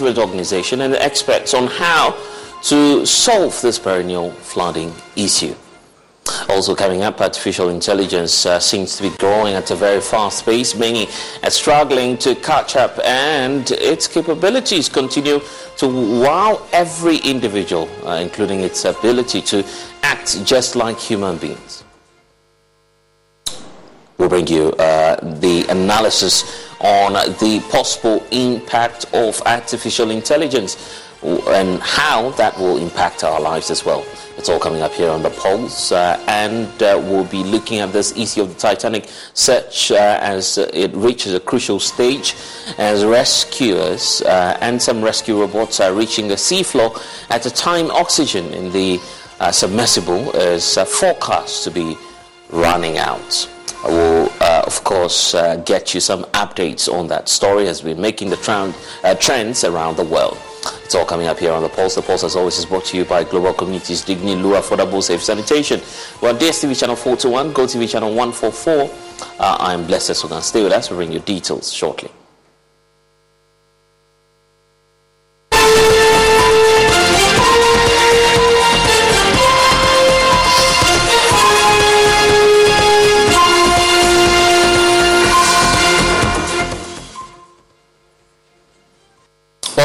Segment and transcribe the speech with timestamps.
[0.00, 2.16] management organization and experts on how
[2.62, 5.54] to solve this perennial flooding issue.
[6.48, 10.74] Also coming up, artificial intelligence uh, seems to be growing at a very fast pace.
[10.76, 11.08] Many
[11.42, 15.40] are struggling to catch up and its capabilities continue
[15.78, 15.86] to
[16.20, 19.64] wow every individual, uh, including its ability to
[20.02, 21.84] act just like human beings.
[24.18, 32.30] We'll bring you uh, the analysis on the possible impact of artificial intelligence and how
[32.32, 34.04] that will impact our lives as well.
[34.36, 37.92] It's all coming up here on the Pulse, uh, and uh, we'll be looking at
[37.92, 42.36] this issue of the Titanic search uh, as it reaches a crucial stage,
[42.78, 47.00] as rescuers uh, and some rescue robots are reaching the seafloor
[47.30, 49.00] at a time oxygen in the
[49.40, 51.96] uh, submersible is uh, forecast to be
[52.50, 53.48] running out.
[53.88, 58.30] Will, uh, of course, uh, get you some updates on that story as we're making
[58.30, 60.36] the trend, uh, trends around the world.
[60.84, 61.94] It's all coming up here on The Pulse.
[61.94, 65.22] The Pulse, as always, is brought to you by Global Communities Digni Lua Affordable Safe
[65.22, 65.80] Sanitation.
[66.20, 68.90] We're on DSTV channel 421, GoTV channel 144.
[69.38, 70.42] Uh, I'm Blessed Sugan.
[70.42, 70.90] Stay with us.
[70.90, 72.10] We'll bring you details shortly.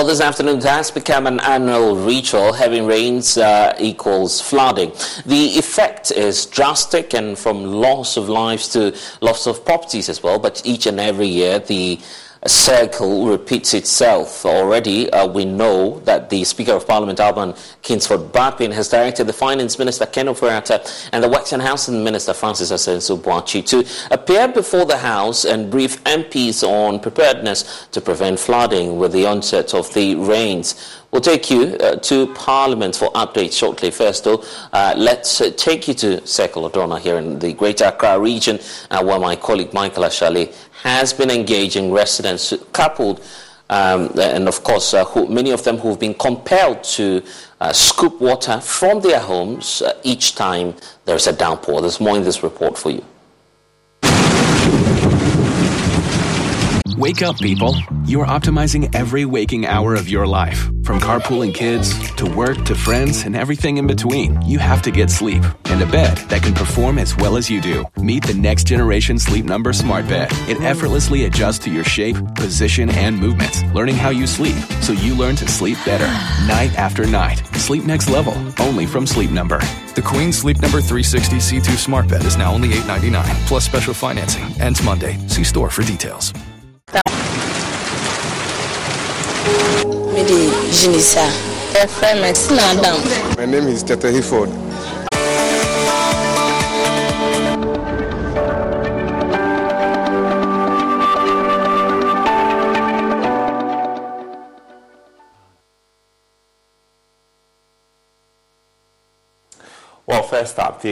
[0.04, 2.52] Well, this afternoon has become an annual ritual.
[2.52, 4.92] Heavy rains uh, equals flooding.
[5.26, 10.40] The effect is drastic and from loss of lives to loss of properties as well.
[10.40, 12.02] But each and every year, the
[12.46, 14.46] circle repeats itself.
[14.46, 19.34] Already, uh, we know that the Speaker of Parliament, Alban Kingsford Bagbin, has directed the
[19.34, 24.98] Finance Minister, Ken Ofori-Atta, and the and Housing Minister, Francis Assenso-Boakye, to appear before the
[24.98, 31.03] House and brief MPs on preparedness to prevent flooding with the onset of the rains.
[31.14, 33.92] We'll take you uh, to Parliament for updates shortly.
[33.92, 38.18] First, though, uh, let's uh, take you to Circle Odawna here in the Greater Accra
[38.18, 38.60] region,
[38.90, 43.22] uh, where my colleague Michael Ashali has been engaging residents coupled
[43.70, 47.24] um, and of course, uh, who, many of them who've been compelled to
[47.62, 50.74] uh, scoop water from their homes each time
[51.06, 51.82] there's a downpour.
[51.82, 53.06] There's more in this report for you.
[56.98, 57.76] Wake up, people.
[58.06, 60.60] You are optimizing every waking hour of your life.
[60.84, 64.40] From carpooling kids to work to friends and everything in between.
[64.44, 67.62] You have to get sleep and a bed that can perform as well as you
[67.62, 67.84] do.
[67.98, 70.28] Meet the next generation Sleep Number Smart Bed.
[70.48, 75.16] It effortlessly adjusts to your shape, position, and movements, learning how you sleep so you
[75.16, 76.06] learn to sleep better
[76.48, 77.38] night after night.
[77.56, 79.60] Sleep next level, only from Sleep Number.
[79.96, 84.44] The Queen Sleep Number 360 C2 Smart Bed is now only $8.99 plus special financing.
[84.62, 85.18] Ends Monday.
[85.28, 86.34] See store for details.
[90.74, 91.26] Mede Junisa.
[91.74, 93.38] Yɛfrɛ me Tina Adam.
[93.38, 94.50] My name is Tete Hiford.
[110.06, 110.90] Well, first up, the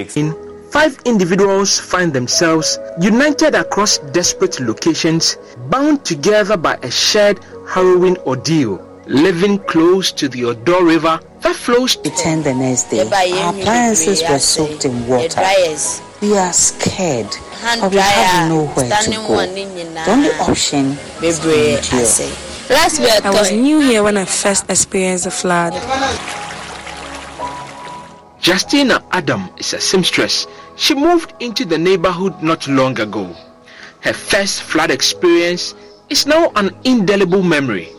[0.72, 5.38] Five individuals find themselves united across desperate locations,
[5.70, 11.98] bound together by a shared harrowing ordeal, living close to the Odaw River that flows.
[11.98, 13.02] Returned the next day.
[13.02, 15.42] Our appliances were soaked in water.
[16.22, 17.28] We are scared,
[17.80, 19.46] but we have nowhere to go.
[19.46, 22.32] The only option is to endure.
[23.24, 25.74] I was new here when I first experienced the flood.
[28.44, 33.36] Justina Adam is a seamstress she moved into the neighborhood not long ago.
[34.00, 35.76] Her first flood experience
[36.10, 37.90] is now an indelible memory.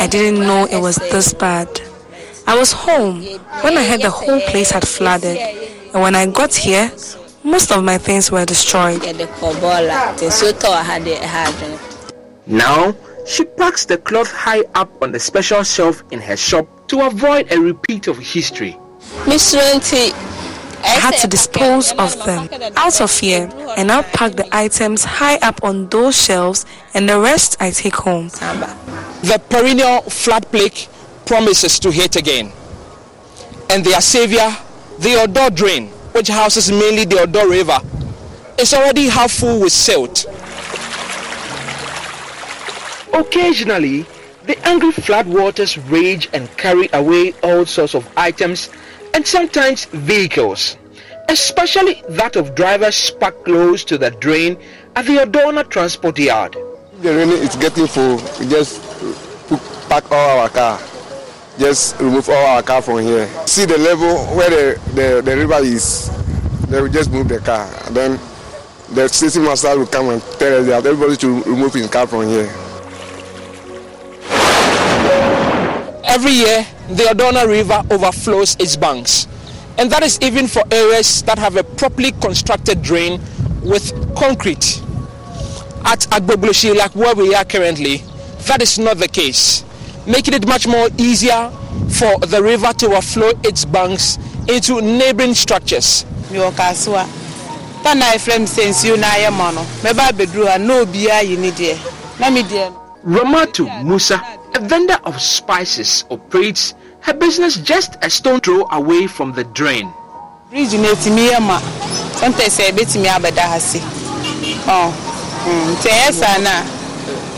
[0.00, 1.80] I didn't know it was this bad.
[2.46, 3.22] I was home
[3.62, 6.90] when I heard the whole place had flooded, and when I got here,
[7.42, 9.00] most of my things were destroyed.
[12.46, 12.94] Now,
[13.26, 17.50] she packs the cloth high up on the special shelf in her shop to avoid
[17.52, 18.76] a repeat of history.
[20.82, 25.36] I had to dispose of them out of fear and now pack the items high
[25.36, 28.28] up on those shelves and the rest I take home.
[28.28, 30.76] The perennial flood plague
[31.26, 32.52] promises to hit again.
[33.70, 34.50] And their savior,
[34.98, 37.78] the Odaw drain, which houses mainly the Odaw River,
[38.58, 40.26] is already half full with silt.
[43.12, 44.06] Occasionally,
[44.44, 48.70] the angry flood waters rage and carry away all sorts of items
[49.14, 50.76] and sometimes vehicles,
[51.28, 54.58] especially that of drivers parked close to the drain
[54.96, 56.56] at the Odawna Transport Yard.
[57.00, 58.16] The rain is getting full.
[58.38, 58.80] We just
[59.88, 60.78] pack all our car.
[61.58, 63.26] Just remove all our car from here.
[63.46, 66.10] See the level where the, the, the river is.
[66.68, 67.68] Then we just move the car.
[67.86, 68.20] And then
[68.94, 72.28] the station master will come and tell us that everybody should remove his car from
[72.28, 72.48] here.
[76.04, 76.66] Every year,
[76.96, 79.26] the Odawna River overflows its banks.
[79.78, 83.20] And that is even for areas that have a properly constructed drain
[83.62, 84.82] with concrete.
[85.84, 87.98] At Agbogbloshie, like where we are currently,
[88.46, 89.64] that is not the case,
[90.06, 91.50] making it much more easier
[91.88, 96.04] for the river to overflow its banks into neighboring structures.
[103.04, 104.20] Ramatu Musa,
[104.54, 109.92] a vendor of spices, operates her business just a stone throw away from the drain.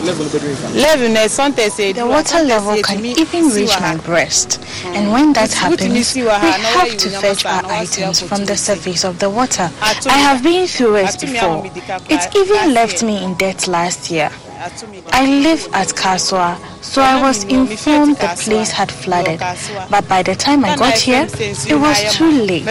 [0.03, 0.09] The
[2.09, 7.45] water level can even reach my breast, and when that happens, we have to fetch
[7.45, 9.71] our items from the surface of the water.
[9.81, 11.65] I have been through it before.
[12.11, 14.33] It even left me in debt last year.
[14.65, 19.41] I live at Kaswa, so I was informed the place had flooded.
[19.91, 22.65] But by the time I got here, it was too late.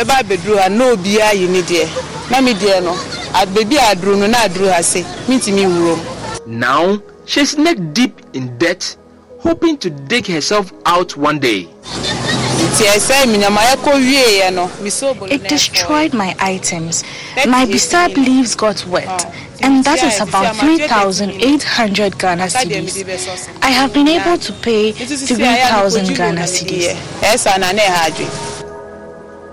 [6.47, 8.95] Now, she's neck deep in debt,
[9.39, 11.67] hoping to dig herself out one day.
[15.29, 17.03] It destroyed my items.
[17.47, 19.25] My bissap leaves got wet,
[19.61, 23.49] and that is about 3,800 Ghana cedis.
[23.61, 26.95] I have been able to pay 3,000 Ghana cedis.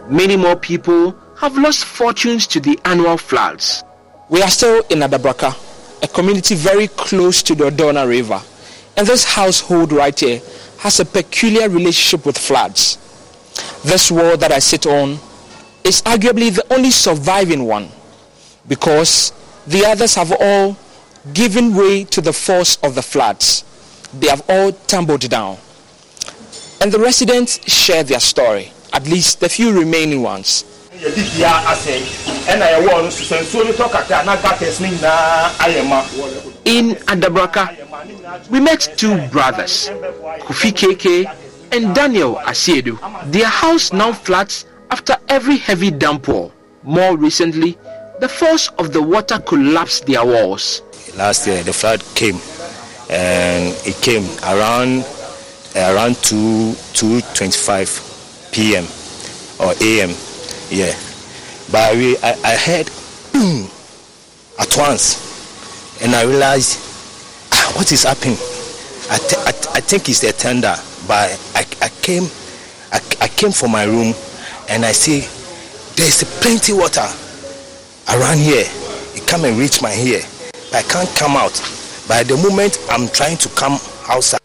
[0.09, 3.83] Many more people have lost fortunes to the annual floods.
[4.29, 5.55] We are still in Adabraka,
[6.03, 8.41] a community very close to the Odawna River.
[8.97, 10.41] And this household right here
[10.79, 12.99] has a peculiar relationship with floods.
[13.85, 15.19] This wall that I sit on
[15.85, 17.89] is arguably the only surviving one
[18.67, 19.33] because
[19.67, 20.77] the others have all
[21.33, 23.65] given way to the force of the floods.
[24.19, 25.59] They have all tumbled down.
[26.81, 30.65] And the residents share their story, at least the few remaining ones.
[30.93, 31.03] In
[37.07, 39.89] Adabraka, we met two brothers,
[40.41, 42.99] Kofi KK and Daniel Asiedu.
[43.31, 46.53] Their house now floods after every heavy downpour.
[46.83, 47.77] More recently,
[48.21, 50.83] the force of the water collapsed their walls.
[51.17, 52.37] Last year, the flood came,
[53.11, 55.05] and it came around
[55.77, 58.85] around 2 2:25 p.m.
[59.61, 60.11] or a.m.
[60.71, 60.95] Yeah,
[61.71, 62.91] but we, I, I heard
[63.33, 63.69] boom
[64.59, 66.79] at once, and I realized
[67.53, 68.37] ah, what is happening.
[69.11, 70.75] I, th- I, th- I think it's the tender,
[71.09, 72.29] but I, I came
[72.93, 74.15] I, I came from my room
[74.69, 75.21] and I see
[75.97, 77.09] there's plenty water
[78.13, 78.67] around here.
[79.17, 80.21] It come and reach my ear.
[80.71, 81.57] But I can't come out.
[82.07, 83.79] By the moment I'm trying to come
[84.09, 84.41] outside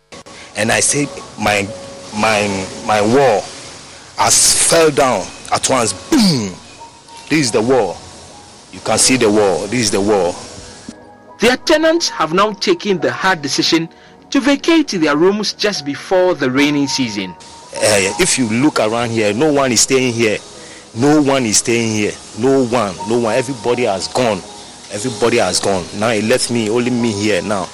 [0.55, 1.07] and I see
[1.37, 1.67] my
[2.15, 2.47] my
[2.87, 3.41] my wall
[4.17, 5.93] has fell down at once.
[6.09, 6.55] Boom!
[7.29, 7.97] This is the wall.
[8.71, 9.67] You can see the wall.
[9.67, 10.35] This is the wall.
[11.39, 13.89] Their tenants have now taken the hard decision
[14.33, 17.29] to vacate their rooms just before the rainy season.
[17.29, 20.39] Uh, if you look around here, no one is staying here.
[20.95, 22.13] No one is staying here.
[22.39, 22.95] No one.
[23.07, 23.35] No one.
[23.35, 24.39] Everybody has gone.
[24.91, 25.85] Everybody has gone.
[25.99, 27.69] Now it left me, only me here now.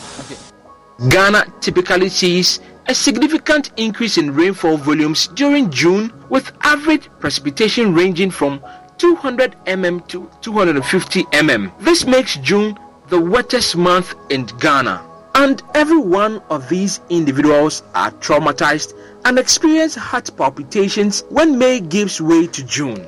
[1.07, 8.31] Ghana typically sees a significant increase in rainfall volumes during June, with average precipitation ranging
[8.31, 8.61] from
[8.97, 11.79] 200 mm to 250 mm.
[11.79, 15.08] This makes June the wettest month in Ghana.
[15.39, 18.93] And every one of these individuals are traumatized
[19.23, 23.07] and experience heart palpitations when May gives way to June.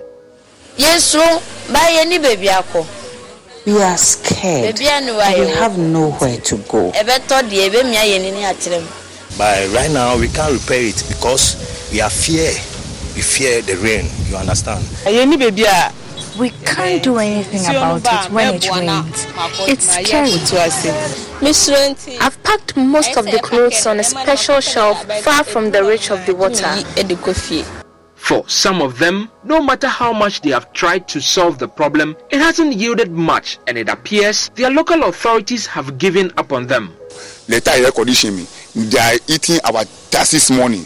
[0.78, 1.20] Yes, so
[1.74, 2.48] by any baby
[3.66, 4.80] We are scared.
[4.80, 6.94] We have nowhere to go.
[9.38, 12.54] But right now we can't repair it because we are fear.
[13.14, 14.06] We fear the rain.
[14.30, 14.86] You understand?
[16.40, 19.28] We can't do anything about it when it rains.
[19.68, 20.32] It's scary.
[22.20, 26.26] I've packed most of the clothes on a special shelf far from the reach of
[26.26, 26.72] the water.
[28.16, 32.16] For some of them, no matter how much they have tried to solve the problem,
[32.30, 36.96] it hasn't yielded much and it appears their local authorities have given up on them.
[37.50, 38.46] Later air condition me,
[38.76, 40.86] they are eating our taxes money.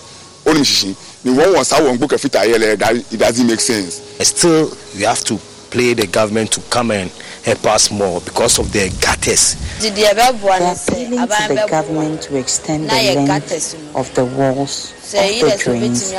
[1.26, 3.96] Only the one was how one book that it doesn't make sense.
[4.28, 5.38] Still, we have to
[5.72, 7.10] play the government to come and
[7.44, 9.56] help us more because of the gutters.
[9.80, 15.62] They are appealing to the government to extend the length of the walls of the
[15.64, 16.12] drains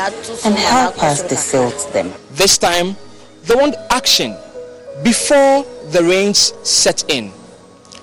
[0.45, 2.13] and help us desilt them.
[2.33, 2.97] This time,
[3.45, 4.37] they want action
[5.05, 7.33] before the rains set in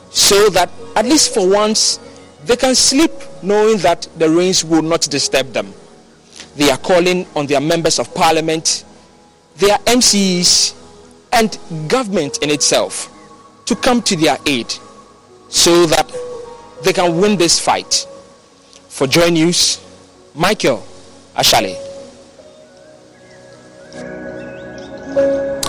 [0.10, 2.00] so that at least for once
[2.45, 5.74] they can sleep knowing that the rains will not disturb them.
[6.55, 8.86] They are calling on their members of parliament,
[9.57, 10.75] their MCs,
[11.31, 11.57] and
[11.89, 13.10] government in itself
[13.65, 14.72] to come to their aid
[15.50, 16.12] so that
[16.83, 18.07] they can win this fight.
[18.89, 19.79] For Joy News,
[20.36, 20.86] Michael
[21.36, 21.75] Ashale.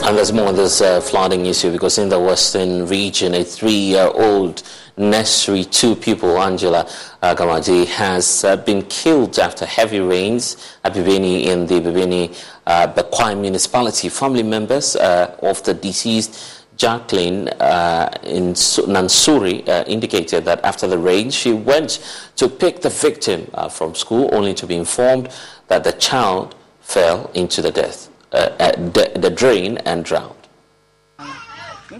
[0.06, 4.62] And there's more on this uh, flooding issue because in the western region, a three-year-old
[4.96, 6.88] nursery two pupil, Angela
[7.22, 12.36] uh, Gamaji, has uh, been killed after heavy rains at Bibiani in the Bibiani
[12.66, 14.08] uh, Bekwai municipality.
[14.08, 20.98] Family members uh, of the deceased Jacqueline uh, in Nansuri uh, indicated that after the
[20.98, 22.04] rain, she went
[22.36, 25.28] to pick the victim uh, from school, only to be informed
[25.68, 30.43] that the child fell into the death uh, the, the drain and drowned.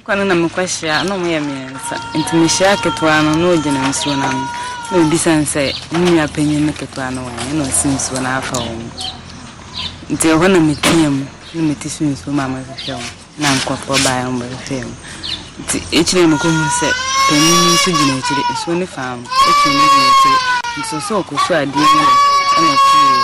[0.03, 4.27] Kwan na mekɔhyia na ɔmo yɛ mmiɛnsa nti mehyia ketewa no na ɔgyina nsuo no
[4.27, 4.49] ano
[4.91, 8.29] na obisa n sɛ ne nua panyin no ketewa no wɔn ɛna ɔsi nsuo no
[8.39, 8.91] afa wɔn
[10.11, 11.25] nti ɛhɔ na metia mu.
[11.55, 12.41] Na meti so nsuo mu.
[12.43, 14.95] A mɛhwehwɛ wɔn na nkɔfoɔ baeɛ wɔn bɛhwehwɛ mu.
[15.63, 16.89] Nti ekyir na mekɔhu sɛ
[17.29, 20.39] panyin no nso gyina akyire nsuo no fa mu ekyir no gyina akyire
[20.79, 22.03] nti sɛ ɔkɔ so adeɛ mu
[22.59, 23.19] ɛna ɔtiri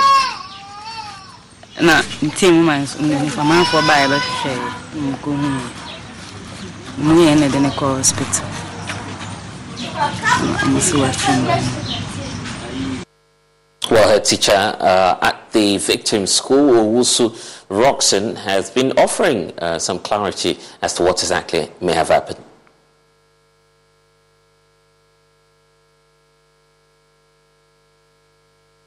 [1.80, 5.60] na ntie mu ma nfamanfoɔ baa yɛbɛhwehwɛ yɛ nkɔhu mu
[7.00, 8.46] hospital
[13.90, 17.30] Well, her teacher uh, at the victim school, Owusu
[17.68, 22.38] Roxon, has been offering uh, some clarity as to what exactly may have happened.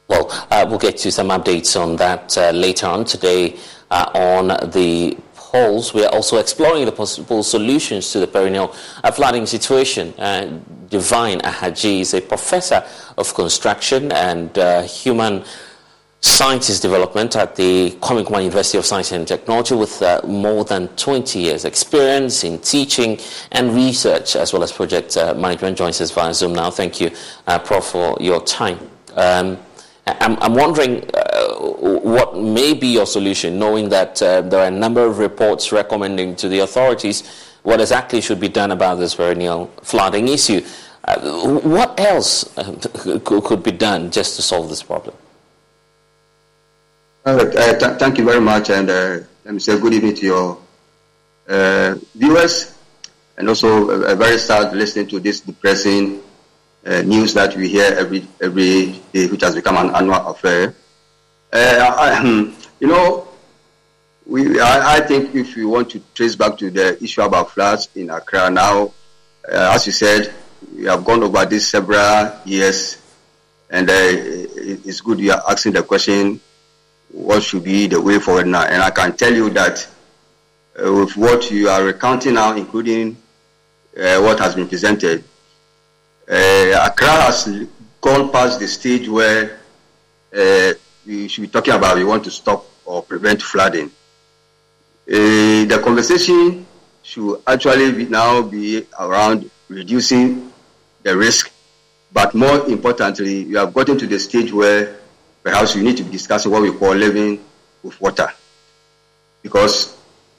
[0.08, 3.58] Well, uh, we'll get to some updates on that uh, later on today
[3.90, 5.18] uh, on the
[5.54, 5.94] Pulse.
[5.94, 8.70] We are also exploring the possible solutions to the perennial
[9.14, 10.14] flooding situation.
[10.18, 12.84] Uh, Divine Ahadzie is a professor
[13.18, 15.44] of construction and uh, human
[16.22, 21.38] sciences development at the Kwame University of Science and Technology with uh, more than 20
[21.38, 23.20] years experience in teaching
[23.52, 26.72] and research as well as project uh, management joins us via Zoom now.
[26.72, 27.12] Thank you,
[27.46, 28.80] uh, Prof, for your time.
[29.16, 29.60] Um,
[30.08, 31.43] I'm, I'm wondering uh,
[31.84, 36.36] what may be your solution, knowing that uh, there are a number of reports recommending
[36.38, 37.24] to the authorities
[37.64, 40.62] what exactly should be done about this perennial flooding issue.
[41.04, 45.16] Uh, what else uh, could be done just to solve this problem?
[47.26, 50.58] Uh, th- thank you very much, and uh, let me say good evening to your
[52.16, 52.78] viewers,
[53.38, 56.22] and also very sad listening to this depressing
[56.86, 60.74] uh, news that we hear every every day, which has become an annual affair.
[61.54, 63.28] Uh, I, hmm, you know,
[64.26, 67.90] we I, I, think if we want to trace back to the issue about floods
[67.94, 68.86] in Accra now,
[69.48, 70.34] uh, as you said,
[70.76, 73.00] we have gone over this several years,
[73.70, 76.42] and uh, it's good you are asking the question,
[77.12, 78.64] what should be the way forward now?
[78.64, 79.88] And I can tell you that
[80.84, 83.16] uh, with what you are recounting now, including
[83.96, 85.24] uh, what has been presented,
[86.28, 87.68] uh, Accra has
[88.02, 89.60] gone past the stage where
[91.06, 93.92] we should be talking about we want to stop or prevent flooding.
[95.08, 96.66] Uh, the conversation
[97.02, 100.52] should actually be now be around reducing
[101.04, 101.52] the risk,
[102.12, 104.96] but more importantly, we have gotten to the stage where
[105.44, 107.44] perhaps we need to be discussing what we call living
[107.84, 108.30] with water.
[109.42, 109.98] Because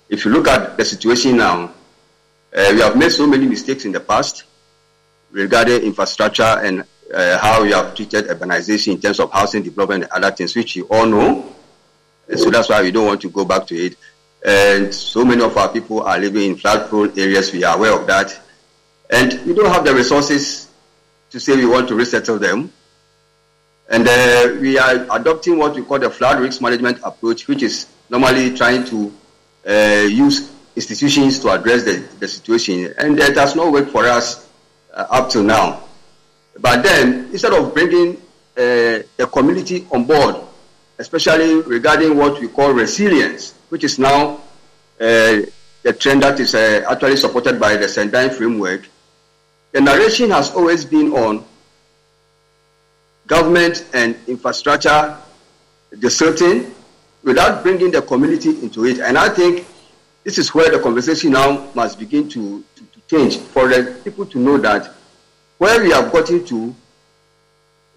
[0.09, 1.71] if you look at the situation now,
[2.57, 4.45] uh, we have made so many mistakes in the past
[5.31, 10.25] regarding infrastructure and uh, how we have treated urbanization in terms of housing development and
[10.25, 11.55] other things, which you all know.
[12.35, 13.97] So that's why we don't want to go back to it.
[14.45, 17.53] And so many of our people are living in flood-prone areas.
[17.53, 18.39] We are aware of that.
[19.11, 20.69] And we don't have the resources
[21.31, 22.73] to say we want to resettle them.
[23.89, 27.87] And uh, we are adopting what we call the flood risk management approach, which is
[28.09, 29.13] normally trying to
[29.69, 32.95] uh, use institutions to address the, the situation.
[32.99, 34.49] And it has not worked for us
[34.93, 35.84] uh, up to now.
[36.61, 38.17] But then, instead of bringing
[38.57, 40.37] uh, the community on board,
[40.99, 44.41] especially regarding what we call resilience, which is now
[45.01, 45.41] uh,
[45.99, 48.89] trend that is uh, actually supported by the Sendai framework,
[49.73, 51.45] the narration has always been on
[53.27, 55.17] government and infrastructure
[55.99, 56.73] deserting
[57.25, 59.01] without bringing the community into it.
[59.01, 59.67] And I think
[60.23, 64.27] this is where the conversation now must begin to, to, to change for the people
[64.27, 64.95] to know that
[65.59, 66.75] where we have gotten to,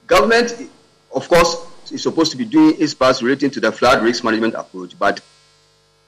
[0.06, 0.70] government,
[1.14, 4.54] of course, is supposed to be doing its part relating to the flood risk management
[4.56, 5.22] approach, but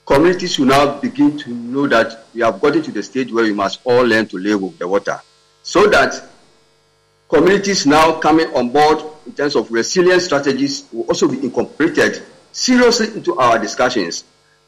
[0.05, 3.53] communities should now begin to know that we have gotten to the stage where we
[3.53, 5.19] must all learn to live with the water.
[5.63, 6.21] So that
[7.29, 13.07] communities now coming on board in terms of resilience strategies will also be incorporated seriously
[13.15, 14.23] into our discussions.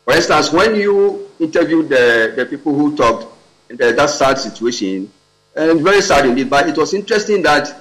[0.05, 3.25] For instance, when you interviewed the, the people who talked
[3.69, 5.11] in the, that sad situation,
[5.55, 7.75] and very sad indeed, but it was interesting that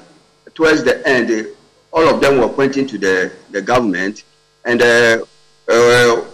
[0.54, 1.46] towards the end,
[1.92, 4.24] all of them were pointing to the, the government,
[4.64, 5.24] and uh,
[5.68, 6.24] uh,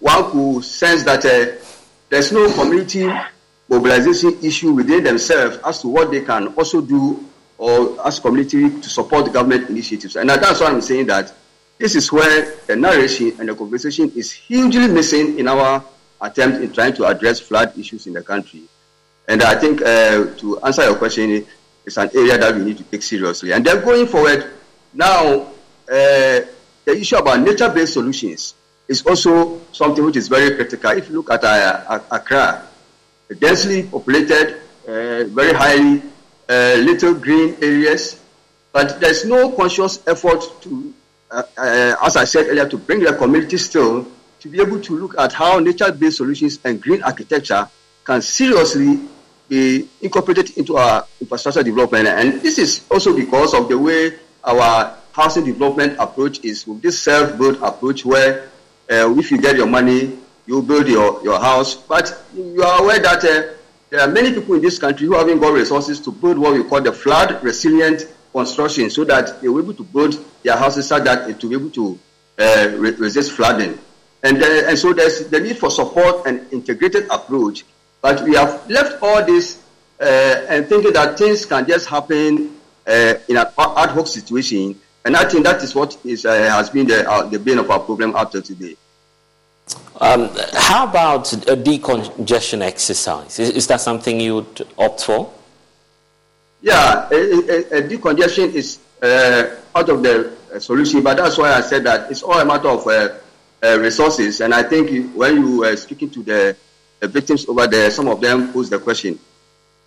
[0.00, 1.64] one could sense that uh,
[2.08, 3.08] there's no community
[3.68, 7.24] mobilization issue within themselves as to what they can also do
[7.56, 10.16] or as community to support government initiatives.
[10.16, 11.32] And that's why I'm saying that
[11.78, 15.82] this is where the narration and the conversation is hugely missing in our
[16.20, 18.62] attempt in trying to address flood issues in the country.
[19.28, 21.46] And I think uh, to answer your question,
[21.84, 23.52] it's an area that we need to take seriously.
[23.52, 24.50] And then going forward,
[24.94, 25.52] now,
[25.88, 26.40] uh,
[26.84, 28.54] the issue about nature-based solutions
[28.88, 30.90] is also something which is very critical.
[30.90, 32.66] If you look at uh, Accra,
[33.38, 36.02] densely populated, uh, very highly
[36.48, 38.20] uh, little green areas,
[38.72, 40.92] but there's no conscious effort to,
[41.30, 44.06] uh, uh, as I said earlier, to bring the community still
[44.40, 47.68] to be able to look at how nature-based solutions and green architecture
[48.04, 49.00] can seriously
[49.48, 52.08] be incorporated into our infrastructure development.
[52.08, 56.98] And this is also because of the way our housing development approach is with this
[57.00, 58.48] self-build approach where
[58.90, 61.74] uh, if you get your money, you build your, your house.
[61.74, 63.54] But you are aware that uh,
[63.90, 66.64] there are many people in this country who haven't got resources to build what we
[66.64, 70.88] call the flood resilient construction so that they will be able to build their houses
[70.88, 71.98] so that it will be able to
[72.38, 72.68] uh,
[72.98, 73.78] resist flooding.
[74.22, 77.64] And, uh, and so there's the need for support and integrated approach.
[78.02, 79.62] But we have left all this
[80.00, 80.04] uh,
[80.48, 84.78] and thinking that things can just happen uh, in an ad hoc situation.
[85.04, 87.70] And I think that is what is, uh, has been the, uh, the bane of
[87.70, 88.76] our problem up to today.
[90.00, 93.38] Um, how about a decongestion exercise?
[93.38, 95.32] Is, is, that something you would opt for?
[96.60, 101.60] Yeah, a, a, a decongestion is uh, out of the solution, but that's why I
[101.60, 103.14] said that it's all a matter of uh,
[103.62, 104.40] uh, resources.
[104.40, 106.56] And I think when you were speaking to the,
[107.08, 109.18] victims over there, some of them pose the question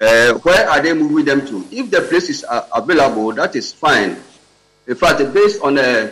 [0.01, 1.65] uh, where are they moving them to?
[1.71, 4.17] If the place is uh, available, that is fine.
[4.87, 6.11] In fact, based on a,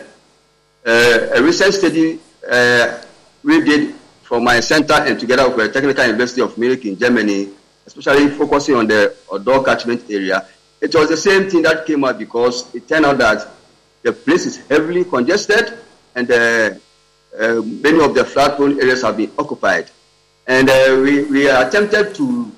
[0.86, 2.18] a, a recent study
[2.50, 3.02] uh,
[3.42, 7.50] we did from my center and together with the Technical University of Munich in Germany,
[7.86, 10.46] especially focusing on the Odaw catchment area,
[10.80, 13.48] it was the same thing that came out because it turned out that
[14.02, 15.78] the place is heavily congested
[16.14, 16.70] and uh,
[17.38, 19.90] uh, many of the flat prone areas have been occupied.
[20.46, 22.52] And uh, we, we attempted to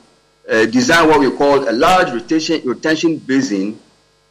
[0.48, 3.78] uh, design what we call a large retention, retention basin,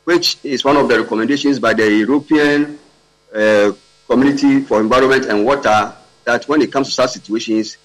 [0.04, 2.78] which is one of the recommendations by the European
[3.34, 3.72] uh,
[4.08, 5.94] Community for Environment and Water
[6.26, 7.78] that when it comes to such situations,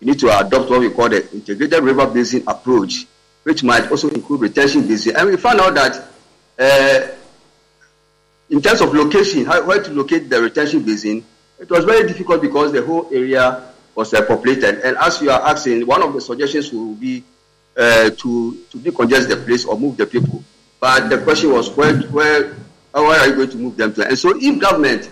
[0.00, 3.06] you need to adopt what we call the integrated river basin approach,
[3.44, 5.16] which might also include retention basin.
[5.16, 6.08] And we found out that
[6.58, 7.08] uh,
[8.50, 11.24] in terms of location, how, where to locate the retention basin,
[11.58, 14.80] it was very difficult because the whole area was uh, populated.
[14.86, 17.22] And as you are asking, one of the suggestions will be
[17.76, 20.42] uh, to to decongest the place or move the people.
[20.80, 22.54] But the question was where where
[22.92, 24.06] where are you going to move them to?
[24.06, 25.10] And so if government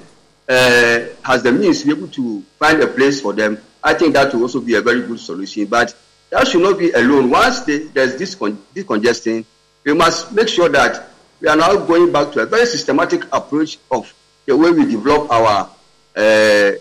[0.49, 4.15] uh, has the means to be able to find a place for them, I think
[4.15, 5.67] that will also be a very good solution.
[5.67, 5.95] But
[6.31, 7.31] that should not be alone.
[7.31, 9.45] Once they, there's this decongesting,
[9.85, 11.09] we must make sure that
[11.41, 14.13] we are now going back to a very systematic approach of
[14.47, 15.71] the way we develop our
[16.15, 16.73] uh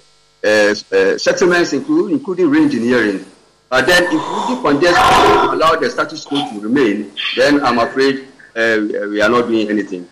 [0.43, 3.25] settlements, including, including re-engineering.
[3.69, 8.79] But then if we decongest allow the status quo to remain, then I'm afraid uh,
[9.09, 10.07] we are not doing anything.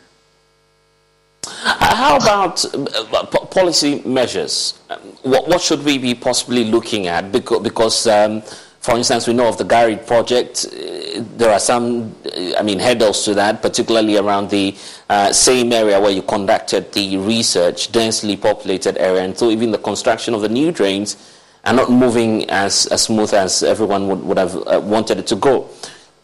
[1.43, 4.79] How about uh, policy measures?
[4.89, 7.31] Um, what, should we be possibly looking at?
[7.31, 8.41] Because, because um,
[8.81, 10.65] for instance, we know of the GARID project.
[10.65, 14.75] Uh, there are some, uh, I mean, hurdles to that, particularly around the
[15.09, 19.77] uh, same area where you conducted the research, densely populated area, and so even the
[19.77, 21.17] construction of the new drains
[21.65, 25.35] are not moving as, as smooth as everyone would, would have uh, wanted it to
[25.35, 25.69] go.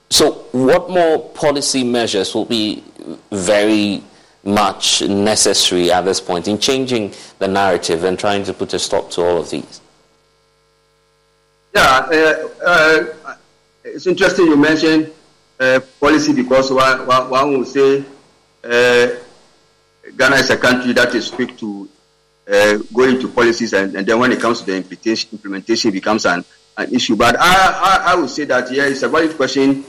[0.10, 2.84] So, what more policy measures will be
[3.32, 4.02] very
[4.46, 9.10] much necessary at this point in changing the narrative and trying to put a stop
[9.12, 9.82] to all of these?
[11.76, 13.36] Yeah, uh, uh,
[13.84, 15.12] it's interesting you mentioned
[15.60, 18.00] uh, policy because one, one, one will say
[18.64, 19.08] uh,
[20.16, 21.90] Ghana is a country that is quick to
[22.48, 26.46] go into policies, and, and, then when it comes to the implementation, implementation becomes an,
[26.78, 27.18] an issue.
[27.18, 29.84] But I, I, I, would say that, yeah, it's a valid question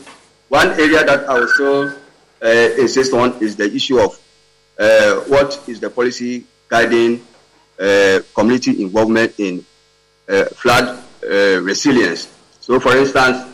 [0.48, 1.94] one area that I also
[2.82, 4.18] insist on is the issue of
[4.76, 7.24] uh, what is the policy guiding
[7.78, 9.64] uh, community involvement in
[10.28, 12.28] uh, flood uh, resilience.
[12.60, 13.52] So, for instance,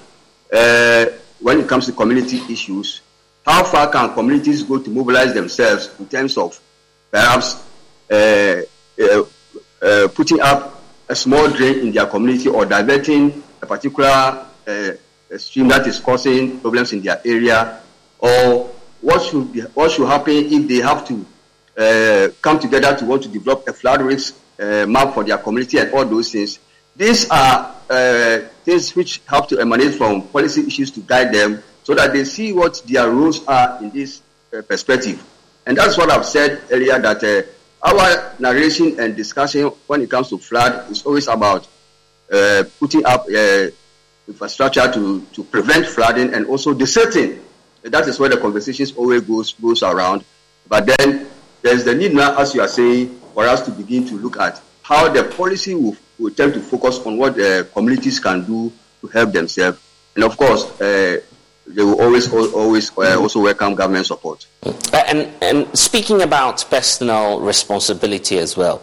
[0.52, 1.06] uh,
[1.40, 3.00] when it comes to community issues,
[3.44, 6.61] how far can communities go to mobilize themselves in terms of
[7.11, 7.62] perhaps
[10.14, 14.46] putting up a small drain in their community or diverting a particular
[15.37, 17.80] stream that is causing problems in their area,
[18.18, 21.26] or what should be, what should happen if they have to
[21.76, 25.78] uh, come together to want to develop a flood risk uh, map for their community
[25.78, 26.58] and all those things.
[26.96, 31.94] These are uh, things which help to emanate from policy issues to guide them so
[31.94, 35.22] that they see what their roles are in this uh, perspective.
[35.66, 37.42] And that's what I've said earlier that uh,
[37.83, 41.66] our narration and discussion when it comes to flood is always about
[42.33, 43.26] uh, putting up
[44.28, 47.40] infrastructure to, to prevent flooding and also deserting.
[47.83, 50.24] That is where the conversations always goes goes around.
[50.68, 51.26] But then
[51.62, 54.61] there's the need now, as you are saying, for us to begin to look at
[54.83, 59.06] how the policy will, will tend to focus on what the communities can do to
[59.08, 59.78] help themselves.
[60.14, 61.20] And of course, uh,
[61.66, 64.46] they will always always uh, also welcome government support.
[64.64, 64.72] Uh,
[65.06, 68.82] and, and speaking about personal responsibility as well,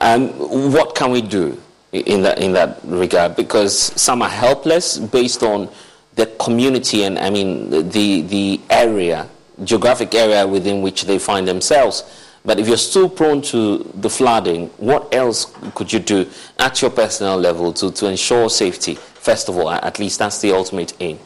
[0.00, 0.28] um,
[0.72, 1.60] what can we do
[1.92, 3.36] in that in that regard?
[3.36, 5.68] Because some are helpless based on
[6.14, 9.28] the community and I mean the the area
[9.64, 12.04] geographic area within which they find themselves.
[12.44, 16.28] But if you're still prone to the flooding, what else could you do
[16.58, 18.94] at your personal level to, to ensure safety?
[18.94, 21.18] First of all, at least that's the ultimate aim.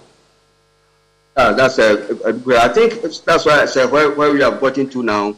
[1.35, 5.37] Uh, that's I think that's why I said where, where we have gotten to now.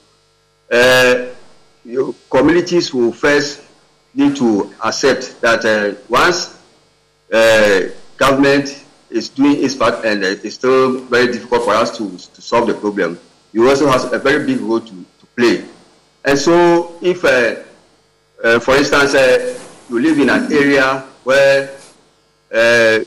[0.71, 1.27] Uh,
[2.31, 3.63] communities will first
[4.15, 6.61] need to accept that uh, once
[7.33, 7.83] uh,
[8.17, 12.67] government is doing its part and it's still very difficult for us to, to solve
[12.67, 13.19] the problem.
[13.53, 15.05] You also have a very big role to
[15.39, 15.65] play.
[16.25, 17.63] And so, if, uh,
[18.43, 21.71] uh, for instance, uh, you live in an area where
[22.53, 23.05] uh,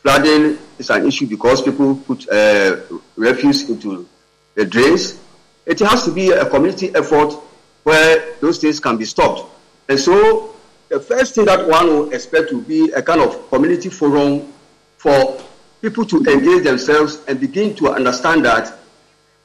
[0.00, 2.76] flooding is an issue because people put uh,
[3.16, 4.08] refuse into
[4.54, 5.18] the drains,
[5.66, 7.34] it has to be a community effort
[7.82, 9.42] where those things can be stopped.
[9.88, 10.54] And so,
[10.88, 14.52] the first thing that one will expect to be a kind of community forum
[14.98, 15.42] for
[15.82, 18.78] people to engage themselves and begin to understand that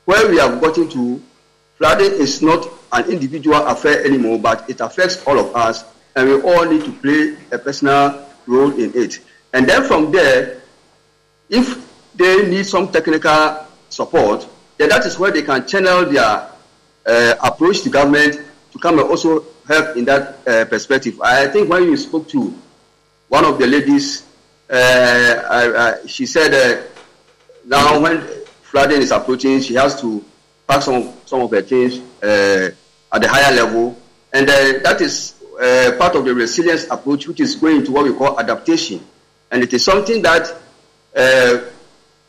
[0.05, 1.21] where we have gotten to,
[1.81, 5.83] flooding is not an individual affair anymore, but it affects all of us,
[6.15, 9.19] and we all need to play a personal role in it.
[9.51, 10.61] And then from there,
[11.49, 11.65] if
[12.13, 16.51] they need some technical support, then that is where they can channel their
[17.07, 18.39] uh, approach to government
[18.73, 21.19] to come and also help in that uh, perspective.
[21.19, 22.53] I think when you spoke to
[23.29, 24.27] one of the ladies
[24.69, 26.83] uh, I, she said uh,
[27.65, 28.21] now when
[28.61, 30.23] flooding is approaching, she has to
[30.71, 32.69] pack some some of the things uh,
[33.13, 33.97] at the higher level,
[34.31, 35.35] and that is
[35.97, 39.05] part of the resilience approach, which is going to what we call adaptation,
[39.51, 40.45] and it is something that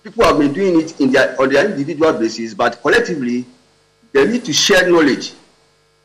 [0.02, 3.46] people have been doing it in their on their individual basis, but collectively
[4.12, 5.32] they need to share knowledge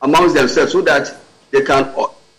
[0.03, 1.13] amongst themselves so that
[1.49, 1.91] they can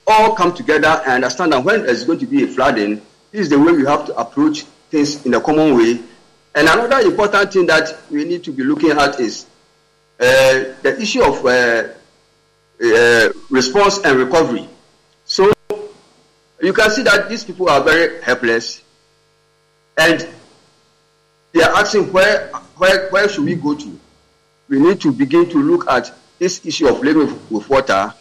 [0.07, 3.49] all come together and understand that when there's going to be a flooding, this is
[3.49, 5.99] the way we have to approach things in a common way.
[6.55, 9.49] And another important thing that we need to be looking at is uh,
[10.19, 11.89] the issue of uh,
[12.85, 14.69] uh, response and recovery.
[15.25, 15.53] So
[16.61, 18.83] you can see that these people are very helpless,
[19.97, 20.27] and
[21.53, 24.01] they are asking where where where should we go to?
[24.69, 28.13] We need to begin to look at this issue of living with water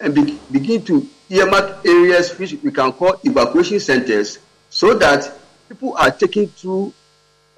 [0.00, 4.38] and be, begin to earmark areas which we can call evacuation centers
[4.70, 5.32] so that
[5.68, 6.92] people are taken through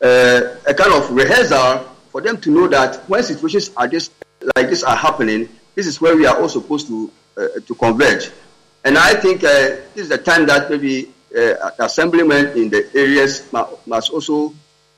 [0.02, 1.84] uh, a kind of rehearsal
[2.18, 4.10] for them to know that when situations are this,
[4.56, 8.30] like this are happening, this is where we are all supposed to uh, to converge.
[8.84, 13.52] And I think uh, this is the time that maybe uh, assemblymen in the areas
[13.52, 14.52] must also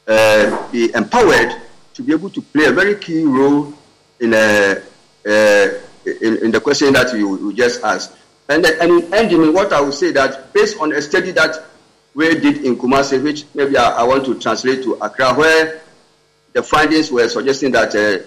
[0.09, 1.61] uh, be empowered
[1.93, 3.75] to be able to play a very key role
[4.19, 4.81] in, uh,
[5.27, 5.69] uh,
[6.23, 8.17] in, in, the question that you, you just asked.
[8.49, 11.65] And, and in ending, what I would say that based on a study that
[12.15, 15.83] we did in Kumasi, which maybe I, I, want to translate to Accra, where
[16.53, 18.23] the findings were suggesting that uh,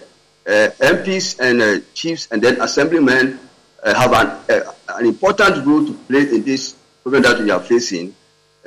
[0.46, 3.40] uh, MPs and uh, chiefs and then assemblymen
[3.84, 7.60] uh, have an, uh, an important role to play in this problem that we are
[7.60, 8.14] facing.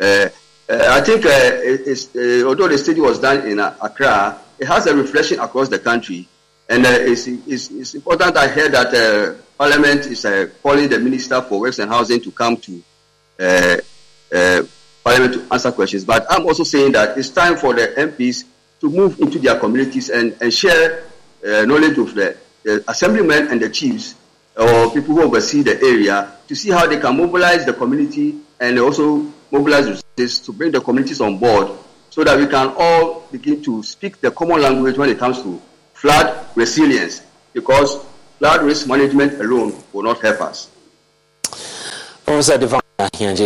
[0.00, 0.28] Uh,
[0.68, 1.24] I think
[2.44, 6.28] although the study was done in Accra, it has a reflection across the country.
[6.68, 10.26] And it's, it's, it's, important I hear that Parliament is
[10.62, 12.82] calling the Minister for Works and Housing to come to
[15.04, 16.04] Parliament to answer questions.
[16.04, 18.44] But I'm also saying that it's time for the MPs
[18.86, 21.04] to move into their communities and, and share
[21.44, 24.14] uh, knowledge of the, the assemblymen and the chiefs
[24.56, 28.78] or people who oversee the area to see how they can mobilize the community and
[28.78, 31.68] also mobilize resources to bring the communities on board
[32.10, 35.60] so that we can all begin to speak the common language when it comes to
[35.92, 37.22] flood resilience
[37.52, 38.04] because
[38.38, 40.70] flood risk management alone will not help us.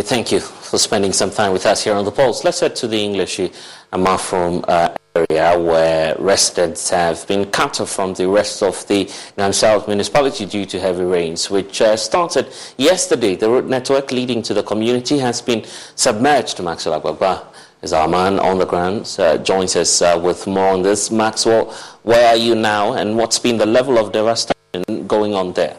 [0.03, 2.43] Thank you for spending some time with us here on the Pulse.
[2.43, 3.53] Let's head to the Ngleshie
[3.91, 9.53] Amanfro uh, area where residents have been cut off from the rest of the Nan
[9.53, 12.47] South municipality due to heavy rains, which uh, started
[12.77, 13.35] yesterday.
[13.35, 16.61] The road network leading to the community has been submerged.
[16.63, 17.45] Maxwell Agbagba
[17.81, 21.11] is our man on the ground, uh, joins us uh, with more on this.
[21.11, 21.71] Maxwell,
[22.03, 25.77] where are you now and what's been the level of devastation going on there?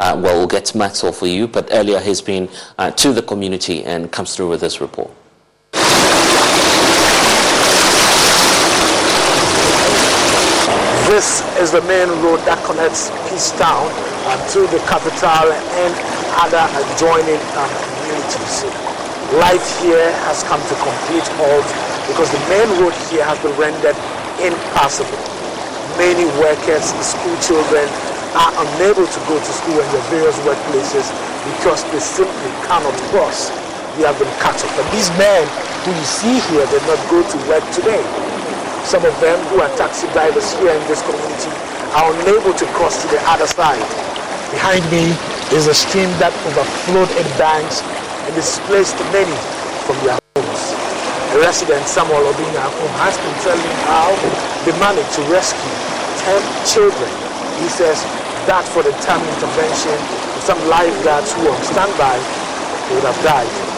[0.00, 3.84] Uh, well, we'll get Maxwell for you, but earlier he's been uh, to the community
[3.84, 5.10] and comes through with this report.
[11.10, 13.84] This is the main road that connects Peace Town
[14.32, 15.92] um, to the capital and
[16.40, 18.64] other adjoining um, communities.
[19.36, 21.68] Life here has come to complete halt
[22.08, 23.92] because the main road here has been rendered
[24.40, 25.20] impassable.
[26.00, 27.84] Many workers, school children
[28.32, 31.12] are unable to go to school and their various workplaces
[31.44, 33.52] because they simply cannot cross.
[34.00, 34.74] They have been cut off.
[34.80, 35.44] And these men
[35.84, 38.00] who you see here did not go to work today.
[38.84, 41.52] Some of them who are taxi drivers here in this community
[41.94, 43.82] are unable to cross to the other side.
[44.50, 45.14] Behind me
[45.54, 47.82] is a stream that overflowed its banks
[48.26, 49.36] and displaced many
[49.86, 50.62] from their homes.
[51.34, 52.66] The resident Samuel Obina
[52.98, 54.10] has been telling how
[54.66, 55.74] they managed to rescue
[56.26, 57.10] 10 children.
[57.62, 58.02] He says
[58.50, 59.94] that for the time intervention,
[60.34, 62.16] of some lifeguards who were on standby
[62.90, 63.69] would have died.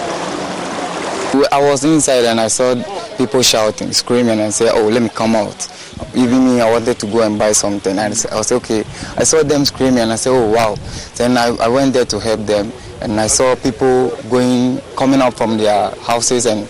[1.51, 2.75] I was inside and I saw
[3.17, 5.69] people shouting, screaming, and say, "Oh, let me come out."
[6.15, 7.99] Even me, I wanted to go and buy something.
[7.99, 8.81] And I was okay.
[9.17, 10.75] I saw them screaming, and I said, "Oh, wow!"
[11.17, 15.35] Then I, I went there to help them, and I saw people going, coming out
[15.35, 16.69] from their houses, and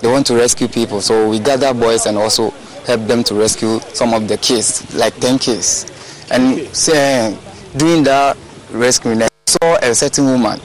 [0.00, 1.00] they want to rescue people.
[1.00, 2.50] So we gathered boys and also
[2.86, 5.90] help them to rescue some of the kids, like 10 kids.
[6.30, 7.36] And say,
[7.76, 8.36] doing that
[8.70, 10.60] rescue, I saw a certain woman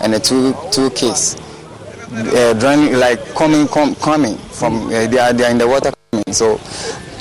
[0.00, 1.36] and the two two kids
[2.12, 5.92] uh, drowning, like coming, com, coming from, uh, they, are, they are in the water
[6.10, 6.32] coming.
[6.32, 6.58] So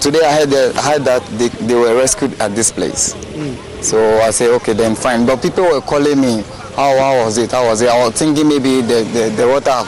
[0.01, 3.13] today I heard, uh, heard that they, they were rescued at this place.
[3.13, 3.83] Mm.
[3.83, 5.25] So I say, okay, then fine.
[5.25, 6.43] But people were calling me,
[6.75, 7.51] how, how was it?
[7.51, 7.89] How was it?
[7.89, 9.87] I was thinking maybe the, the, the water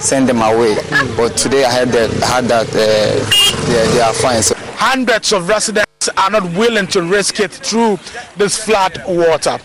[0.00, 0.74] sent them away.
[0.74, 1.16] Mm.
[1.16, 4.42] But today I heard that, heard that uh, they, they are fine.
[4.42, 7.98] So Hundreds of residents are not willing to risk it through
[8.36, 9.58] this flood water.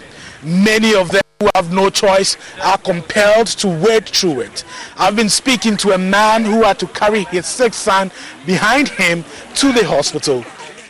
[0.43, 4.65] Many of them who have no choice are compelled to wade through it.
[4.97, 8.11] I've been speaking to a man who had to carry his sick son
[8.45, 9.23] behind him
[9.55, 10.43] to the hospital.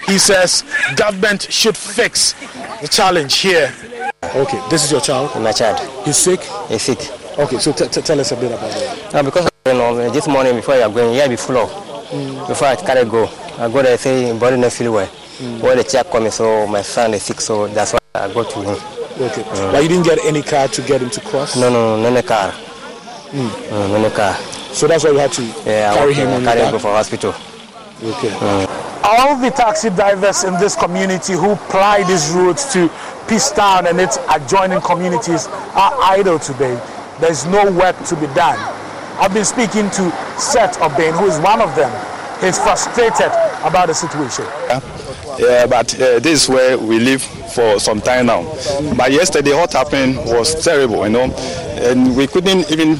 [0.07, 0.63] He says
[0.95, 2.33] government should fix
[2.81, 3.71] the challenge here.
[4.23, 5.39] Okay, this is your child?
[5.39, 5.87] My child.
[6.03, 6.41] He's sick?
[6.67, 6.97] He's sick.
[7.37, 9.13] Okay, so t- t- tell us a bit about that.
[9.13, 11.69] No, because you know, this morning before you are going, here be full of.
[12.09, 12.47] Mm.
[12.47, 13.27] Before I carry go,
[13.59, 15.07] I go there say body not feel well.
[15.37, 15.61] Mm.
[15.61, 18.61] When the check coming, so my son is sick, so that's why I go to
[18.61, 18.98] him.
[19.19, 19.43] Okay.
[19.43, 19.71] Mm.
[19.73, 21.57] But you didn't get any car to get him to cross?
[21.57, 22.51] No, no, no, no car.
[23.31, 23.49] Mm.
[23.49, 24.33] Mm, no, no car.
[24.71, 26.91] So that's why you had to yeah, carry I, him in carry him go for
[26.91, 27.35] hospital.
[28.01, 28.31] Okay.
[29.03, 32.89] All the taxi drivers in this community who ply these routes to
[33.27, 36.79] Peace Town and its adjoining communities are idle today.
[37.19, 38.57] There's no work to be done.
[39.19, 41.91] I've been speaking to Seth Obin, who is one of them.
[42.39, 43.33] He's frustrated
[43.67, 44.45] about the situation.
[44.69, 44.79] Yeah,
[45.39, 48.43] yeah but uh, this is where we live for some time now.
[48.95, 51.31] But yesterday, what happened was terrible, you know,
[51.81, 52.97] and we couldn't even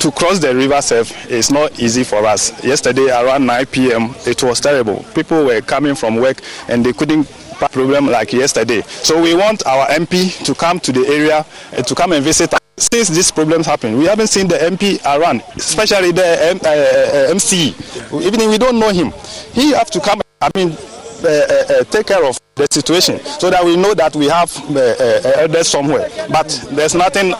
[0.00, 2.64] to cross the river surf is not easy for us.
[2.64, 4.14] Yesterday around 9 p.m.
[4.26, 5.04] it was terrible.
[5.14, 7.24] People were coming from work and they couldn't
[7.68, 8.82] problem like yesterday.
[8.82, 12.52] So we want our MP to come to the area uh, to come and visit.
[12.76, 17.30] Since these problems happened, we haven't seen the MP around, especially the M- uh, uh,
[17.30, 17.68] MC.
[18.14, 19.12] Even if we don't know him,
[19.52, 20.20] he have to come.
[20.40, 20.76] I mean,
[21.24, 25.40] uh, uh, take care of the situation so that we know that we have uh,
[25.40, 26.08] elders somewhere.
[26.30, 27.34] But there's nothing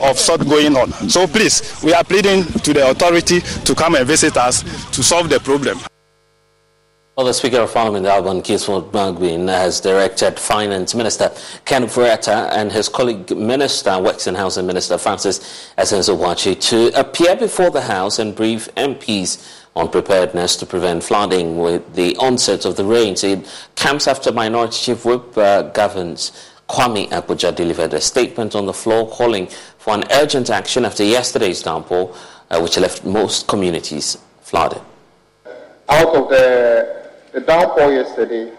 [0.00, 0.92] of sort going on.
[1.08, 5.28] So please, we are pleading to the authority to come and visit us to solve
[5.28, 5.78] the problem.
[7.18, 11.32] Well, the Speaker of Parliament, Alban Kingsford Bagbin, has directed Finance Minister
[11.64, 17.80] Ken Ofori-Atta and his colleague Minister, and Housing Minister Francis Assenso-Boakye to appear before the
[17.80, 23.22] House and brief MPs on preparedness to prevent flooding with the onset of the rains.
[23.22, 26.32] It comes after Minority Chief Whip uh, governs
[26.68, 29.46] Kwame Agbodza delivered a statement on the floor calling
[29.78, 32.12] for an urgent action after yesterday's downpour,
[32.50, 34.82] uh, which left most communities flooded.
[35.88, 38.50] Out of the the downpour yesterday,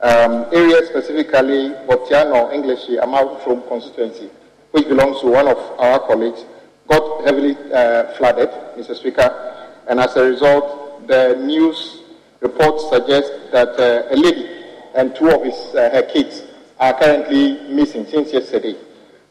[0.00, 4.30] um, areas specifically Bortianor, Ngleshie, Amount from constituency,
[4.70, 6.46] which belongs to one of our colleagues,
[6.88, 8.96] got heavily uh, flooded, Mr.
[8.96, 12.02] Speaker, and as a result, the news
[12.40, 14.48] reports suggest that uh, a lady
[14.94, 16.42] and two of his, uh, her kids
[16.78, 18.74] are currently missing since yesterday.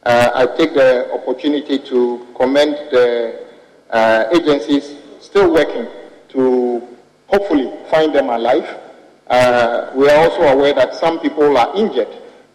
[0.04, 3.46] Uh, I take the opportunity to commend the
[3.92, 5.88] uh, agencies still working
[6.30, 6.88] to
[7.28, 8.78] hopefully find them alive.
[9.28, 12.08] Uh, we are also aware that some people are injured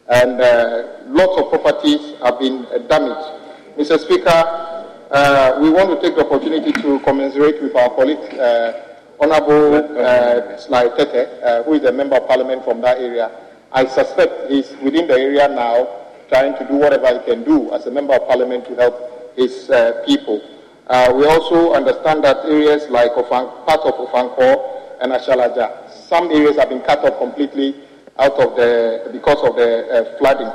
[0.08, 3.42] and uh, lots of properties have been damaged.
[3.78, 3.98] Mr.
[3.98, 4.65] Speaker,
[5.10, 8.82] uh, we want to take the opportunity to commiserate with our colleague, uh,
[9.18, 10.56] Honorable uh,
[10.96, 13.30] Tete, uh, who is a member of parliament from that area.
[13.72, 15.88] I suspect he's within the area now,
[16.28, 19.70] trying to do whatever he can do as a member of parliament to help his
[19.70, 20.42] uh, people.
[20.88, 26.68] Uh, we also understand that areas like part of Ofankor and Ashalaja, some areas have
[26.68, 27.74] been cut off completely
[28.18, 30.50] out of the because of the flooding.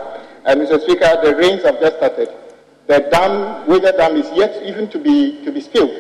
[0.46, 0.82] And Mr.
[0.82, 2.30] Speaker, the rains have just started.
[2.88, 5.92] The dam, Weija Dam, is yet even to be to be spilled,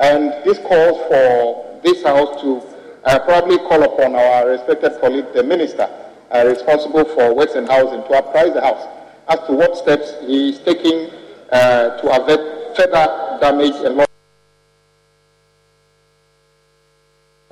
[0.00, 2.62] and this calls for this House to
[3.04, 5.88] uh, probably call upon our respected colleague, the Minister
[6.30, 8.86] uh, responsible for works and housing, to apprise the House
[9.28, 11.10] as to what steps he is taking
[11.50, 14.11] uh, to avert further damage and loss.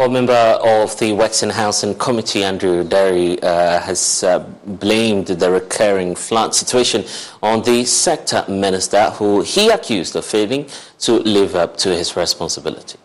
[0.01, 5.51] Well, member of the Works and Housing Committee, Andrew Derry, uh, has uh, blamed the
[5.51, 7.05] recurring flood situation
[7.43, 12.99] on the sector minister, who he accused of failing to live up to his responsibility.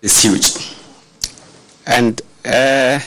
[0.00, 0.76] It's huge.
[1.84, 3.00] And uh,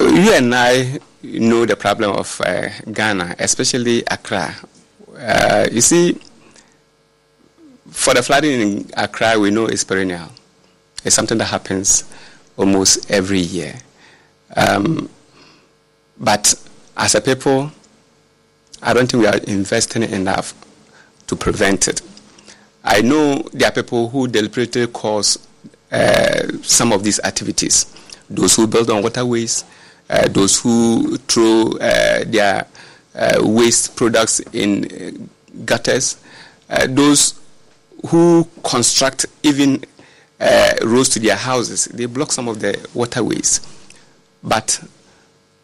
[0.00, 4.52] you and I know the problem of uh, Ghana, especially Accra.
[5.16, 6.18] Uh, you see,
[7.92, 10.28] for the flooding in Accra, we know it's perennial
[11.06, 12.04] it's something that happens
[12.56, 13.78] almost every year.
[14.56, 15.08] Um,
[16.18, 16.54] but
[16.96, 17.70] as a people,
[18.82, 20.52] I don't think we are investing enough
[21.28, 22.02] to prevent it.
[22.82, 25.38] I know there are people who deliberately cause
[25.92, 27.86] uh, some of these activities.
[28.28, 29.64] Those who build on waterways,
[30.10, 32.66] uh, those who throw uh, their
[33.14, 35.28] uh, waste products in
[35.64, 36.20] gutters,
[36.68, 37.40] uh, those
[38.08, 39.84] who construct even
[40.40, 41.86] uh, roads to their houses.
[41.86, 43.60] They block some of the waterways.
[44.42, 44.82] But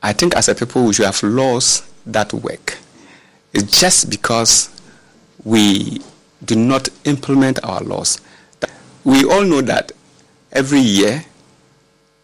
[0.03, 2.79] I think as a people, we should have laws that work.
[3.53, 4.71] It's just because
[5.45, 6.01] we
[6.45, 8.21] do not implement our laws.
[9.05, 9.93] We all know that
[10.53, 11.25] every year,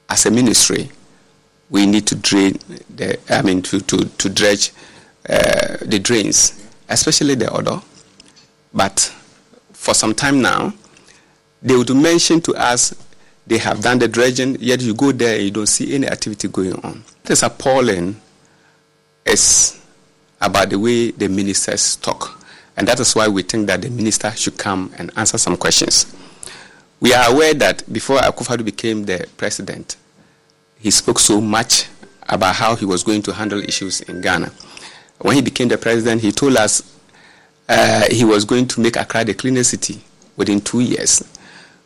[0.09, 0.91] as a ministry,
[1.71, 2.59] we need to drain
[2.89, 4.73] the, I mean, to, to, to dredge
[5.29, 7.85] uh, the drains, especially the Odaw.
[8.73, 9.13] But
[9.73, 10.73] for some time now,
[11.63, 12.95] they would mention to us
[13.47, 16.49] they have done the dredging, yet you go there and you don't see any activity
[16.49, 17.03] going on.
[17.23, 18.21] What is appalling
[19.25, 19.81] is
[20.41, 22.45] about the way the ministers talk.
[22.77, 26.15] And that is why we think that the minister should come and answer some questions.
[27.01, 29.97] We are aware that before Akufo-Addo became the president,
[30.79, 31.89] he spoke so much
[32.29, 34.53] about how he was going to handle issues in Ghana.
[35.21, 36.83] When he became the president, he told us
[37.69, 40.03] uh, he was going to make Accra the cleanest city
[40.37, 41.23] within two years.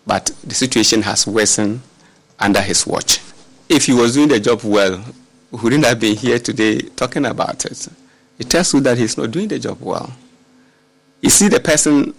[0.06, 1.80] But the situation has worsened
[2.38, 3.20] under his watch.
[3.68, 5.04] If he was doing the job well,
[5.50, 7.88] we wouldn't have been here today talking about it.
[8.38, 10.12] It tells you that he's not doing the job well.
[11.20, 12.14] You see, the person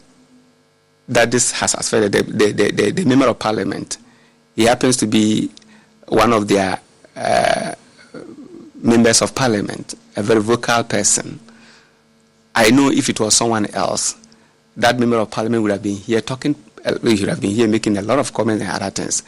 [1.10, 3.98] that this has affected, the, the, the, the member of parliament,
[4.56, 5.52] he happens to be
[6.08, 6.80] one of their
[7.15, 7.76] uh,
[8.76, 11.39] members of parliament, a very vocal person.
[12.56, 14.15] I know if it was someone else,
[14.78, 16.56] that member of parliament would have been here talking
[17.02, 19.24] we should have been here making a lot of comments and other things.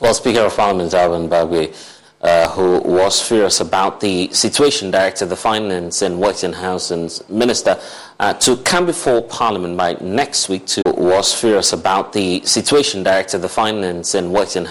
[0.00, 1.74] Well, Speaker of Parliament Alban Bagbin,
[2.20, 7.80] uh, who was furious about the situation, directed the Finance and Works and Minister
[8.18, 10.66] uh, to come before Parliament by next week.
[10.66, 14.66] To was furious about the situation, directed the Finance and Works and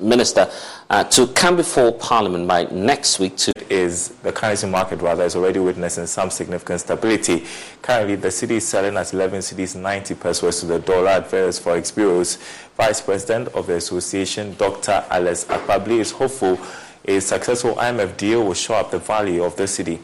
[0.00, 0.50] Minister
[0.92, 3.36] uh, to come before Parliament by next week.
[3.38, 7.46] To is the currency market rather is already witnessing some significant stability.
[7.80, 11.58] Currently, the cedi is selling at 11 cedis 90 pesos to the dollar at various
[11.58, 12.36] forex bureaus.
[12.76, 15.02] Vice President of the association, Dr.
[15.08, 16.60] Alex Akpabli, is hopeful
[17.06, 19.98] a successful IMF deal will show up the value of the cedi.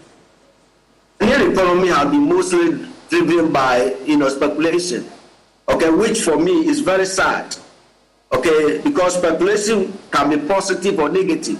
[1.20, 5.06] Indian economy has been mostly driven by you know speculation,
[5.68, 7.54] okay, which for me is very sad,
[8.32, 11.58] okay, because speculation can be positive or negative.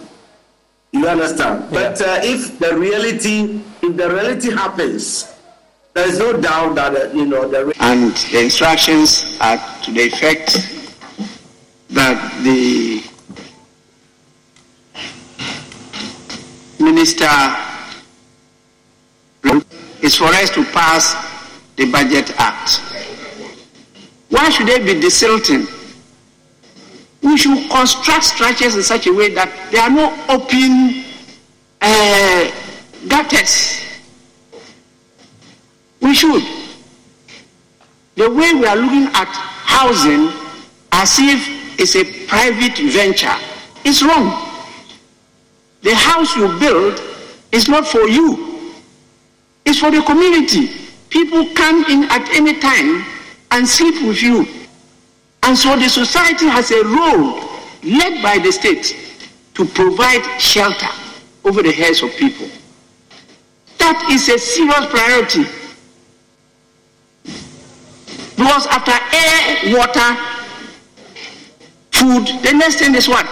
[0.92, 1.64] You understand?
[1.64, 1.70] Yeah.
[1.70, 5.34] But uh, if the reality, if the reality happens,
[5.94, 7.72] there is no doubt that uh, you know the.
[7.80, 10.56] and the instructions are to the effect
[11.90, 13.02] that the
[16.78, 17.28] minister
[20.02, 21.14] is for us to pass
[21.76, 22.80] the Budget Act.
[24.30, 25.77] Why should they be desilting?
[27.22, 31.04] We should construct structures in such a way that there are no open
[31.80, 32.50] uh,
[33.08, 33.82] gutters.
[36.00, 36.42] We should.
[38.14, 40.32] The way we are looking at housing
[40.92, 43.36] as if it's a private venture
[43.84, 44.44] is wrong.
[45.82, 47.00] The house you build
[47.52, 48.72] is not for you,
[49.64, 50.70] it's for the community.
[51.08, 53.04] People come in at any time
[53.50, 54.46] and sleep with you.
[55.43, 57.41] And so the society has a role
[57.82, 58.97] led by the state
[59.55, 60.89] to provide shelter
[61.45, 62.49] over the heads of people.
[63.78, 65.45] That is a serious priority.
[68.36, 70.14] Because after air, water,
[71.93, 73.26] food, the next thing is what?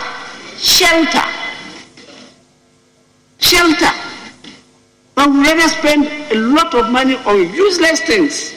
[0.57, 1.23] Shelter.
[3.39, 3.93] Shelter.
[5.15, 8.55] But we rather spend a lot of money on useless things.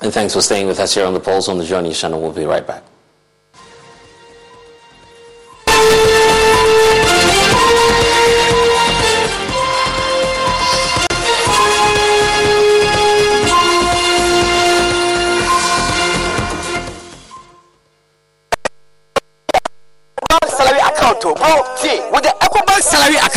[0.00, 2.20] And thanks for staying with us here on the Pulse on the Joy News channel.
[2.20, 2.84] We'll be right back.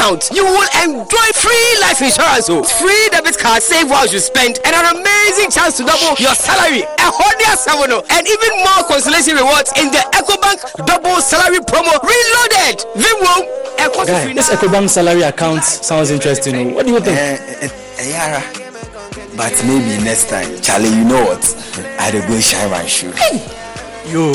[0.02, 4.58] Account, you will enjoy free life insurance, oh, free debit card, save while you spend,
[4.66, 6.82] and an amazing chance to double your salary.
[6.82, 12.82] A hundred seven, and even more consolation rewards in the EcoBank double salary promo reloaded.
[12.98, 13.46] Vimwo,
[14.08, 16.56] Guy, this EcoBank salary account sounds interesting.
[16.56, 16.74] Oh.
[16.76, 17.18] What do you think?
[17.18, 18.42] Uh, uh, Yara.
[19.38, 21.44] But maybe next time, Charlie, you know what?
[22.00, 23.12] I'd go shine my shoe.
[23.12, 23.38] Hey.
[24.12, 24.34] Yo,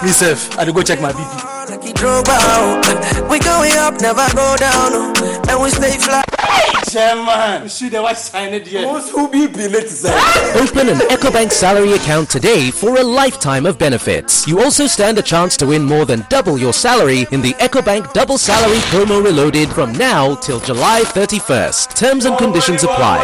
[0.00, 1.61] myself, I'd go check my BP.
[1.84, 5.16] We going up, never go down,
[5.48, 6.22] and we stay fly.
[6.88, 8.86] Chairman, see the white sign it here.
[8.86, 9.48] Who be
[9.86, 10.12] say?
[10.12, 10.60] Eh?
[10.60, 14.46] Open an EcoBank salary account today for a lifetime of benefits.
[14.46, 18.12] You also stand a chance to win more than double your salary in the EcoBank
[18.12, 21.94] Double Salary Promo Reloaded from now till July 31st.
[21.94, 23.18] Terms and conditions apply.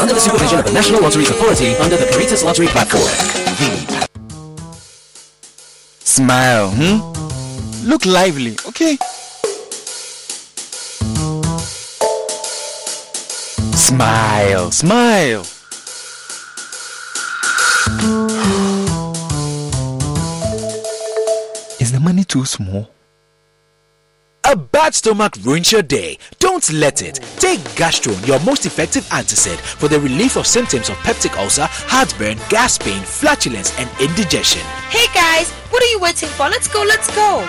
[0.00, 3.10] Under the supervision of the National Lotteries Authority under the Caritas Lottery platform.
[5.98, 7.02] Smile, hmm?
[7.88, 8.96] Look lively, okay?
[13.74, 15.40] Smile, smile.
[21.80, 22.99] Is the money too small?
[24.50, 26.18] A bad stomach ruins your day.
[26.40, 27.20] Don't let it.
[27.38, 32.36] Take Gastron, your most effective antacid for the relief of symptoms of peptic ulcer, heartburn,
[32.48, 34.62] gas pain, flatulence, and indigestion.
[34.88, 36.48] Hey guys, what are you waiting for?
[36.48, 37.46] Let's go, let's go.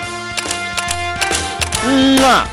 [1.89, 2.45] Mwah.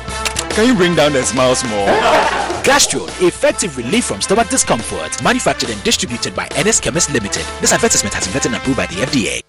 [0.55, 1.85] Can you bring down the smiles more?
[2.65, 5.21] Gastron, effective relief from stomach discomfort.
[5.21, 7.45] Manufactured and distributed by NS Chemist Limited.
[7.61, 9.43] This advertisement has been vetted and approved by the FDA.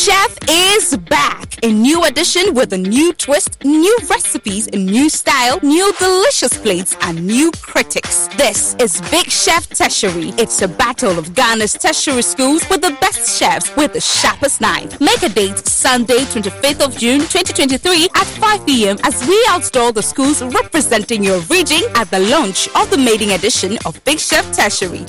[0.00, 1.62] Chef is back.
[1.62, 6.96] A new edition with a new twist, new recipes, a new style, new delicious plates,
[7.02, 8.26] and new critics.
[8.28, 10.30] This is Big Chef Tertiary.
[10.38, 14.98] It's a battle of Ghana's tertiary schools with the best chefs with the sharpest knife.
[15.02, 18.96] Make a date Sunday, 25th of June, 2023 at 5 p.m.
[19.04, 23.76] as we outdoor the schools representing your region at the launch of the maiden edition
[23.84, 25.04] of Big Chef Tertiary.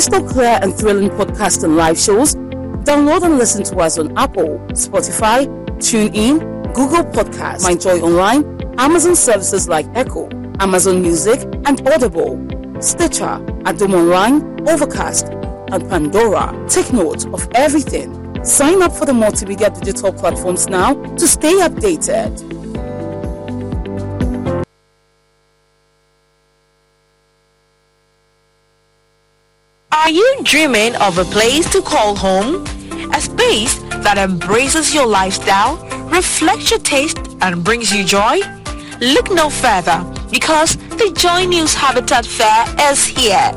[0.00, 4.58] Crystal clear and thrilling podcast and live shows, download and listen to us on Apple,
[4.70, 5.46] Spotify,
[5.76, 10.26] TuneIn, Google Podcasts, MyJoyOnline, Amazon services like Echo,
[10.58, 12.38] Amazon Music, and Audible,
[12.80, 15.26] Stitcher, Adom Online, Overcast,
[15.70, 16.66] and Pandora.
[16.66, 18.42] Take note of everything.
[18.42, 22.59] Sign up for the multimedia digital platforms now to stay updated.
[30.00, 32.64] Are you dreaming of a place to call home?
[33.12, 35.76] A space that embraces your lifestyle,
[36.08, 38.40] reflects your taste, and brings you joy?
[39.02, 43.52] Look no further because the Joy News Habitat Fair is here.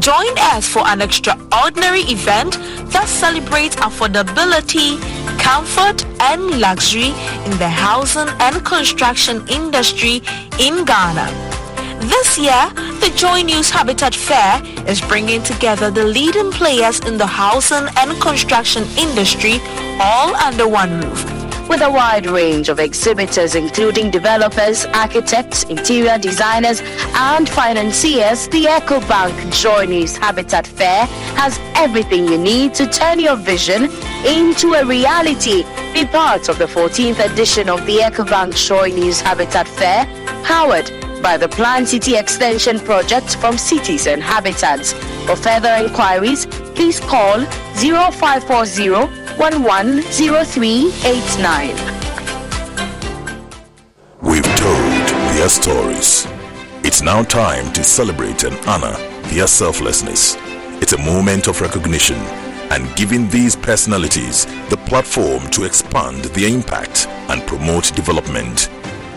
[0.00, 2.58] Join us for an extraordinary event
[2.90, 4.98] that celebrates affordability,
[5.38, 7.14] comfort, and luxury
[7.44, 10.20] in the housing and construction industry
[10.58, 11.55] in Ghana.
[12.08, 17.26] This year, the Joy News Habitat Fair is bringing together the leading players in the
[17.26, 19.58] housing and construction industry
[19.98, 21.24] all under one roof.
[21.68, 26.80] With a wide range of exhibitors including developers, architects, interior designers,
[27.14, 33.34] and financiers, the EcoBank Joy News Habitat Fair has everything you need to turn your
[33.34, 33.90] vision
[34.24, 35.64] into a reality.
[35.92, 40.06] Be part of the 14th edition of the EcoBank Joy News Habitat Fair,
[40.44, 40.88] powered
[41.22, 44.92] by the Plan City Extension Project from Cities and Habitats.
[45.26, 47.44] For further inquiries, please call
[47.76, 48.90] 0540
[49.36, 51.68] 110389.
[54.22, 56.26] We've told their stories.
[56.82, 58.96] It's now time to celebrate and honor
[59.28, 60.36] their selflessness.
[60.80, 62.16] It's a moment of recognition
[62.70, 68.68] and giving these personalities the platform to expand their impact and promote development.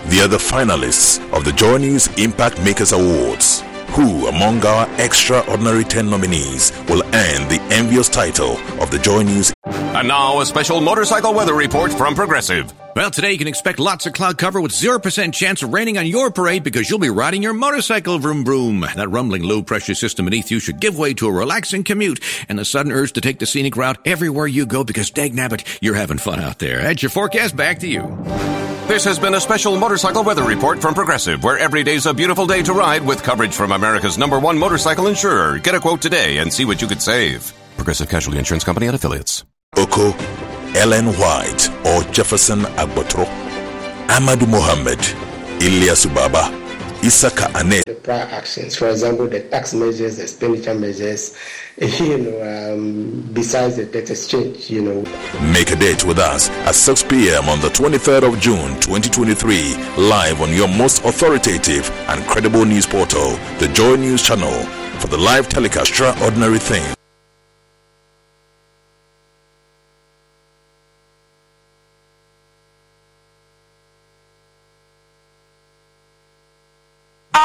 [0.10, 3.64] The finalists of the Joy News Impact Makers Awards.
[3.91, 9.53] Who among our extraordinary 10 nominees will earn the envious title of the Joy News?
[9.66, 12.74] And now a special motorcycle weather report from Progressive.
[12.99, 16.05] Well, today you can expect lots of cloud cover with 0% chance of raining on
[16.05, 18.81] your parade because you'll be riding your motorcycle vroom vroom.
[18.81, 22.19] That rumbling low pressure system beneath you should give way to a relaxing commute
[22.49, 25.77] and the sudden urge to take the scenic route everywhere you go because dag nabbit,
[25.81, 26.81] you're having fun out there.
[26.81, 27.55] That's your forecast.
[27.55, 28.01] Back to you.
[28.89, 32.47] This has been a special motorcycle weather report from Progressive, where every day's a beautiful
[32.47, 35.57] day to ride with coverage from America's number one motorcycle insurer.
[35.59, 37.53] Get a quote today and see what you could save.
[37.77, 39.45] Progressive Casualty Insurance Company and affiliates.
[39.77, 40.11] Oko,
[40.76, 43.26] Ellen White, or Jefferson Agbotro,
[44.07, 44.99] Amadou Mohammed,
[45.59, 46.49] Ilyas Ubaba,
[47.01, 47.82] Isaka Ane.
[47.86, 51.36] The prior actions, for example, the tax measures, the expenditure measures,
[51.78, 55.01] you know, um, besides the debt exchange, you know.
[55.53, 57.47] Make a date with us at 6 p.m.
[57.49, 63.32] on the 23rd of June 2023, live on your most authoritative and credible news portal,
[63.59, 64.63] the Joy News Channel,
[64.99, 66.98] for the live telecast Extraordinary Thing.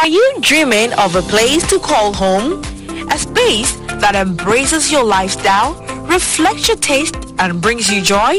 [0.04, 2.62] Are you dreaming of a place to call home?
[3.10, 8.36] A space that embraces your lifestyle, reflects your taste, and brings you joy?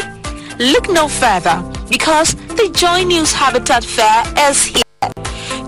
[0.59, 4.84] Look no further because the Joy News Habitat Fair is here.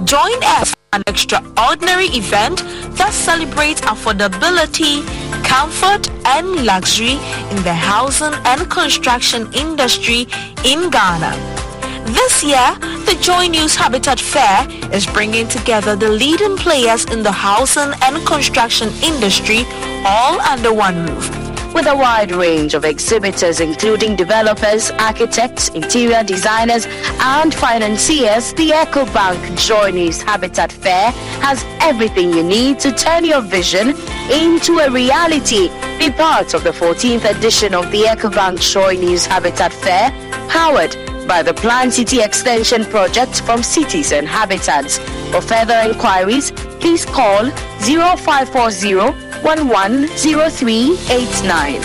[0.03, 2.59] Join us for an extraordinary event
[2.99, 5.01] that celebrates affordability,
[5.43, 7.17] comfort, and luxury
[7.49, 10.27] in the housing and construction industry
[10.63, 11.66] in Ghana.
[12.07, 17.33] This year, the Joy News Habitat Fair is bringing together the leading players in the
[17.33, 19.65] housing and construction industry
[20.05, 21.29] all under one roof.
[21.73, 26.85] With a wide range of exhibitors including developers, architects, interior designers,
[27.19, 33.41] and financiers, the EcoBank Joy News Habitat Fair has everything you need to turn your
[33.41, 33.89] vision
[34.31, 35.67] into a reality.
[35.99, 40.09] Be part of the 14th edition of the EcoBank Joy News Habitat Fair,
[40.47, 40.95] powered
[41.27, 44.97] by the Plan City Extension Project from Cities and Habitats.
[45.31, 47.51] For further inquiries, please call
[47.81, 48.95] 0540
[49.43, 51.81] 110389.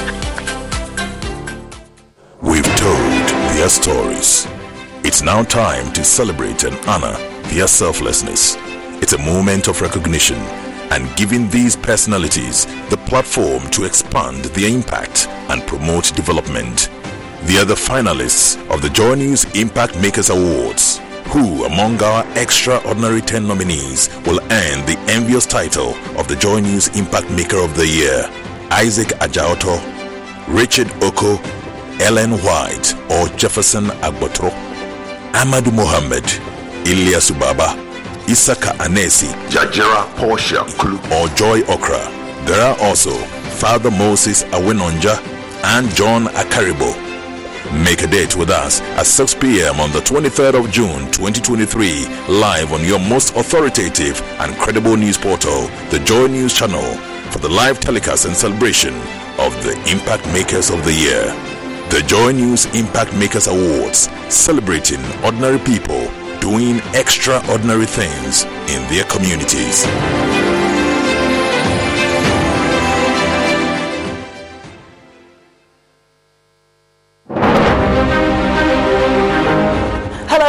[2.41, 4.47] We've told their stories.
[5.05, 7.13] It's now time to celebrate and honor
[7.49, 8.57] their selflessness.
[9.03, 10.39] It's a moment of recognition
[10.93, 16.91] and giving these personalities the platform to expand their impact and promote development.
[17.45, 21.01] They are the finalists of the Joy News Impact Makers Awards.
[21.33, 26.89] Who among our extraordinary 10 nominees will earn the envious title of the Joy News
[26.97, 28.25] Impact Maker of the Year?
[28.71, 29.77] Isaac Ajaoto,
[30.49, 31.37] Richard Oko,
[32.01, 34.51] Ellen White, or Jefferson Agbotro?
[35.33, 36.25] Amadou Mohammed,
[36.85, 37.75] Ilyas Ubaba,
[38.27, 41.99] Isaka Anesi, Jajira Portia Kulu, or Joy Okra.
[42.47, 43.11] There are also
[43.59, 45.19] Father Moses Awenonja
[45.65, 47.02] and John Akaribo.
[47.73, 49.81] Make a date with us at 6 p.m.
[49.81, 55.69] on the 23rd of June 2023, live on your most authoritative and credible news portal,
[55.91, 56.97] the Joy News Channel,
[57.31, 58.95] for the live telecast and celebration
[59.39, 61.25] of the Impact Makers of the Year.
[61.89, 66.11] The Joy News Impact Makers Awards, celebrating ordinary people
[66.41, 69.87] doing extraordinary things in their communities.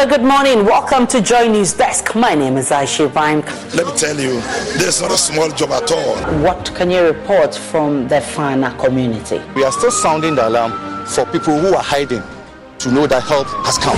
[0.04, 0.66] Hello, good morning.
[0.66, 2.14] Welcome to Joy News Desk.
[2.14, 3.46] My name is Aisha Vank.
[3.74, 4.34] Let me tell you,
[4.76, 6.18] this is not a small job at all.
[6.44, 9.42] What can you report from the Fana community?
[9.56, 12.22] We are still sounding the alarm for people who are hiding
[12.80, 13.96] to know that help has come.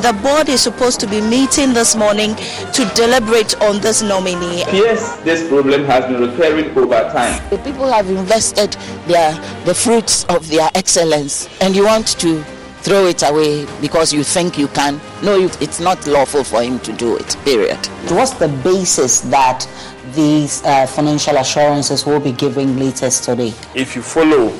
[0.00, 2.36] the board is supposed to be meeting this morning
[2.72, 4.58] to deliberate on this nominee.
[4.70, 7.42] Yes, this problem has been recurring over time.
[7.50, 8.76] The people have invested
[9.08, 9.32] their
[9.64, 12.44] the fruits of their excellence, and you want to
[12.84, 15.00] throw it away because you think you can.
[15.22, 17.36] No, it's not lawful for him to do it.
[17.42, 17.78] Period.
[18.10, 19.66] What's the basis that
[20.12, 23.54] these uh, financial assurances will be giving latest today?
[23.74, 24.50] If you follow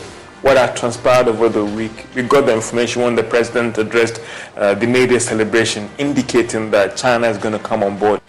[0.40, 2.04] what had transpired over the week.
[2.14, 4.20] We got the information when the president addressed
[4.56, 8.20] uh, the May Day celebration, indicating that China is going to come on board.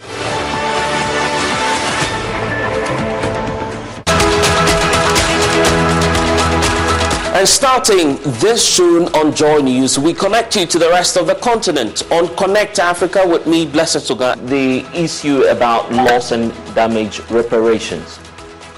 [7.46, 11.36] And starting this June on Joy News, we connect you to the rest of the
[11.36, 12.02] continent.
[12.10, 18.18] On Connect Africa with me, Blessed Suga, the issue about loss and damage reparations.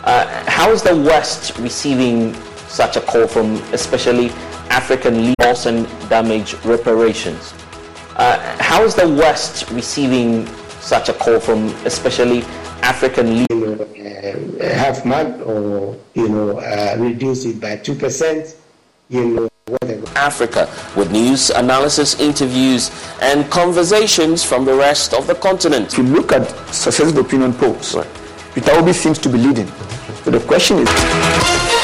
[0.05, 2.35] Uh, how is the West receiving
[2.69, 4.29] such a call from especially
[4.69, 7.55] African loss and damage reparations.
[8.16, 10.47] Uh, how is the West receiving
[10.81, 12.43] such a call from especially
[12.89, 18.57] African you know, uh, half month or you know uh, reduce it by two percent,
[19.11, 19.49] you know.
[19.66, 20.09] Whatever.
[20.16, 20.66] Africa
[20.97, 25.93] with news, analysis, interviews, and conversations from the rest of the continent.
[25.93, 28.09] If you look at successive opinion polls, right.
[28.55, 29.66] Peter Obi seems to be leading.
[30.24, 31.78] So the question is.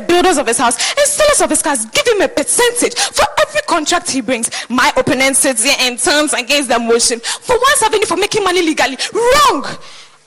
[0.00, 3.60] Builders of his house and sellers of his cars give him a percentage for every
[3.62, 4.50] contract he brings.
[4.68, 8.62] My opponent sits here and turns against the motion for once having for making money
[8.62, 8.98] legally.
[9.12, 9.66] Wrong!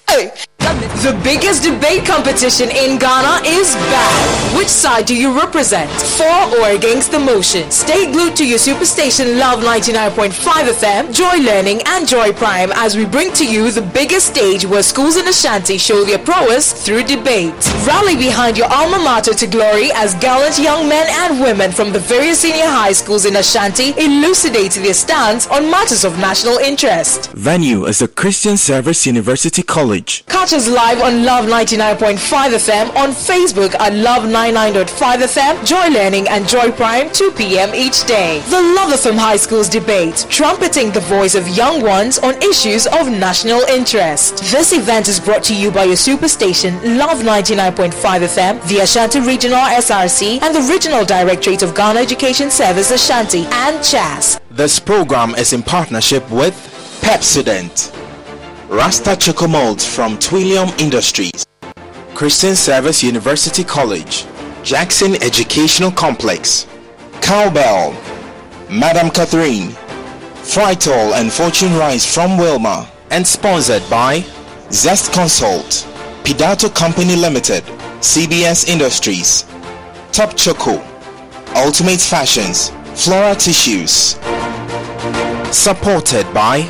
[0.09, 0.31] Hey.
[0.63, 4.55] The biggest debate competition in Ghana is back.
[4.55, 5.91] Which side do you represent?
[5.91, 6.23] For
[6.57, 7.69] or against the motion?
[7.69, 13.03] Stay glued to your superstation Love 99.5 FM, Joy Learning, and Joy Prime as we
[13.05, 17.53] bring to you the biggest stage where schools in Ashanti show their prowess through debate.
[17.85, 21.99] Rally behind your alma mater to glory as gallant young men and women from the
[21.99, 27.31] various senior high schools in Ashanti elucidate their stance on matters of national interest.
[27.31, 30.25] Venue is the Christian Service University College.
[30.27, 36.27] Catch us live on Love 99.5 FM, on Facebook at Love 99.5 FM, Joy Learning
[36.29, 37.73] and Joy Prime, 2 p.m.
[37.73, 38.39] each day.
[38.49, 43.09] The Love FM High Schools debate, trumpeting the voice of young ones on issues of
[43.09, 44.37] national interest.
[44.51, 49.57] This event is brought to you by your superstation, Love 99.5 FM, the Ashanti Regional
[49.57, 54.39] SRC, and the Regional Directorate of Ghana Education Service Ashanti, and CHAS.
[54.51, 56.53] This program is in partnership with
[57.01, 58.02] Pepsodent.
[58.73, 61.45] Rasta Chocomold from Twellium Industries,
[62.15, 64.25] Christian Service University College,
[64.63, 66.65] Jackson Educational Complex,
[67.21, 67.91] Cowbell,
[68.71, 69.69] Madam Catherine,
[70.41, 74.21] Frytol and Fortune Rice from Wilmar, and sponsored by
[74.71, 75.85] Zest Consult,
[76.23, 77.63] Pidato Company Limited,
[78.01, 79.45] CBS Industries,
[80.11, 80.83] Top Choco,
[81.55, 84.17] Ultimate Fashions, Flora Tissues.
[85.55, 86.67] Supported by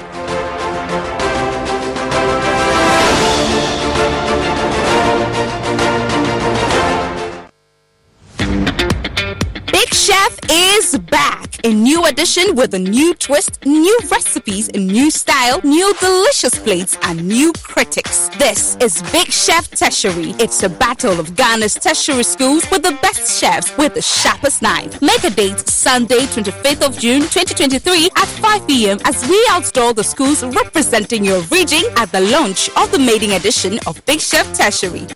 [10.50, 11.66] is back.
[11.66, 17.28] A new edition with a new twist, new recipes, new style, new delicious plates, and
[17.28, 18.30] new critics.
[18.38, 20.32] This is Big Chef Tertiary.
[20.40, 25.02] It's a battle of Ghana's tertiary schools with the best chefs with the sharpest knife.
[25.02, 28.98] Make a date Sunday, 25th of June 2023 at 5 p.m.
[29.06, 33.80] as we outdoor the schools representing your region at the launch of the maiden edition
[33.88, 35.08] of Big Chef Tertiary.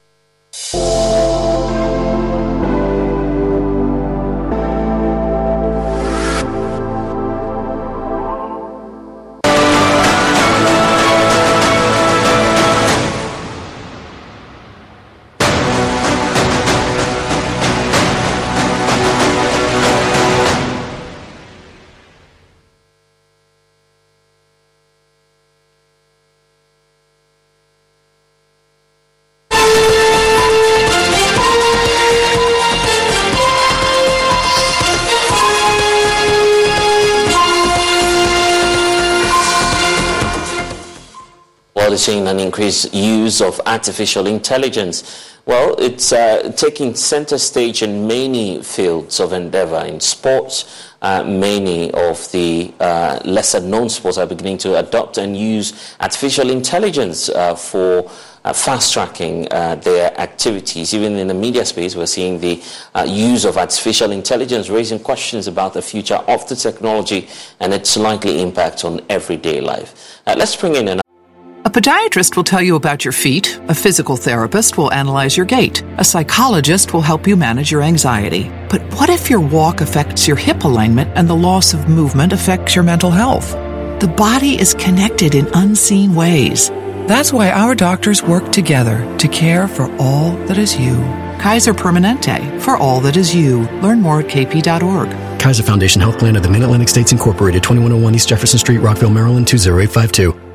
[41.97, 45.33] Seeing an increased use of artificial intelligence.
[45.45, 49.79] Well, it's uh, taking center stage in many fields of endeavor.
[49.85, 55.37] In sports, uh, many of the uh, lesser known sports are beginning to adopt and
[55.37, 58.11] use artificial intelligence uh, for
[58.43, 60.93] uh, fast tracking uh, their activities.
[60.93, 62.61] Even in the media space, we're seeing the
[62.95, 67.27] uh, use of artificial intelligence raising questions about the future of the technology
[67.59, 70.21] and its likely impact on everyday life.
[70.25, 70.99] Uh, let's bring in an
[71.67, 75.83] a podiatrist will tell you about your feet, a physical therapist will analyze your gait,
[75.97, 78.49] a psychologist will help you manage your anxiety.
[78.69, 82.73] But what if your walk affects your hip alignment and the loss of movement affects
[82.73, 83.51] your mental health?
[83.99, 86.69] The body is connected in unseen ways.
[87.05, 90.95] That's why our doctors work together to care for all that is you.
[91.37, 93.67] Kaiser Permanente, for all that is you.
[93.81, 95.09] Learn more at kp.org.
[95.37, 99.09] Kaiser Foundation Health Plan of the Mid Atlantic States Incorporated, 2101 East Jefferson Street, Rockville,
[99.09, 100.46] Maryland, 20852.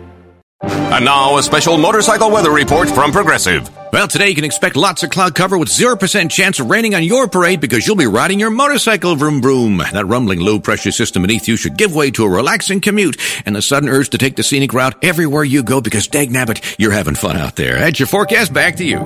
[0.62, 3.70] And now a special motorcycle weather report from Progressive.
[3.92, 7.02] Well, today you can expect lots of cloud cover with 0% chance of raining on
[7.02, 9.78] your parade because you'll be riding your motorcycle vroom vroom.
[9.78, 13.56] That rumbling low pressure system beneath you should give way to a relaxing commute and
[13.56, 16.92] the sudden urge to take the scenic route everywhere you go because dag nabbit, you're
[16.92, 17.78] having fun out there.
[17.78, 18.52] That's your forecast.
[18.52, 18.98] Back to you.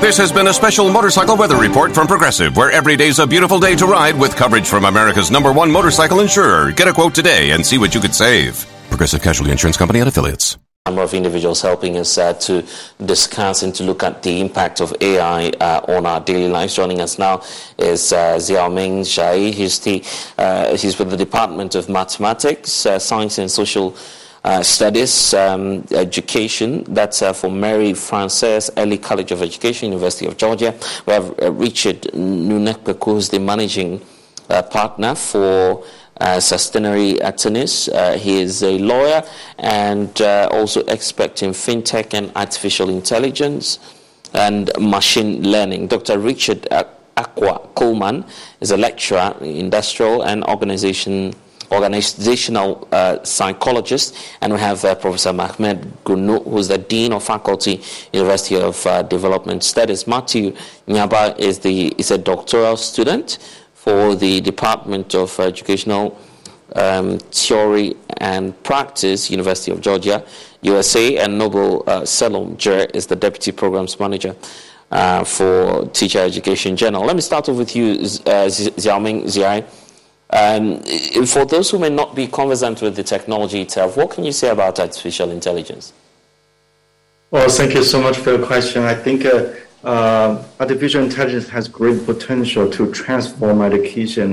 [0.00, 3.58] This has been a special motorcycle weather report from Progressive, where every day's a beautiful
[3.58, 6.70] day to ride with coverage from America's number one motorcycle insurer.
[6.70, 8.64] Get a quote today and see what you could save.
[8.90, 10.56] Progressive Casualty Insurance Company and affiliates
[10.88, 12.64] number of individuals helping us uh, to
[13.04, 16.74] discuss and to look at the impact of AI uh, on our daily lives.
[16.74, 17.42] Joining us now
[17.76, 19.52] is uh, Xiaoming Zhai.
[19.52, 20.02] He's, the,
[20.38, 23.94] uh, he's with the Department of Mathematics, uh, Science and Social
[24.44, 26.84] uh, Studies, um, Education.
[26.84, 30.74] That's uh, for Mary Frances Early College of Education, University of Georgia.
[31.04, 34.00] We have Richard Nunekpeku, who's the managing
[34.48, 35.84] partner for
[36.20, 37.88] uh, Sustineri Attorneys.
[37.88, 39.22] Uh, he is a lawyer
[39.58, 43.78] and uh, also expert in fintech and artificial intelligence
[44.34, 45.88] and machine learning.
[45.88, 46.18] Dr.
[46.18, 46.66] Richard
[47.16, 48.24] Aqua Coleman
[48.60, 51.34] is a lecturer in industrial and organization
[51.70, 57.82] organizational uh, psychologist, and we have uh, Professor Mahmed Gunu, who's the Dean of Faculty,
[58.12, 60.06] University of uh, Development Studies.
[60.06, 60.56] Matthew
[60.86, 63.38] Nyaaba is, the, is a doctoral student
[63.88, 66.20] for the Department of Educational
[66.76, 70.22] um, Theory and Practice, University of Georgia,
[70.60, 74.36] USA, and Noble uh, Salom Jer is the Deputy Programs Manager.
[74.90, 77.04] Uh, for Teacher Education general.
[77.04, 79.58] Let me start off with you, uh, Xiaoming Zhai.
[80.30, 84.32] Um, for those who may not be conversant with the technology itself, what can you
[84.32, 85.92] say about artificial intelligence?
[87.30, 88.82] Well, thank you so much for your question.
[88.82, 89.52] I think uh,
[89.88, 94.30] uh, artificial intelligence has great potential to transform education,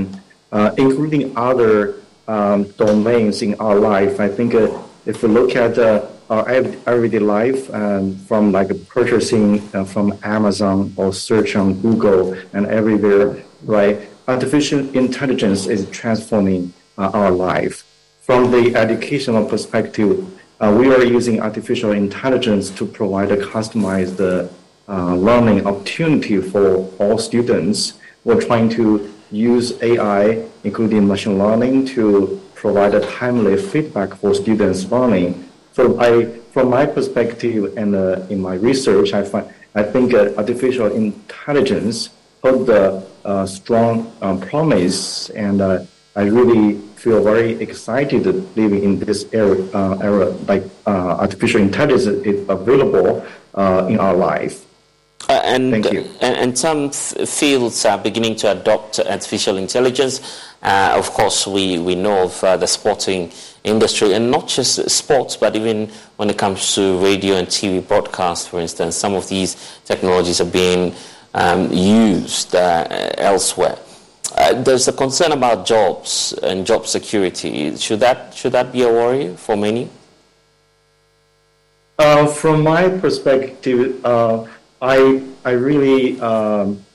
[0.52, 1.96] uh, including other
[2.28, 4.20] um, domains in our life.
[4.20, 4.68] I think uh,
[5.06, 10.94] if we look at uh, our everyday life, um, from like purchasing uh, from Amazon
[10.98, 14.10] or search on Google and everywhere, right?
[14.28, 17.86] Artificial intelligence is transforming uh, our life.
[18.20, 20.28] From the educational perspective,
[20.60, 24.18] we are using artificial intelligence to provide a customized
[24.88, 27.94] uh, learning opportunity for all students.
[28.24, 34.90] We're trying to use AI, including machine learning, to provide a timely feedback for students'
[34.92, 35.50] learning.
[35.74, 40.32] So I, from my perspective and uh, in my research, I find I think uh,
[40.38, 42.10] artificial intelligence
[42.42, 45.84] hold a uh, strong um, promise, and uh,
[46.16, 48.26] I really feel very excited
[48.56, 49.58] living in this era.
[49.74, 53.26] Uh, era like artificial intelligence is available
[53.90, 54.65] in our life.
[55.28, 60.44] Uh, and, and, and, some f- fields are beginning to adopt artificial intelligence.
[60.62, 63.32] Uh, of course, we, we know of uh, the sporting
[63.64, 68.48] industry, and not just sports, but even when it comes to radio and TV broadcasts,
[68.48, 70.94] for instance, some of these technologies are being
[71.34, 73.80] um, used uh, elsewhere.
[74.36, 77.76] Uh, there's a concern about jobs and job security.
[77.78, 79.90] Should that, should that be a worry for many?
[81.98, 84.04] Uh, from my perspective,
[84.86, 86.86] I I really um,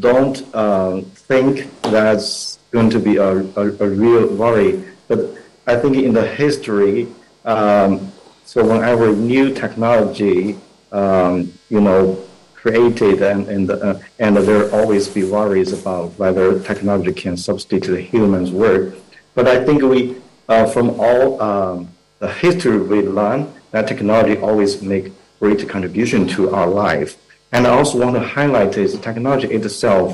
[0.00, 4.84] don't uh, think that's going to be a, a, a, real worry.
[5.08, 5.20] But
[5.66, 7.08] I think in the history,
[7.44, 8.12] um,
[8.44, 10.58] so whenever new technology,
[10.92, 12.22] um, you know,
[12.54, 18.50] created and and uh, and there always be worries about whether technology can substitute humans'
[18.50, 18.94] work.
[19.34, 20.16] But I think we,
[20.48, 25.12] uh, from all um, the history we learn, that technology always make
[25.42, 27.10] great contribution to our life.
[27.50, 30.08] And I also want to highlight is technology itself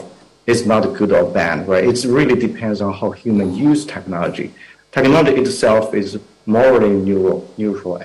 [0.47, 1.85] is not good or bad, right?
[1.85, 4.55] It really depends on how humans use technology.
[4.91, 7.47] Technology itself is morally neutral.
[7.59, 8.03] neutral.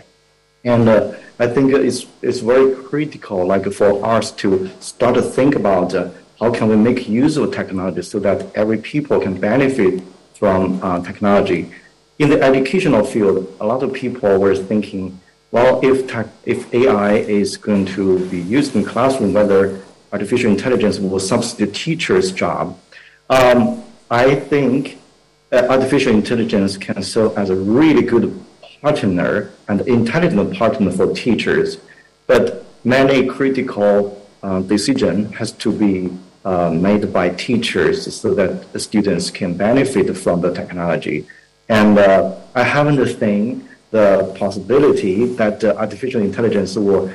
[0.65, 5.55] And uh, I think it's, it's very critical, like for us to start to think
[5.55, 6.09] about uh,
[6.41, 10.03] how can we make use of technology so that every people can benefit
[10.33, 11.71] from uh, technology.
[12.19, 15.21] In the educational field, a lot of people were thinking,
[15.53, 19.79] well, if, tech, if AI is going to be used in classroom, whether
[20.11, 22.75] artificial intelligence will substitute teachers' job.
[23.29, 24.97] Um, I think
[25.51, 28.43] uh, artificial intelligence can serve as a really good
[28.81, 31.77] partner and intelligent partner for teachers,
[32.25, 36.09] but many critical uh, decision has to be
[36.45, 41.27] uh, made by teachers so that students can benefit from the technology.
[41.69, 47.13] And uh, I haven't seen the possibility that uh, artificial intelligence will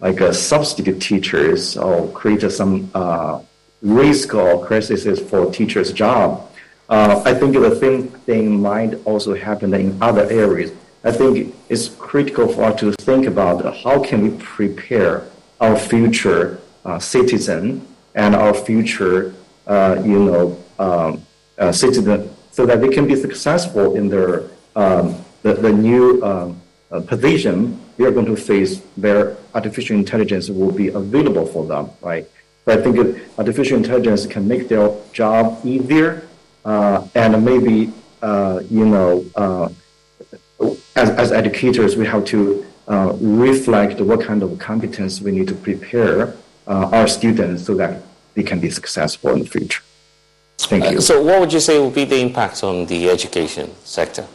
[0.00, 3.40] like a substitute teachers or create some uh,
[3.82, 6.50] risk or crisis for teachers' job.
[6.88, 10.72] Uh, I think the same thing might also happen in other areas.
[11.04, 15.24] I think it's critical for us to think about how can we prepare
[15.60, 19.34] our future uh, citizen and our future,
[19.68, 21.22] uh, you know, um,
[21.58, 26.60] uh, citizen, so that they can be successful in their um, the, the new um,
[26.90, 31.90] uh, position we are going to face where artificial intelligence will be available for them,
[32.00, 32.26] right?
[32.64, 36.26] But I think artificial intelligence can make their job easier,
[36.64, 39.68] uh, and maybe uh, you know, uh,
[40.96, 45.54] as, as educators, we have to uh, reflect what kind of competence we need to
[45.54, 46.34] prepare
[46.66, 48.02] our students so that
[48.34, 49.82] they can be successful in the future.
[50.58, 51.00] Thank you.
[51.00, 54.26] so, what would you say will be the impact on the education sector?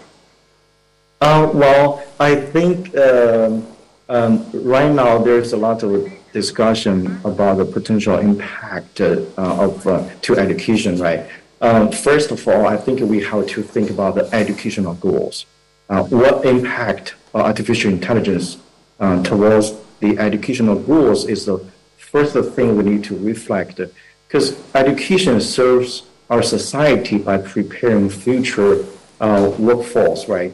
[1.23, 3.65] Uh, well, I think um,
[4.09, 10.09] um, right now there's a lot of discussion about the potential impact uh, of uh,
[10.23, 10.97] to education.
[10.97, 11.25] Right.
[11.61, 15.45] Um, first of all, I think we have to think about the educational goals.
[15.89, 18.57] Uh, what impact artificial intelligence
[18.99, 21.59] uh, towards the educational goals is the
[21.95, 23.79] first thing we need to reflect,
[24.27, 28.83] because education serves our society by preparing future
[29.21, 30.27] uh, workforce.
[30.27, 30.51] Right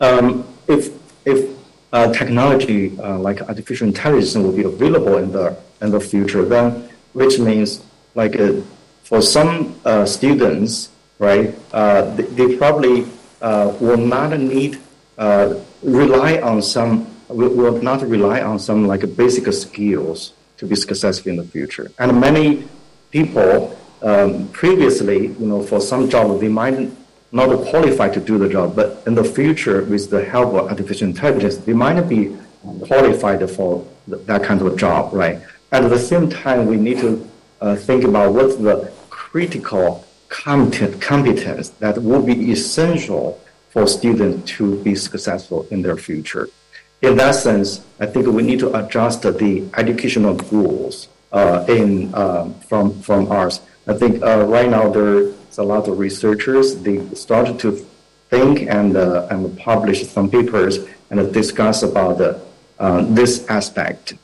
[0.00, 0.90] um, if
[1.24, 1.56] if
[1.92, 6.88] uh, technology uh, like artificial intelligence will be available in the in the future, then
[7.12, 7.82] which means
[8.14, 8.60] like uh,
[9.02, 13.06] for some uh, students, right, uh, they, they, probably
[13.40, 14.78] uh, will not need
[15.82, 21.30] rely on some will, will not rely on some like basic skills to be successful
[21.30, 22.66] in the future, and many
[23.10, 26.90] people um, previously, you know, for some job they might
[27.36, 31.06] not qualified to do the job, but in the future, with the help of artificial
[31.06, 32.36] intelligence, they might be
[32.88, 35.38] qualified for that kind of job, right?
[35.72, 37.28] At the same time, we need to
[37.60, 44.94] uh, think about what's the critical competence that will be essential for students to be
[44.94, 46.48] successful in their future.
[47.02, 52.50] In that sense, I think we need to adjust the educational goals uh, in uh,
[52.68, 53.60] from from ours.
[53.86, 57.86] I think uh, right now there a lot of researchers they started to
[58.30, 60.78] think and uh, and publish some papers
[61.10, 64.14] and discuss about uh, this aspect.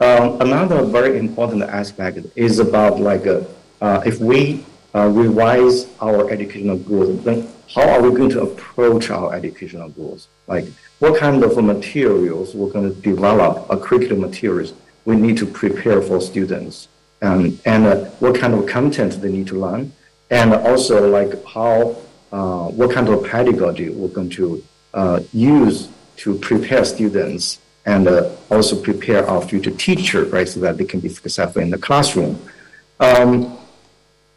[0.00, 3.42] Um, another very important aspect is about like uh,
[3.80, 4.64] uh if we
[4.94, 10.28] uh, revise our educational goals, then how are we going to approach our educational goals?
[10.46, 10.66] Like
[10.98, 14.72] what kind of materials we're going to develop, a curriculum materials
[15.04, 16.88] we need to prepare for students,
[17.22, 17.84] and and
[18.20, 19.92] what kind of content they need to learn
[20.30, 21.96] and also like how
[22.32, 24.62] uh, what kind of pedagogy we're going to
[24.94, 30.76] uh, use to prepare students and uh, also prepare our future teacher, right, so that
[30.76, 32.40] they can be successful in the classroom.
[32.98, 33.56] Um,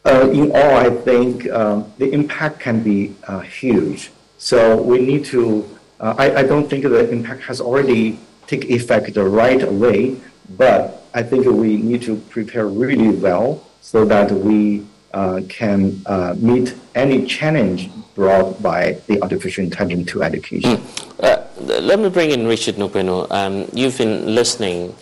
[0.05, 4.11] uh, in all, I think um, the impact can be uh, huge.
[4.37, 5.67] So we need to.
[5.99, 10.15] Uh, I, I don't think the impact has already take effect right away,
[10.57, 16.35] but I think we need to prepare really well so that we uh, can uh,
[16.37, 20.77] meet any challenge brought by the artificial intelligence to education.
[20.77, 21.23] Mm.
[21.23, 23.31] Uh, let me bring in Richard Nunekpeku.
[23.31, 24.95] Um, you've been listening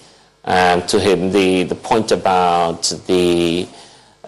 [0.46, 3.68] um, to him, the, the point about the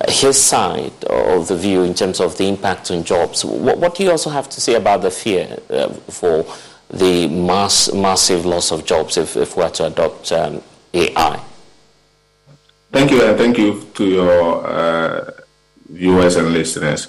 [0.02, 3.44] uh, his side of the view in terms of the impact on jobs.
[3.44, 6.46] What, what do you also have to say about the fear uh, for
[6.90, 10.62] the mass, massive loss of jobs if, if we're to adopt um,
[10.94, 11.44] AI?
[12.92, 15.32] Thank you, and thank you to your uh,
[15.90, 17.08] viewers and listeners.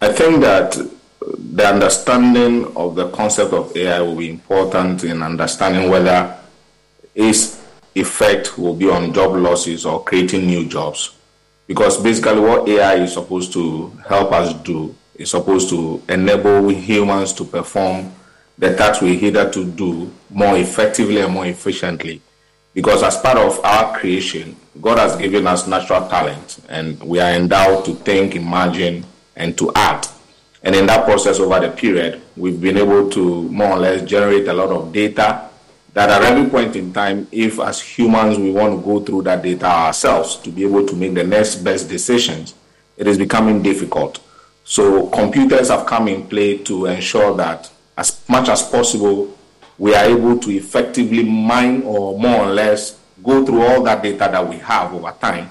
[0.00, 0.76] I think that
[1.20, 6.36] the understanding of the concept of AI will be important in understanding whether
[7.14, 7.62] its
[7.94, 11.14] effect will be on job losses or creating new jobs.
[11.66, 17.32] Because basically, what AI is supposed to help us do is supposed to enable humans
[17.34, 18.12] to perform
[18.58, 22.20] the tasks we hitherto do more effectively and more efficiently.
[22.74, 27.30] Because as part of our creation, God has given us natural talent and we are
[27.30, 29.04] endowed to think, imagine,
[29.36, 30.08] and to act.
[30.62, 34.48] And in that process over the period, we've been able to more or less generate
[34.48, 35.48] a lot of data
[35.94, 39.42] that at every point in time, if as humans we want to go through that
[39.42, 42.54] data ourselves to be able to make the next best decisions,
[42.96, 44.20] it is becoming difficult.
[44.64, 49.36] So computers have come in play to ensure that as much as possible,
[49.82, 54.28] we are able to effectively mine or more or less go through all that data
[54.30, 55.50] that we have over time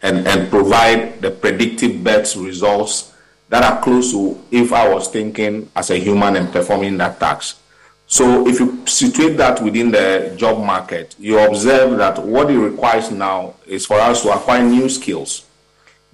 [0.00, 3.12] and, and provide the predictive best results
[3.48, 7.58] that are close to if I was thinking as a human and performing that task.
[8.06, 13.10] So if you situate that within the job market, you observe that what it requires
[13.10, 15.46] now is for us to acquire new skills.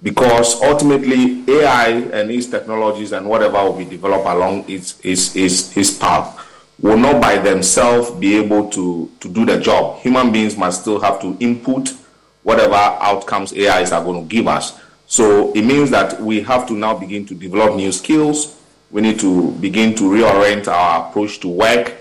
[0.01, 5.77] Because ultimately AI and its technologies and whatever will be developed along its, its, its,
[5.77, 6.47] its path
[6.81, 9.99] will not by themselves be able to, to do the job.
[9.99, 11.89] Human beings must still have to input
[12.43, 14.79] whatever outcomes AIs are going to give us.
[15.05, 18.57] So it means that we have to now begin to develop new skills.
[18.89, 21.97] We need to begin to reorient our approach to work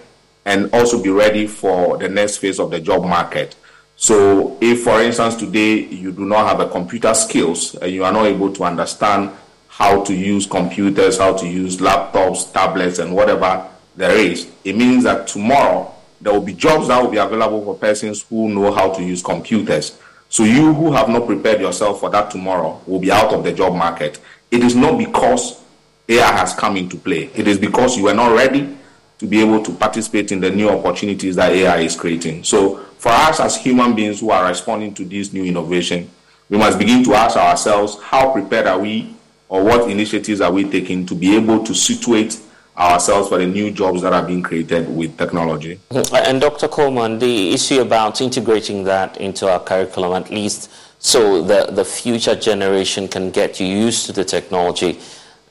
[0.46, 3.56] and also be ready for the next phase of the job market.
[3.96, 8.12] So if, for instance, today you do not have a computer skills and you are
[8.12, 9.30] not able to understand
[9.68, 13.69] how to use computers, how to use laptops, tablets, and whatever
[14.00, 17.74] there is, it means that tomorrow there will be jobs that will be available for
[17.76, 19.98] persons who know how to use computers.
[20.30, 23.52] So you who have not prepared yourself for that tomorrow will be out of the
[23.52, 24.18] job market.
[24.50, 25.62] It is not because
[26.08, 27.30] AI has come into play.
[27.34, 28.74] It is because you are not ready
[29.18, 32.42] to be able to participate in the new opportunities that AI is creating.
[32.44, 36.10] So for us as human beings who are responding to this new innovation,
[36.48, 39.14] we must begin to ask ourselves how prepared are we
[39.50, 42.40] or what initiatives are we taking to be able to situate
[42.80, 45.78] ourselves for the new jobs that are being created with technology.
[45.90, 46.14] Mm-hmm.
[46.14, 46.66] And Dr.
[46.66, 52.34] Coleman, the issue about integrating that into our curriculum, at least so that the future
[52.34, 54.98] generation can get used to the technology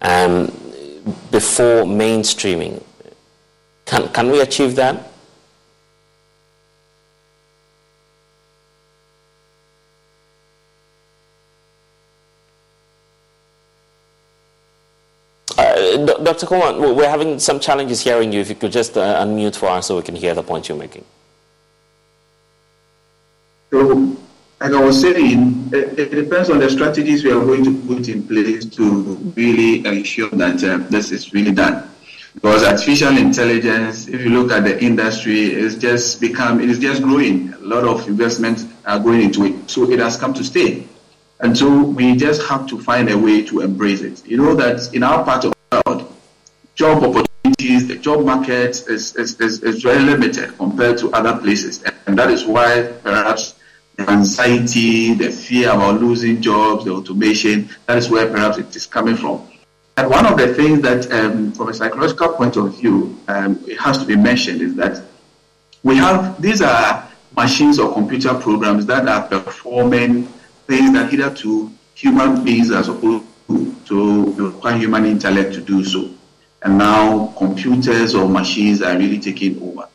[0.01, 0.45] um,
[1.31, 2.83] before mainstreaming.
[3.85, 5.09] Can, can we achieve that?
[15.57, 16.45] Uh, Dr.
[16.45, 18.39] Coleman, we're having some challenges hearing you.
[18.39, 20.77] If you could just uh, unmute for us so we can hear the point you're
[20.77, 21.03] making.
[23.71, 24.15] So,
[24.61, 28.07] like I was saying, it, it, depends on the strategies we are going to put
[28.09, 31.89] in place to really ensure that uh, this is really done.
[32.35, 37.01] Because artificial intelligence, if you look at the industry, it's just become, it is just
[37.01, 37.55] growing.
[37.55, 39.67] A lot of investments are going into it.
[39.67, 40.87] So it has come to stay.
[41.39, 44.23] And so we just have to find a way to embrace it.
[44.27, 46.08] You know that in our part of the world,
[46.79, 51.83] job opportunities, the job market is, is, is, is very limited compared to other places.
[52.07, 53.55] And that is why perhaps
[53.97, 58.85] the anxiety, the fear about losing jobs, the automation, that is where perhaps it is
[58.85, 59.45] coming from.
[59.97, 63.77] And one of the things that, um, from a psychological point of view, um, it
[63.77, 65.03] has to be mentioned is that
[65.83, 67.05] we have, these are
[67.35, 70.27] machines or computer programs that are performing
[70.65, 76.09] things that hitherto human beings are supposed to, to require human intellect to do so.
[76.61, 79.87] And now computers or machines are really taking over.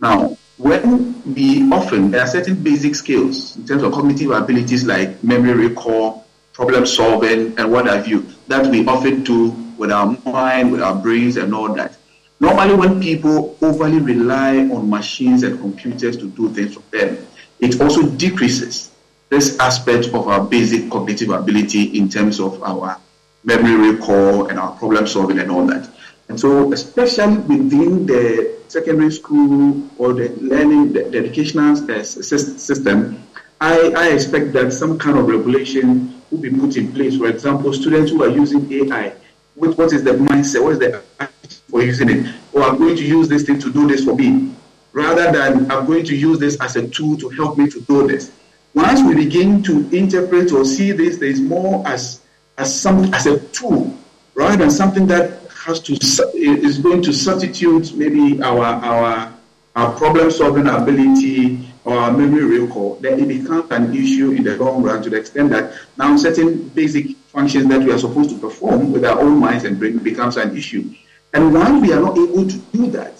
[0.00, 5.22] Now, when we often, there are certain basic skills in terms of cognitive abilities like
[5.24, 10.70] memory recall, problem solving, and what have you, that we often do with our mind,
[10.70, 11.96] with our brains, and all that.
[12.40, 17.26] Normally, when people overly rely on machines and computers to do things for them,
[17.60, 18.90] it also decreases
[19.28, 22.98] this aspect of our basic cognitive ability in terms of our
[23.44, 25.88] memory recall and our problem solving and all that.
[26.28, 33.22] And so, especially within the secondary school or the learning, the, the educational uh, system,
[33.60, 37.16] I, I expect that some kind of regulation will be put in place.
[37.16, 39.12] For example, students who are using AI,
[39.54, 40.62] what, what is the mindset?
[40.62, 41.02] What is the
[41.70, 42.34] for using it?
[42.52, 44.54] Or I'm going to use this thing to do this for me,
[44.92, 48.06] rather than I'm going to use this as a tool to help me to do
[48.06, 48.32] this
[48.74, 52.20] once we begin to interpret or see this, there is more as
[52.58, 53.96] as some as a tool
[54.34, 55.92] rather than something that has to
[56.34, 59.32] is going to substitute maybe our our
[59.74, 64.56] our problem solving ability or our memory recall, then it becomes an issue in the
[64.56, 68.38] long run to the extent that now certain basic functions that we are supposed to
[68.38, 70.94] perform with our own minds and brain becomes an issue.
[71.32, 73.14] And once we are not able to do that,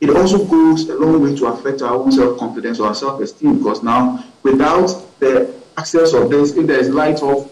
[0.00, 3.82] it also goes a long way to affect our own self-confidence or our self-esteem because
[3.82, 4.88] now without
[5.18, 7.50] the access of this, if there is light off,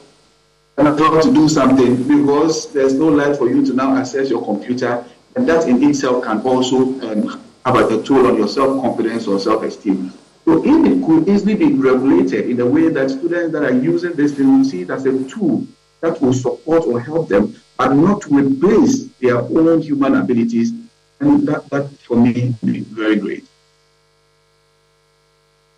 [0.78, 4.44] and I to do something because there's no light for you to now access your
[4.44, 5.04] computer,
[5.36, 6.78] and that in itself can also
[7.10, 10.12] um, have a toll on your self-confidence or self-esteem.
[10.44, 14.12] So if it could easily be regulated in a way that students that are using
[14.14, 15.66] this, they will see it as a tool
[16.00, 20.72] that will support or help them, but not replace their own human abilities,
[21.20, 23.44] and that, that for me would be very great.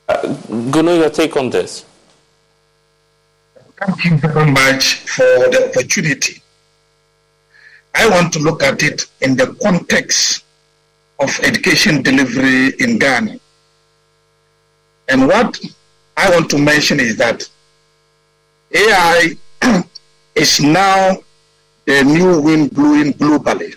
[0.09, 0.23] Uh,
[0.73, 1.85] Gunu, your take on this?
[3.87, 6.41] Thank you very much for the opportunity.
[7.95, 10.45] I want to look at it in the context
[11.21, 13.39] of education delivery in Ghana.
[15.09, 15.61] And what
[16.17, 17.47] I want to mention is that
[18.75, 19.37] AI
[20.35, 21.19] is now
[21.85, 23.77] the new wind blowing globally.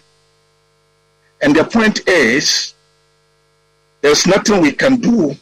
[1.41, 2.73] And the point is,
[3.99, 5.35] there's nothing we can do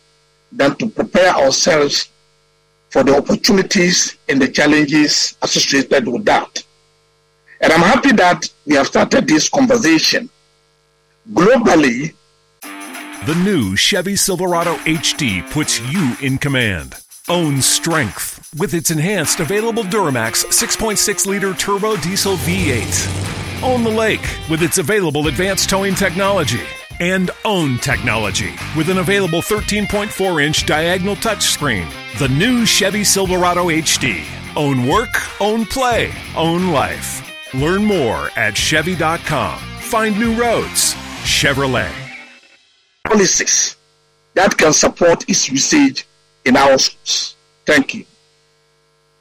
[0.52, 2.10] than to prepare ourselves
[2.96, 6.64] for the opportunities and the challenges associated with that.
[7.60, 10.30] And I'm happy that we have started this conversation.
[11.34, 12.14] Globally,
[12.62, 16.96] the new Chevy Silverado HD puts you in command.
[17.28, 23.62] Own strength with its enhanced available Duramax 6.6 liter turbo diesel V8.
[23.62, 26.64] Own the lake with its available advanced towing technology.
[27.02, 32.05] And own technology with an available 13.4 inch diagonal touchscreen.
[32.18, 34.24] The new Chevy Silverado HD.
[34.56, 37.22] Own work, own play, own life.
[37.54, 39.60] Learn more at Chevy.com.
[39.82, 40.94] Find new roads.
[41.26, 41.92] Chevrolet.
[43.04, 43.76] Policies
[44.34, 46.08] that can support its usage
[46.46, 47.36] in our schools.
[47.66, 48.06] Thank you.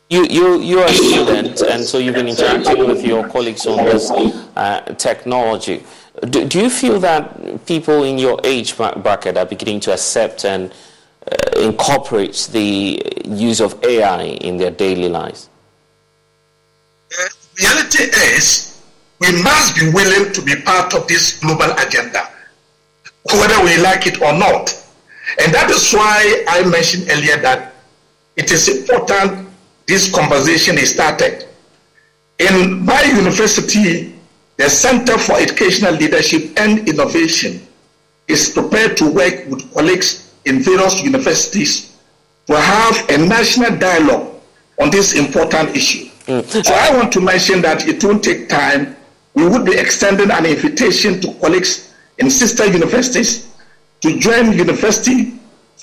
[0.09, 4.09] You, you, you're a student, and so you've been interacting with your colleagues on this
[4.55, 5.83] uh, technology.
[6.29, 10.73] Do, do, you feel that people in your age bracket are beginning to accept and
[11.31, 15.49] uh, incorporate the use of AI in their daily lives?
[17.11, 18.05] The reality
[18.35, 18.83] is,
[19.21, 22.29] we must be willing to be part of this global agenda,
[23.33, 24.71] whether we like it or not.
[25.41, 27.75] And that is why I mentioned earlier that
[28.37, 29.49] it is important
[29.87, 31.47] this conversation is started.
[32.39, 34.15] In my university,
[34.57, 37.67] the Center for Educational Leadership and Innovation
[38.29, 41.97] is prepared to work with colleagues in various universities
[42.47, 44.41] to have a national dialogue
[44.81, 46.09] on this important issue.
[46.27, 46.65] Mm.
[46.65, 48.97] So I want to mention that it won't take time.
[49.35, 53.53] We would be extending an invitation to colleagues in sister universities
[54.01, 55.34] to join university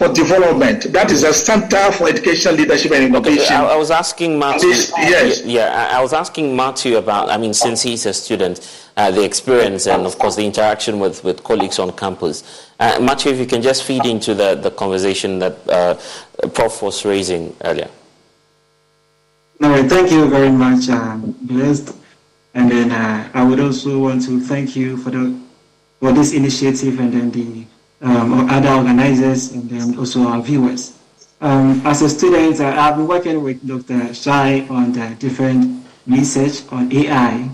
[0.01, 0.91] for development.
[0.93, 3.43] That is a center for education, leadership, and innovation.
[3.43, 4.69] Okay, I, I, was asking Matthew.
[4.69, 5.45] This, yes.
[5.45, 7.29] Yeah, I was asking Matthew about.
[7.29, 11.23] I mean, since he's a student, uh, the experience and of course the interaction with,
[11.23, 12.67] with colleagues on campus.
[12.79, 15.93] Uh, Matthew, if you can just feed into the, the conversation that uh,
[16.47, 17.89] Prof was raising earlier.
[19.59, 21.95] No, thank you very much, um, Blessed.
[22.55, 25.39] And then uh, I would also want to thank you for the
[25.99, 27.65] for this initiative and then the
[28.01, 30.97] um, other organizers and then also our viewers.
[31.39, 34.13] Um, as a student, uh, I've been working with Dr.
[34.13, 37.49] Zhai on the different research on AI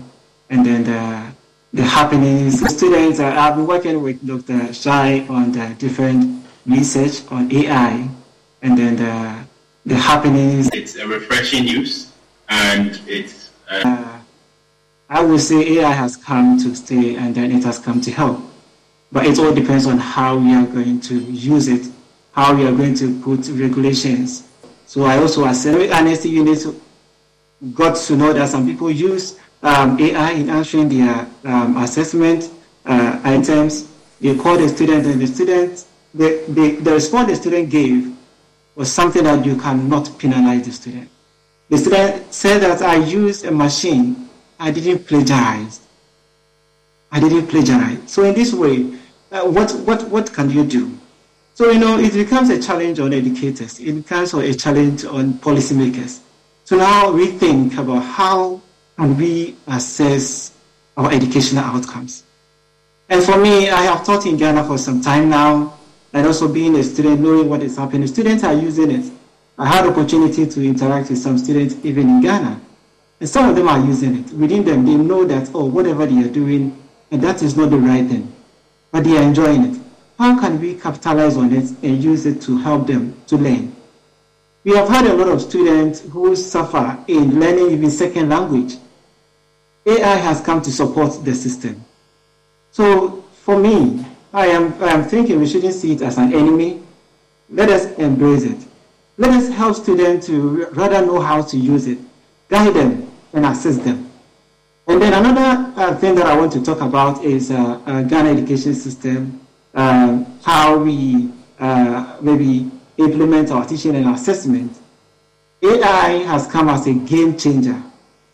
[0.50, 1.32] and then the,
[1.72, 2.60] the happenings.
[2.74, 4.60] Students, uh, I've been working with Dr.
[4.72, 8.08] Zhai on the different research on AI
[8.62, 9.46] and then the,
[9.86, 10.68] the happenings.
[10.72, 12.12] It's a refreshing news
[12.48, 13.50] and it's.
[13.70, 14.20] Uh, uh,
[15.10, 18.47] I would say AI has come to stay and then it has come to help.
[19.10, 21.90] But it all depends on how we are going to use it,
[22.32, 24.48] how we are going to put regulations.
[24.86, 26.28] So I also accelerate honesty.
[26.30, 26.58] You need
[27.74, 32.50] got to know that some people use um, AI in answering their um, assessment
[32.84, 33.88] uh, items.
[34.20, 38.14] They call the student, and the student, the, the, the response the student gave
[38.74, 41.08] was something that you cannot penalize the student.
[41.68, 44.28] The student said that I used a machine,
[44.58, 45.80] I didn't plagiarize.
[47.10, 47.98] I didn't plagiarize.
[48.06, 48.97] So in this way,
[49.30, 50.96] uh, what, what, what can you do?
[51.54, 53.80] So, you know, it becomes a challenge on educators.
[53.80, 56.20] It becomes a challenge on policymakers.
[56.64, 58.60] So now we think about how
[58.96, 60.52] can we assess
[60.96, 62.24] our educational outcomes.
[63.08, 65.78] And for me, I have taught in Ghana for some time now,
[66.12, 68.06] and also being a student, knowing what is happening.
[68.06, 69.12] Students are using it.
[69.58, 72.60] I had opportunity to interact with some students even in Ghana.
[73.20, 74.32] And some of them are using it.
[74.32, 76.80] Within them, they know that, oh, whatever they are doing,
[77.10, 78.32] and that is not the right thing
[78.90, 79.80] but they are enjoying it.
[80.18, 83.74] How can we capitalize on it and use it to help them to learn?
[84.64, 88.76] We have had a lot of students who suffer in learning even second language.
[89.86, 91.84] AI has come to support the system.
[92.72, 96.82] So for me, I am, I am thinking we shouldn't see it as an enemy.
[97.48, 98.58] Let us embrace it.
[99.16, 101.98] Let us help students to rather know how to use it,
[102.48, 104.07] guide them, and assist them.
[104.88, 108.30] And then another uh, thing that I want to talk about is uh, uh, Ghana
[108.30, 109.38] education system,
[109.74, 114.72] um, how we uh, maybe implement our teaching and assessment.
[115.62, 117.82] AI has come as a game changer.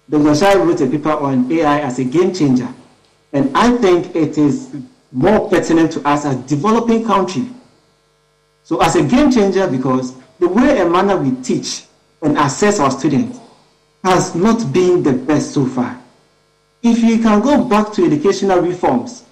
[0.09, 0.31] Dr.
[0.31, 2.69] Zhai wrote a paper on AI as a game changer.
[3.33, 4.77] And I think it is
[5.11, 7.49] more pertinent to us as developing country.
[8.63, 11.87] So as a game changer because the way and manner we teach
[12.23, 13.41] and assess our students
[14.05, 16.01] has not been the best so far.
[16.85, 19.25] If you can go back to educational reforms,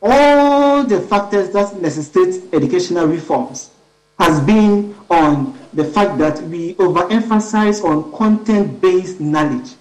[0.00, 3.70] all the factors that necessitate educational reforms
[4.18, 9.74] has been on the fact that we overemphasize on content-based knowledge,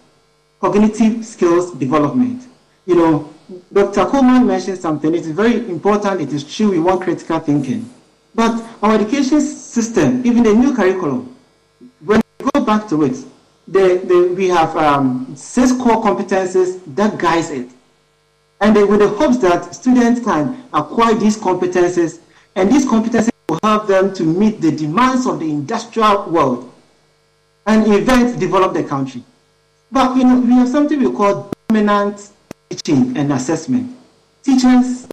[0.60, 2.50] cognitive skills development.
[2.86, 3.34] You know,
[3.72, 4.06] Dr.
[4.08, 5.16] Coleman mentioned something.
[5.16, 6.20] It is very important.
[6.20, 6.72] It is true.
[6.72, 7.90] We want critical thinking.
[8.34, 11.34] But our education system, even the new curriculum,
[12.04, 13.16] when we go back to it,
[13.68, 17.70] the, the, we have um, six core competencies that guides it.
[18.62, 22.20] And with the hopes that students can acquire these competencies,
[22.56, 26.72] and these competencies will help them to meet the demands of the industrial world
[27.68, 29.24] and event develop the country.
[29.92, 32.30] But know, we have something we call dominant
[32.70, 33.96] teaching and assessment.
[34.44, 35.08] Teachers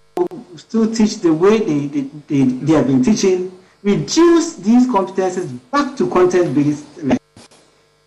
[0.56, 5.96] still teach the way they, they, they, they have been teaching, reduce these competences back
[5.96, 7.18] to content-based learning.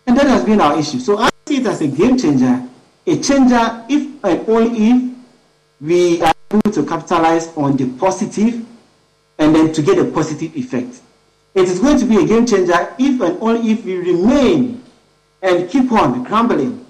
[0.06, 1.00] And that has been our issue.
[1.00, 2.62] So I see it as a game changer,
[3.06, 5.12] a changer if and only if
[5.80, 8.64] we are able to capitalize on the positive
[9.38, 11.00] and then to get a positive effect.
[11.54, 14.82] It is going to be a game changer if and only if we remain
[15.42, 16.84] and keep on crumbling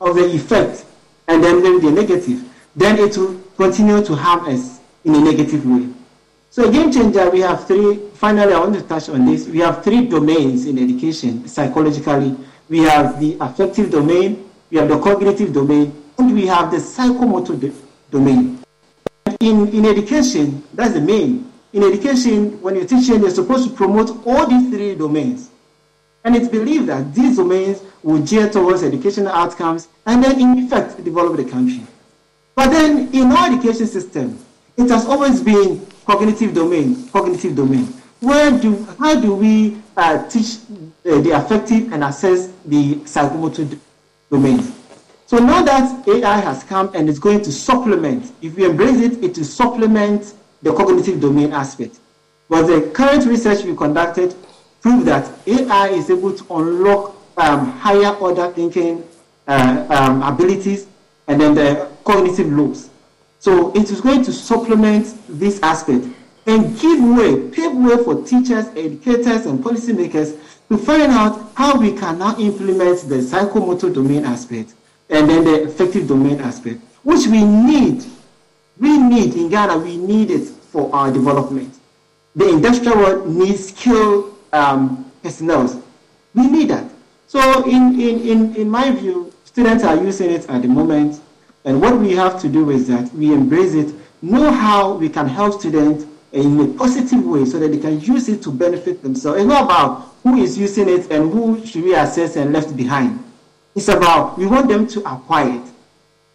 [0.00, 0.84] of the effect
[1.28, 5.88] and then the negative, then it will continue to harm us in a negative way.
[6.50, 9.48] So a game changer, we have three, finally I want to touch on this.
[9.48, 12.36] We have three domains in education, psychologically.
[12.68, 17.58] We have the affective domain, we have the cognitive domain, and we have the psychomotor
[17.60, 17.74] do-
[18.10, 18.62] domain.
[19.40, 21.50] In, in education, that's the main.
[21.72, 25.50] In education, when you're teaching, you're supposed to promote all these three domains.
[26.24, 31.02] And it's believed that these domains will gear towards educational outcomes and then, in effect,
[31.02, 31.84] develop the country.
[32.54, 34.38] But then, in our education system,
[34.76, 37.84] it has always been cognitive domain, cognitive domain.
[38.20, 40.58] Where do, how do we uh, teach
[41.04, 43.78] uh, the affective and assess the psychomotor
[44.30, 44.72] domains?
[45.26, 49.24] So now that AI has come and is going to supplement, if we embrace it,
[49.24, 51.98] it will supplement the cognitive domain aspect.
[52.48, 54.34] But the current research we conducted
[54.82, 59.08] proved that AI is able to unlock um, higher order thinking
[59.48, 60.86] uh, um, abilities
[61.28, 62.90] and then the cognitive loops.
[63.38, 66.06] So it is going to supplement this aspect
[66.46, 70.38] and give way, pave way for teachers, educators, and policymakers
[70.72, 74.72] to find out how we can now implement the psychomotor domain aspect
[75.10, 78.02] and then the affective domain aspect, which we need.
[78.78, 81.74] We need in Ghana, we need it for our development.
[82.34, 85.82] The industrial world needs skilled um, personnel.
[86.34, 86.90] We need that.
[87.26, 91.20] So, in, in, in, in my view, students are using it at the moment
[91.66, 95.28] and what we have to do is that we embrace it, know how we can
[95.28, 99.38] help students in a positive way so that they can use it to benefit themselves.
[99.38, 103.22] It's not about who is using it and who should be assessed and left behind.
[103.74, 105.72] It's about we want them to acquire it.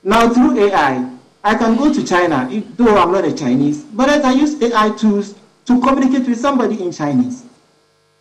[0.03, 1.09] Now through AI,
[1.43, 4.89] I can go to China, though I'm not a Chinese, but I can use AI
[4.91, 7.43] tools to communicate with somebody in Chinese.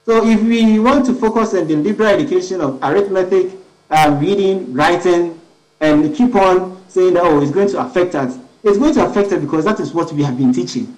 [0.05, 3.53] So if we want to focus on the liberal education of arithmetic,
[3.91, 5.41] uh, reading, writing,
[5.81, 8.39] and keep on saying that, oh, it's going to affect us.
[8.63, 10.97] It's going to affect us because that is what we have been teaching.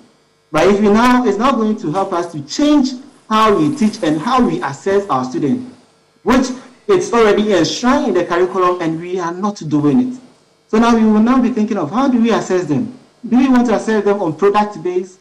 [0.50, 2.90] But if we now, it's now going to help us to change
[3.28, 5.74] how we teach and how we assess our students,
[6.22, 6.46] which
[6.88, 10.20] it's already enshrined in the curriculum and we are not doing it.
[10.68, 12.98] So now we will now be thinking of how do we assess them?
[13.28, 15.18] Do we want to assess them on product base?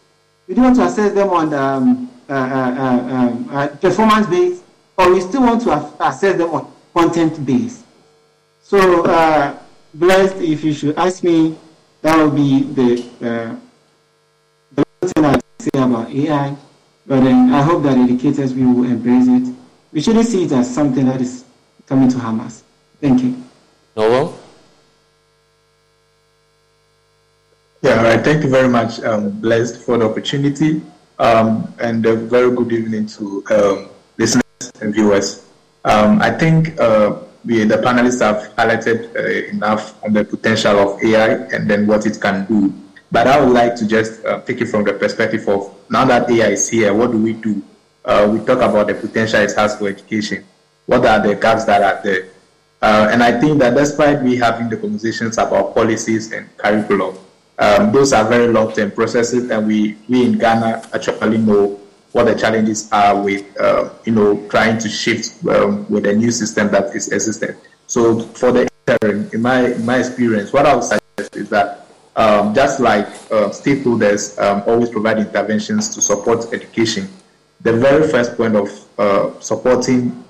[0.47, 4.61] Do we want to assess them on um, uh, uh, um, uh, performance base?
[4.97, 7.83] Or we still want to assess them on content base?
[8.61, 9.57] So uh,
[9.93, 11.57] blessed if you should ask me,
[12.01, 13.55] that will be the, uh,
[15.73, 16.55] say about AI.
[17.05, 19.53] But then I hope that educators will embrace it.
[19.91, 21.45] We shouldn't see it as something that is
[21.85, 22.63] coming to harm us.
[22.99, 23.41] Thank you.
[23.95, 24.37] Noel?
[27.81, 28.23] Yeah, all right.
[28.23, 30.81] Thank you very much, um, Blessed, for the opportunity.
[31.19, 35.47] Um, and a very good evening to um, listeners and viewers.
[35.85, 41.03] Um, I think uh, we, the panelists have highlighted uh, enough on the potential of
[41.03, 42.73] AI and then what it can do.
[43.11, 46.29] But I would like to just uh, take it from the perspective of now that
[46.29, 47.63] AI is here, what do we do?
[48.03, 50.43] Uh, we talk about the potential it has for education.
[50.85, 52.29] What are the gaps that are there?
[52.81, 57.17] Uh, and I think that despite we having the conversations about policies and curriculum,
[57.59, 61.79] um, those are very long-term processes, and we, we in Ghana actually know
[62.11, 66.31] what the challenges are with, uh, you know, trying to shift um, with a new
[66.31, 67.57] system that is existent.
[67.87, 71.76] So for the interim, in my, in my experience, what I would suggest is that
[72.17, 77.07] um, just like uh, stakeholders um, always provide interventions to support education,
[77.61, 80.23] the very first point of uh, supporting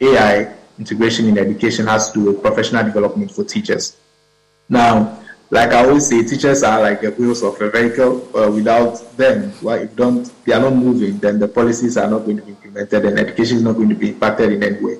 [0.00, 3.96] AI integration in education has to do with professional development for teachers.
[4.68, 5.20] Now,
[5.50, 8.28] like I always say, teachers are like the wheels of a vehicle.
[8.36, 12.20] Uh, without them, well, if don't they are not moving, then the policies are not
[12.20, 14.98] going to be implemented, and education is not going to be impacted in any way.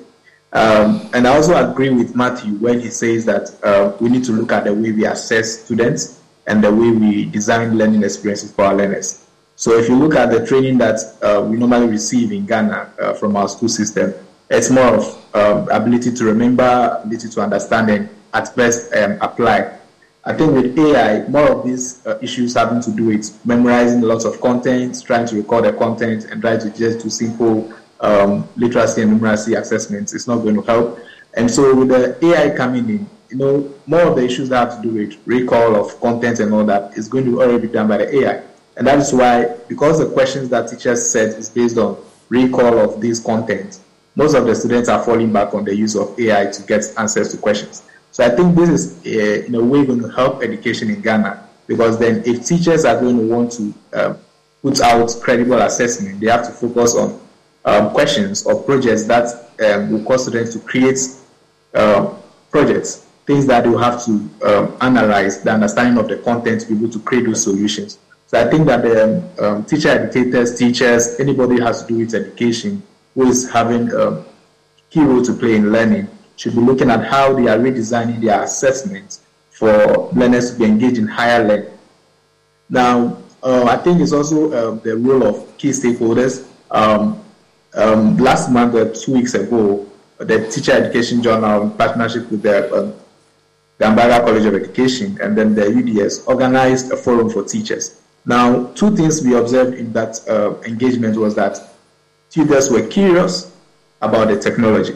[0.51, 4.31] Um, and I also agree with Matthew when he says that uh, we need to
[4.33, 8.65] look at the way we assess students and the way we design learning experiences for
[8.65, 9.25] our learners.
[9.55, 13.13] So if you look at the training that uh, we normally receive in Ghana uh,
[13.13, 14.13] from our school system,
[14.49, 19.79] it's more of um, ability to remember, ability to understand, and at best um, apply.
[20.25, 24.25] I think with AI, more of these uh, issues having to do with memorizing lots
[24.25, 29.01] of content, trying to record the content, and trying to just do simple um, literacy
[29.03, 30.99] and numeracy assessments is not going to help.
[31.35, 34.81] And so with the AI coming in, you know, more of the issues that have
[34.81, 37.87] to do with recall of content and all that is going to already be done
[37.89, 38.41] by the AI.
[38.77, 41.97] And that is why, because the questions that teachers set is based on
[42.29, 43.79] recall of these content,
[44.15, 47.31] most of the students are falling back on the use of AI to get answers
[47.31, 47.83] to questions.
[48.11, 51.49] So I think this is, uh, in a way, going to help education in Ghana
[51.67, 54.17] because then if teachers are going to want to um,
[54.61, 57.19] put out credible assessment, they have to focus on
[57.65, 60.99] um, questions or projects that um, will cause students to create
[61.73, 62.13] uh,
[62.51, 64.11] projects, things that will have to
[64.45, 67.97] um, analyze, the understanding of the content to be able to create those solutions.
[68.27, 72.13] So I think that the um, teacher educators, teachers, anybody who has to do with
[72.13, 72.81] education
[73.13, 74.23] who is having a
[74.89, 78.43] key role to play in learning should be looking at how they are redesigning their
[78.43, 79.21] assessments
[79.51, 81.71] for learners to be engaged in higher learning.
[82.69, 86.47] Now, uh, I think it's also uh, the role of key stakeholders.
[86.71, 87.23] Um,
[87.73, 89.85] um, last month or two weeks ago,
[90.17, 92.95] the Teacher Education Journal, in partnership with the
[93.79, 98.01] Gambaga College of Education and then the UDS, organized a forum for teachers.
[98.25, 101.59] Now, two things we observed in that uh, engagement was that
[102.29, 103.55] tutors were curious
[104.01, 104.95] about the technology.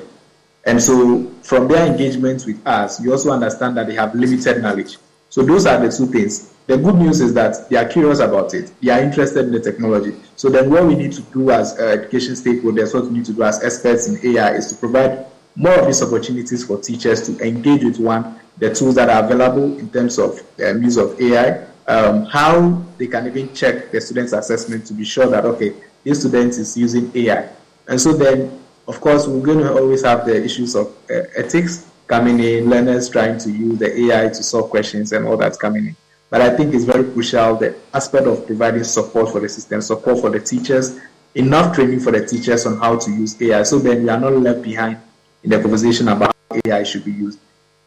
[0.65, 4.97] And so, from their engagement with us, you also understand that they have limited knowledge.
[5.29, 6.53] So, those are the two things.
[6.67, 9.59] The good news is that they are curious about it, they are interested in the
[9.59, 10.15] technology.
[10.35, 13.33] So, then what we need to do as uh, education stakeholders, what we need to
[13.33, 15.25] do as experts in AI is to provide
[15.55, 19.77] more of these opportunities for teachers to engage with one, the tools that are available
[19.79, 24.33] in terms of um, use of AI, um, how they can even check the student's
[24.33, 25.73] assessment to be sure that, okay,
[26.03, 27.49] this student is using AI.
[27.87, 31.89] And so then, of course, we're going to always have the issues of uh, ethics
[32.07, 35.87] coming in, learners trying to use the AI to solve questions and all that's coming
[35.87, 35.95] in.
[36.29, 40.19] But I think it's very crucial the aspect of providing support for the system, support
[40.19, 40.99] for the teachers,
[41.35, 44.33] enough training for the teachers on how to use AI so then we are not
[44.33, 44.99] left behind
[45.43, 47.39] in the conversation about how AI should be used.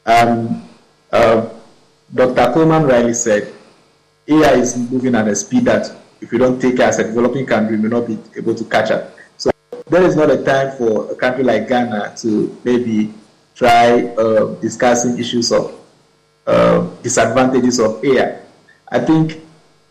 [0.04, 0.68] Um,
[1.12, 1.48] uh,
[2.12, 2.52] Dr.
[2.52, 3.52] Coleman Riley said
[4.28, 7.46] AI is moving at a speed that if you don't take care as a developing
[7.46, 9.12] country, we may not be able to catch up.
[9.36, 9.50] So
[9.88, 13.12] there is not a time for a country like Ghana to maybe
[13.54, 15.78] try uh, discussing issues of
[16.46, 18.38] uh, disadvantages of AI.
[18.90, 19.40] I think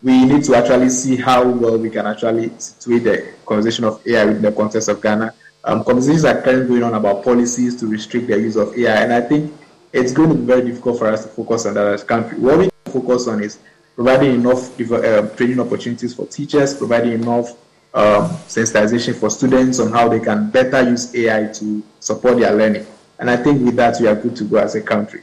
[0.02, 4.24] we need to actually see how well we can actually situate the conversation of AI
[4.24, 5.34] within the context of Ghana.
[5.64, 9.12] Um, conversations are currently going on about policies to restrict the use of AI, and
[9.12, 9.52] I think
[9.92, 12.38] it's going to be very difficult for us to focus on that as a country.
[12.38, 13.58] What we focus on is
[13.94, 17.50] providing enough uh, training opportunities for teachers, providing enough
[17.94, 22.86] um, sensitization for students on how they can better use AI to support their learning.
[23.18, 25.22] And I think with that, we are good to go as a country.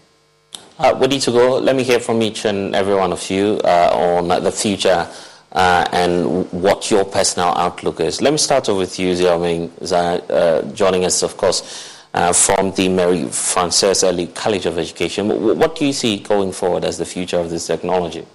[0.77, 1.57] Uh, we need to go.
[1.57, 5.09] Let me hear from each and every one of you uh, on the future
[5.51, 8.21] uh, and what your personal outlook is.
[8.21, 12.89] Let me start off with you, Xiaoming, uh, joining us, of course, uh, from the
[12.89, 15.29] Mary Frances Early College of Education.
[15.29, 18.25] What do you see going forward as the future of this technology?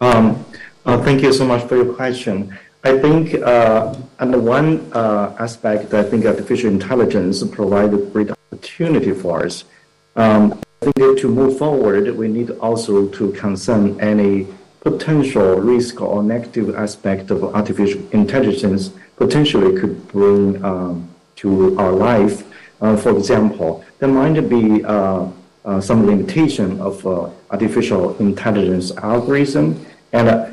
[0.00, 0.44] Um,
[0.86, 2.56] uh, thank you so much for your question.
[2.82, 9.12] I think, uh, and one uh, aspect, I think artificial intelligence provides a great opportunity
[9.12, 9.64] for us.
[10.16, 14.46] Um, I think to move forward, we need also to concern any
[14.80, 21.06] potential risk or negative aspect of artificial intelligence potentially could bring um,
[21.40, 22.44] to our life.
[22.80, 25.26] Uh, for example, there might be uh,
[25.64, 27.04] uh, some limitation of
[27.50, 30.46] artificial intelligence algorithm and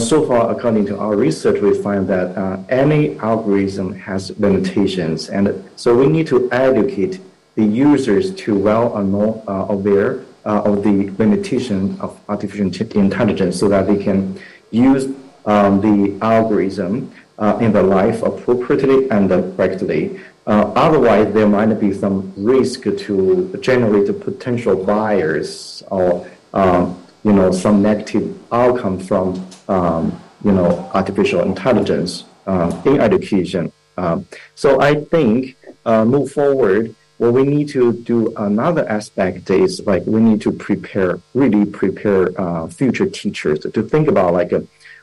[0.00, 2.38] so far, according to our research, we find that
[2.68, 5.28] any algorithm has limitations.
[5.28, 7.18] And so we need to educate
[7.54, 12.66] the users to well know, uh, aware uh, of the limitation of artificial
[12.96, 14.40] intelligence so that they can
[14.70, 15.06] use
[15.44, 20.20] um, the algorithm uh, in their life appropriately and correctly.
[20.46, 27.52] Uh, otherwise, there might be some risk to generate potential buyers or um, you know
[27.52, 33.72] some negative outcome from um, you know artificial intelligence uh, in education.
[33.96, 36.94] Um, so I think uh, move forward.
[37.18, 42.28] What we need to do another aspect is like we need to prepare, really prepare
[42.40, 44.52] uh, future teachers to think about like,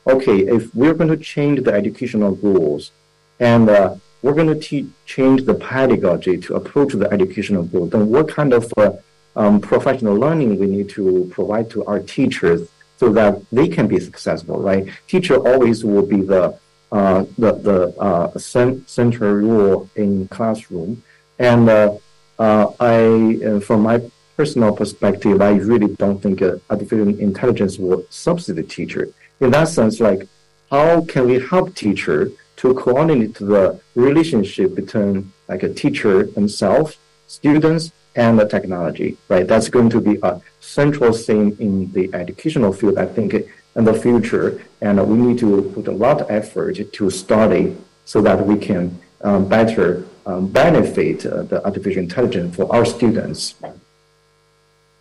[0.06, 2.92] okay, if we're going to change the educational rules
[3.40, 8.28] and uh, we're going to change the pedagogy to approach the educational goal, then what
[8.28, 8.92] kind of uh,
[9.36, 12.68] um, professional learning we need to provide to our teachers
[12.98, 14.90] so that they can be successful, right?
[15.08, 16.58] Teacher always will be the
[16.92, 21.04] uh, the the uh, central role in classroom,
[21.38, 21.96] and uh,
[22.40, 24.02] uh I, uh, from my
[24.36, 29.10] personal perspective, I really don't think artificial intelligence will substitute teacher.
[29.40, 30.28] In that sense, like
[30.72, 37.92] how can we help teacher to coordinate the relationship between like a teacher himself, students,
[38.16, 39.48] and the technology, right?
[39.48, 43.34] That's going to be a central theme in the educational field, I think,
[43.78, 44.62] in the future.
[44.82, 49.00] And we need to put a lot of effort to study so that we can
[49.22, 53.56] um, better um, benefit uh, the artificial intelligence for our students.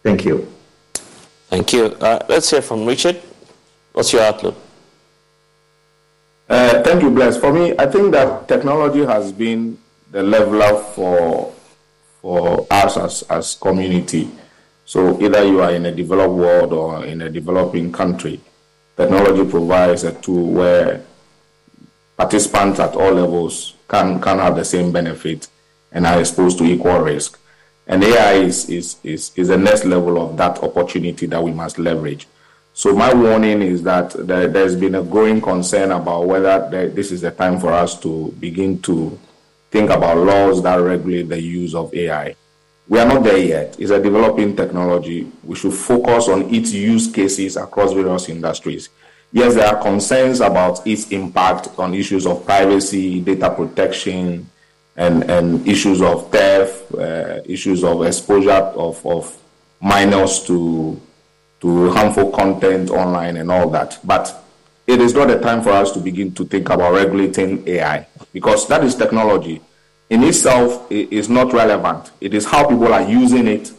[0.05, 0.47] Thank you.
[1.49, 1.87] Thank you.
[2.01, 3.17] Uh, let's hear from Richard.
[3.95, 4.68] What's your outlook?
[6.49, 7.37] Uh, thank you, Bless.
[7.37, 9.79] For me, I think that technology has been
[10.11, 11.53] the leveler for
[12.23, 14.31] for us as, as community.
[14.85, 18.41] So either you are in a developed world or in a developing country,
[18.97, 21.05] technology provides a tool where
[22.17, 25.49] participants at all levels can, can have the same benefit
[25.93, 27.39] and are exposed to equal risk.
[27.87, 31.79] And AI is, is, is, is the next level of that opportunity that we must
[31.79, 32.27] leverage.
[32.79, 37.23] So my warning is that there, has been a growing concern about whether this is
[37.23, 39.19] the time for us to begin to
[39.69, 42.37] think about laws that regulate the use of AI.
[42.87, 43.75] We are not there yet.
[43.81, 45.27] It's a developing technology.
[45.43, 48.91] We should focus on its use cases across various industries.
[49.33, 54.49] Yes, there are concerns about its impact on issues of privacy, data protection,
[54.97, 59.37] and, and issues of theft, uh, issues of exposure of, of
[59.81, 61.01] minors to
[61.61, 63.99] to harmful content online and all that.
[64.05, 64.45] But
[64.87, 68.67] it is not a time for us to begin to think about regulating AI because
[68.69, 69.61] that is technology.
[70.11, 72.11] In itself, it is not relevant.
[72.21, 73.73] It is how people are using it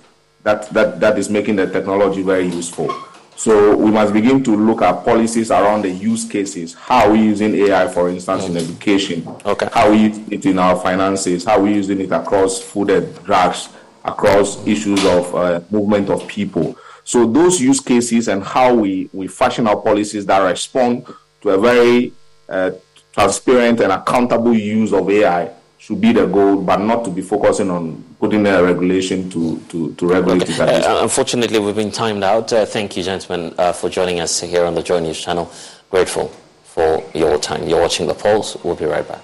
[0.43, 2.93] that, that, that is making the technology very useful.
[3.35, 6.73] So we must begin to look at policies around the use cases.
[6.73, 9.25] How are we using AI, for instance, in education?
[9.45, 9.69] Okay.
[9.71, 11.45] How are we using it in our finances?
[11.45, 13.69] How are we using it across food and drugs,
[14.03, 16.77] across issues of uh, movement of people?
[17.09, 21.07] So those use cases and how we, we fashion our policies that respond
[21.41, 22.13] to a very
[22.47, 22.69] uh,
[23.13, 25.49] transparent and accountable use of AI
[25.79, 29.91] should be the goal, but not to be focusing on putting a regulation to, to,
[29.95, 30.53] to regulate okay.
[30.53, 30.85] it.
[30.85, 32.53] Uh, unfortunately, we've been timed out.
[32.53, 35.51] Uh, thank you, gentlemen, uh, for joining us here on the Joy News channel.
[35.89, 36.27] Grateful
[36.63, 37.67] for your time.
[37.67, 38.55] You're watching The Pulse.
[38.63, 39.23] We'll be right back.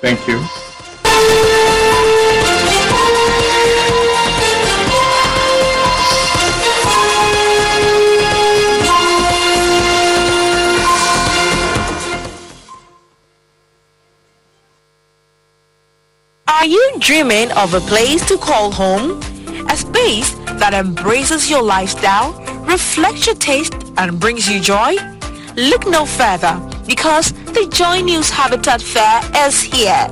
[0.00, 0.42] Thank you.
[16.56, 19.20] Are you dreaming of a place to call home?
[19.68, 22.32] A space that embraces your lifestyle,
[22.64, 24.96] reflects your taste, and brings you joy?
[25.54, 30.08] Look no further because the Joy News Habitat Fair is here.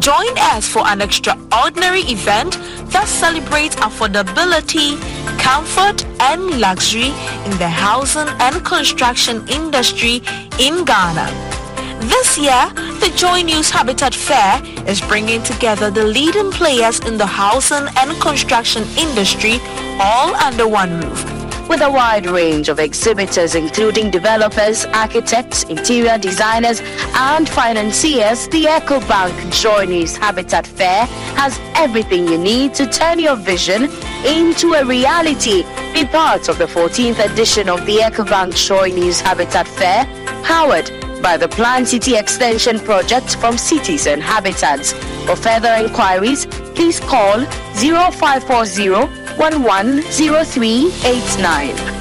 [0.00, 2.58] Join us for an extraordinary event
[2.90, 4.98] that celebrates affordability,
[5.38, 7.14] comfort, and luxury
[7.44, 10.20] in the housing and construction industry
[10.58, 11.65] in Ghana.
[12.00, 12.70] This year,
[13.00, 18.20] the Joy News Habitat Fair is bringing together the leading players in the housing and
[18.20, 19.58] construction industry
[19.98, 21.24] all under one roof.
[21.68, 26.80] With a wide range of exhibitors including developers, architects, interior designers,
[27.14, 31.06] and financiers, the EcoBank Joy News Habitat Fair
[31.36, 33.88] has everything you need to turn your vision
[34.24, 35.64] into a reality.
[35.92, 40.04] Be part of the 14th edition of the EcoBank Joy News Habitat Fair,
[40.44, 40.90] powered
[41.22, 44.92] by the Plan City Extension Project from Cities and Habitats.
[45.26, 47.44] For further inquiries, please call
[47.74, 48.90] 0540
[49.36, 51.95] 110389.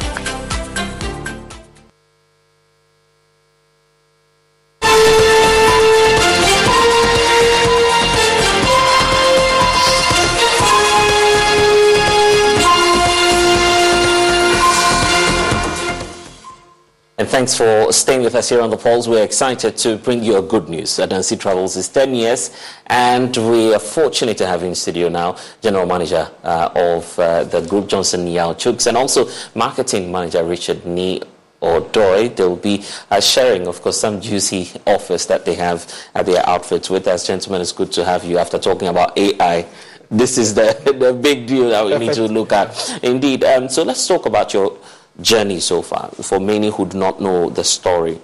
[17.35, 19.09] Thanks for staying with us here on the Pulse.
[19.09, 20.91] We're excited to bring you a good news.
[20.91, 22.55] Adansi Travels is 10 years,
[22.87, 27.59] and we are fortunate to have in studio now General Manager uh, of uh, the
[27.67, 31.21] group, Johnson Yao Chuks, and also Marketing Manager Richard Ni
[31.59, 32.29] or Doi.
[32.29, 36.89] They'll be uh, sharing, of course, some juicy offers that they have at their outfits
[36.89, 37.27] with us.
[37.27, 39.67] Gentlemen, it's good to have you after talking about AI.
[40.09, 42.17] This is the, the big deal that we Perfect.
[42.17, 43.03] need to look at.
[43.03, 43.43] Indeed.
[43.43, 44.77] Um, so let's talk about your
[45.21, 48.19] journey so far for many who do not know the story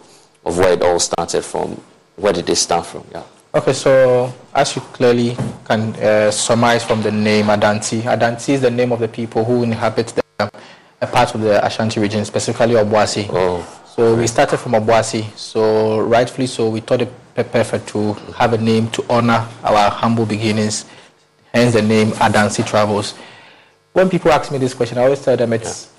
[0.46, 1.82] of where it all started from?
[2.16, 3.06] Where did it start from?
[3.12, 3.24] Yeah.
[3.54, 5.36] Okay, so as you clearly
[5.66, 9.64] can uh, surmise from the name Adansi, Adansi is the name of the people who
[9.64, 10.08] inhabit
[10.40, 10.52] the,
[11.02, 13.28] a part of the Ashanti region, specifically Obuasi.
[13.30, 13.68] Oh.
[13.94, 15.36] So we started from Obuasi.
[15.38, 20.26] So rightfully so, we thought it perfect to have a name to honor our humble
[20.26, 20.86] beginnings,
[21.54, 23.16] hence the name Adansi Travels.
[23.92, 25.91] When people ask me this question, I always tell them it's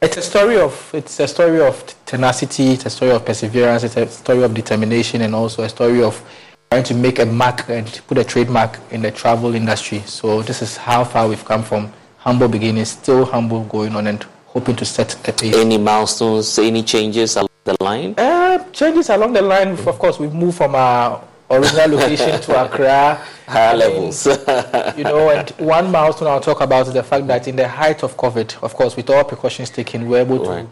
[0.00, 2.68] it's a story of it's a story of tenacity.
[2.68, 3.82] It's a story of perseverance.
[3.82, 6.22] It's a story of determination, and also a story of
[6.70, 10.00] trying to make a mark and put a trademark in the travel industry.
[10.00, 14.24] So this is how far we've come from humble beginnings, still humble, going on and
[14.46, 15.56] hoping to set a pace.
[15.56, 16.58] Any milestones?
[16.58, 18.14] Any changes along the line?
[18.18, 19.68] Uh, changes along the line.
[19.68, 23.24] Of course, we've moved from our original location to Accra.
[23.46, 24.26] Higher levels.
[24.96, 28.02] you know, and one milestone I'll talk about is the fact that in the height
[28.02, 30.68] of COVID, of course, with all precautions taken, we were able to right.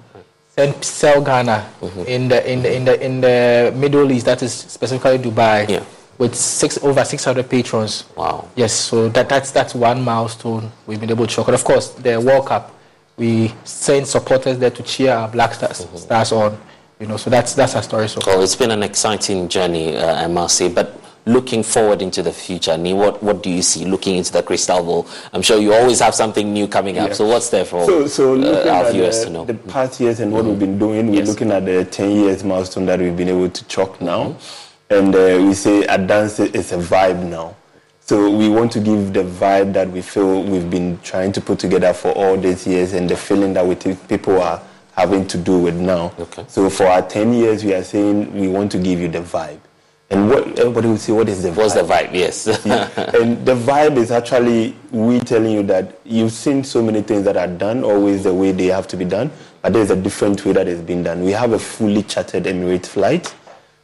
[0.49, 2.01] send sell Ghana mm-hmm.
[2.01, 5.69] in the in the in the in the Middle East, that is specifically Dubai.
[5.69, 5.85] Yeah.
[6.19, 8.07] With six over 600 patrons.
[8.17, 8.49] Wow.
[8.57, 11.45] Yes, so that, that's that's one milestone we've been able to show.
[11.45, 12.75] And of course, the World Cup,
[13.19, 15.97] we send supporters there to cheer our Black Stars, mm-hmm.
[15.97, 16.59] stars on
[17.01, 18.35] you know, so that's that's our story so far.
[18.35, 20.69] Well, it's been an exciting journey, uh, I must say.
[20.69, 23.85] But looking forward into the future, Ni, what what do you see?
[23.85, 27.09] Looking into the crystal ball, I'm sure you always have something new coming up.
[27.09, 27.15] Yeah.
[27.15, 29.45] So what's there for so, so uh, our viewers the, to know?
[29.45, 30.51] The past years and what mm-hmm.
[30.51, 31.29] we've been doing, we're yes.
[31.29, 34.95] looking at the 10 years milestone that we've been able to chalk now, mm-hmm.
[34.95, 37.55] and uh, we say Adansi is a vibe now.
[38.01, 41.59] So we want to give the vibe that we feel we've been trying to put
[41.59, 44.63] together for all these years, and the feeling that we think people are
[44.97, 46.13] having to do with now.
[46.19, 46.45] Okay.
[46.49, 49.61] So for our 10 years, we are saying we want to give you the vibe.
[50.09, 51.57] And what everybody will say, what is the vibe?
[51.57, 52.15] What's the vibe?
[52.15, 52.47] Yes.
[52.67, 57.37] and the vibe is actually we telling you that you've seen so many things that
[57.37, 59.31] are done always the way they have to be done,
[59.63, 61.23] but there's a different way that has been done.
[61.25, 63.35] We have a fully chartered Emirates flight,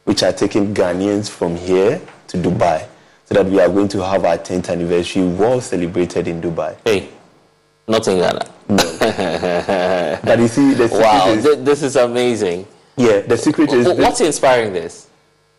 [0.05, 2.87] which are taking Ghanaians from here to Dubai,
[3.25, 6.77] so that we are going to have our 10th anniversary well celebrated in Dubai.
[6.85, 7.09] Hey,
[7.85, 8.52] not in Ghana.
[8.69, 8.77] No.
[10.23, 12.65] but you see, the wow, is, this is amazing.
[12.95, 13.87] Yeah, the secret is.
[13.87, 15.09] What's inspiring this?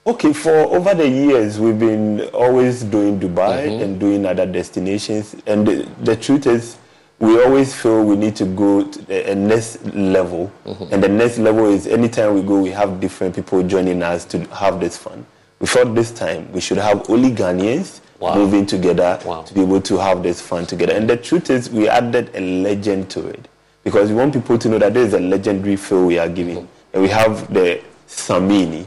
[0.06, 3.82] Okay, for over the years, we've been always doing Dubai mm-hmm.
[3.82, 5.34] and doing other destinations.
[5.46, 6.76] And the, the, truth is,
[7.18, 10.52] we always feel we need to go to the next level.
[10.66, 10.92] Mm-hmm.
[10.92, 14.44] And the next level is anytime we go, we have different people joining us to
[14.48, 15.24] have this fun.
[15.58, 18.34] We thought this time we should have only Ghanaians wow.
[18.34, 19.42] moving together wow.
[19.42, 20.94] to be able to have this fun together.
[20.94, 23.48] And the truth is, we added a legend to it
[23.82, 26.56] because we want people to know that there is a legendary feel we are giving.
[26.56, 26.94] Mm-hmm.
[26.94, 28.86] And we have the Samini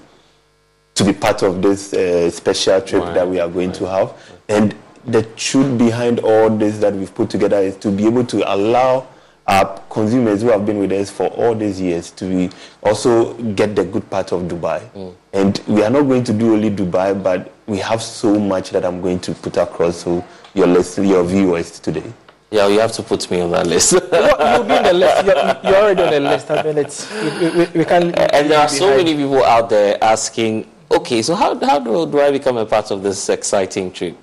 [0.96, 4.14] to be part of this uh, special trip that we are going to have.
[4.50, 8.52] And the truth behind all this that we've put together is to be able to
[8.52, 9.08] allow
[9.48, 12.50] our consumers who have been with us for all these years to
[12.84, 14.82] also get the good part of Dubai.
[14.92, 15.16] Mm.
[15.34, 18.84] And we are not going to do only Dubai, but we have so much that
[18.84, 22.04] I'm going to put across to your list, your viewers today.
[22.52, 23.92] Yeah, you have to put me on that list.
[23.92, 25.26] you'll be on the list.
[25.26, 25.36] You're,
[25.72, 26.52] you're, already on the list.
[26.52, 28.16] I mean, it's, we, we, we can.
[28.16, 32.22] And there are so many people out there asking, okay, so how, how do, do
[32.22, 34.18] I become a part of this exciting trip?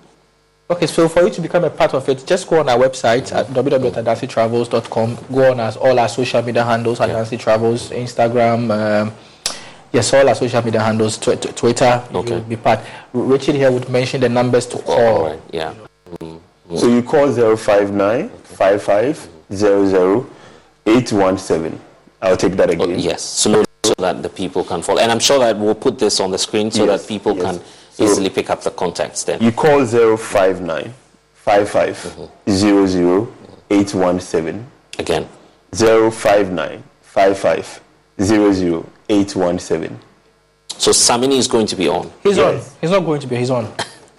[0.70, 3.31] Okay, so for you to become a part of it, just go on our website
[3.35, 5.19] at www.adansitravels.com.
[5.31, 7.09] Go on as all our social media handles, yeah.
[7.09, 9.12] Adansi Travels, Instagram, um,
[9.93, 12.03] yes, all our social media handles, tw- tw- Twitter.
[12.15, 12.41] Okay.
[12.41, 12.81] Be part.
[13.12, 14.99] Richard here would mention the numbers to call.
[14.99, 15.41] Oh, right.
[15.53, 15.74] Yeah.
[16.20, 16.77] Mm-hmm.
[16.78, 19.28] So you call 059 55
[20.86, 21.81] 817.
[22.23, 22.91] I'll take that again.
[22.91, 25.01] Oh, yes, slowly so that the people can follow.
[25.01, 27.03] And I'm sure that we'll put this on the screen so yes.
[27.03, 27.45] that people yes.
[27.45, 29.42] can so easily pick up the contacts then.
[29.42, 30.94] You call 059
[31.34, 31.96] 55
[32.46, 33.30] mm-hmm.
[33.70, 34.66] 817.
[34.98, 35.28] Again.
[35.72, 37.80] 059 55
[38.18, 39.98] 817.
[40.76, 42.10] So Samini is going to be on.
[42.22, 42.68] He's yes.
[42.68, 42.76] on.
[42.80, 43.36] He's not going to be.
[43.36, 43.72] He's on.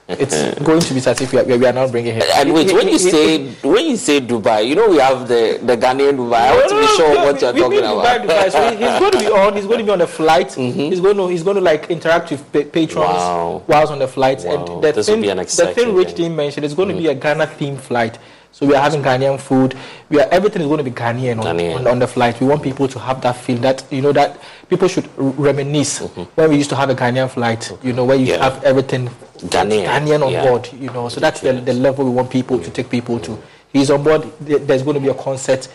[0.07, 1.48] It's going to be certificate.
[1.48, 2.23] We, we are not bringing him.
[2.36, 5.76] And wait, when you say when you say Dubai, you know we have the the
[5.76, 6.41] Ghanaian Dubai.
[6.41, 8.22] I want to be sure what you're talking about.
[8.22, 9.56] Dubai, So he's going to be on.
[9.56, 10.49] He's going to be on the flight.
[10.49, 10.80] Mm-hmm.
[10.80, 13.64] He's going to he's going to like interact with patrons wow.
[13.68, 14.44] whilst on the flight.
[14.45, 14.65] Wow.
[14.76, 16.98] And the this thing, be an the thing Rich didn't mention is going mm-hmm.
[16.98, 18.19] to be a Ghana themed flight.
[18.56, 19.76] So we are having Ghanaian food.
[20.07, 21.76] We are everything is going to be Ghanaian, on- Ghanaian.
[21.76, 22.40] On, on the flight.
[22.40, 25.99] We want people to have that feel that you know that people should reminisce
[26.36, 27.69] when we used to have a Ghanaian flight.
[27.84, 28.41] You know where you Mm-hmm.
[28.41, 28.49] Yeah.
[28.49, 29.10] have everything
[29.40, 30.45] Ghanaian, Ghanaian on yeah.
[30.45, 30.69] board.
[30.72, 33.38] You know, so that's the, the level we want people to take people to.
[33.73, 34.23] He's on board.
[34.40, 35.68] There's going to be a concert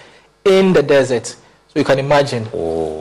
[0.47, 1.37] in the desert.
[1.73, 2.49] So you can imagine.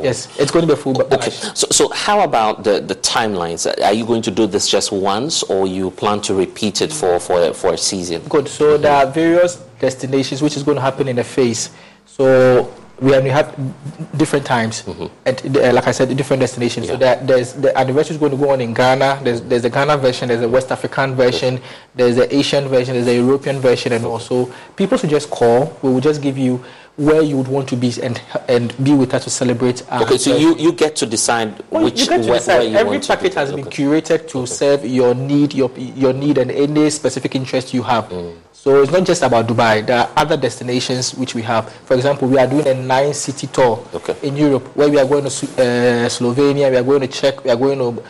[0.04, 1.02] Yes, it's going to be a full.
[1.02, 3.66] Okay, so, so how about the, the timelines?
[3.84, 7.20] Are you going to do this just once or you plan to repeat it for,
[7.20, 8.22] for, for a season?
[8.30, 8.48] Good.
[8.48, 11.72] So there are various destinations which is going to happen in a phase.
[12.06, 12.72] So
[13.02, 14.84] we have, have different times,
[15.26, 16.88] and uh, like I said, different destinations.
[16.88, 19.22] So there, there's the anniversary is going to go on in Ghana.
[19.24, 21.60] There's there's the Ghana version, there's the West African version,
[21.96, 25.76] there's the Asian version, there's the European version, and also people should just call.
[25.82, 26.64] We will just give you
[27.00, 29.82] where you would want to be and and be with us to celebrate.
[29.90, 32.58] Okay, so you, you get to decide well, which you get to where, decide.
[32.60, 36.52] where you Every package has been curated to serve your need, your your need, and
[36.52, 38.06] any specific interest you have.
[38.10, 38.36] Mm.
[38.52, 39.86] So it's not just about Dubai.
[39.88, 41.72] There are other destinations which we have.
[41.88, 43.80] For example, we are doing a nine-city tour
[44.22, 47.50] in Europe, where we are going to uh, Slovenia, we are going to Czech, we
[47.52, 48.04] are going to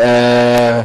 [0.00, 0.84] uh,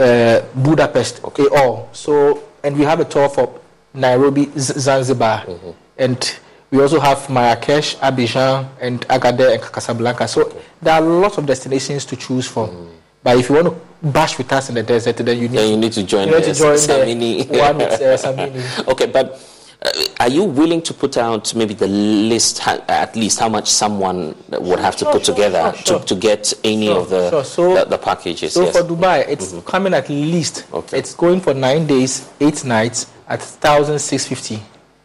[0.00, 1.22] uh, Budapest.
[1.24, 1.90] Okay, all.
[1.92, 3.60] So and we have a tour for
[3.92, 5.70] Nairobi, Zanzibar, Mm-hmm.
[5.98, 6.38] and
[6.70, 10.26] we also have Marrakesh, Abidjan, and Agadir and Casablanca.
[10.26, 12.90] So there are lots of destinations to choose from.
[13.22, 15.70] But if you want to bash with us in the desert, then you need, Then
[15.70, 17.48] you need to join you need the to join Samini.
[17.48, 18.88] one with uh, Samini.
[18.92, 19.40] okay, but
[19.82, 23.68] uh, are you willing to put out maybe the list, ha- at least how much
[23.70, 26.00] someone would have to Sure, put sure, together sure.
[26.00, 27.42] To, to get any of the.
[27.44, 28.52] So- the, the packages?
[28.52, 28.76] So yes.
[28.76, 30.66] for Dubai, it's coming at least.
[30.92, 34.60] It's going for nine days, eight nights at thousand six fifty.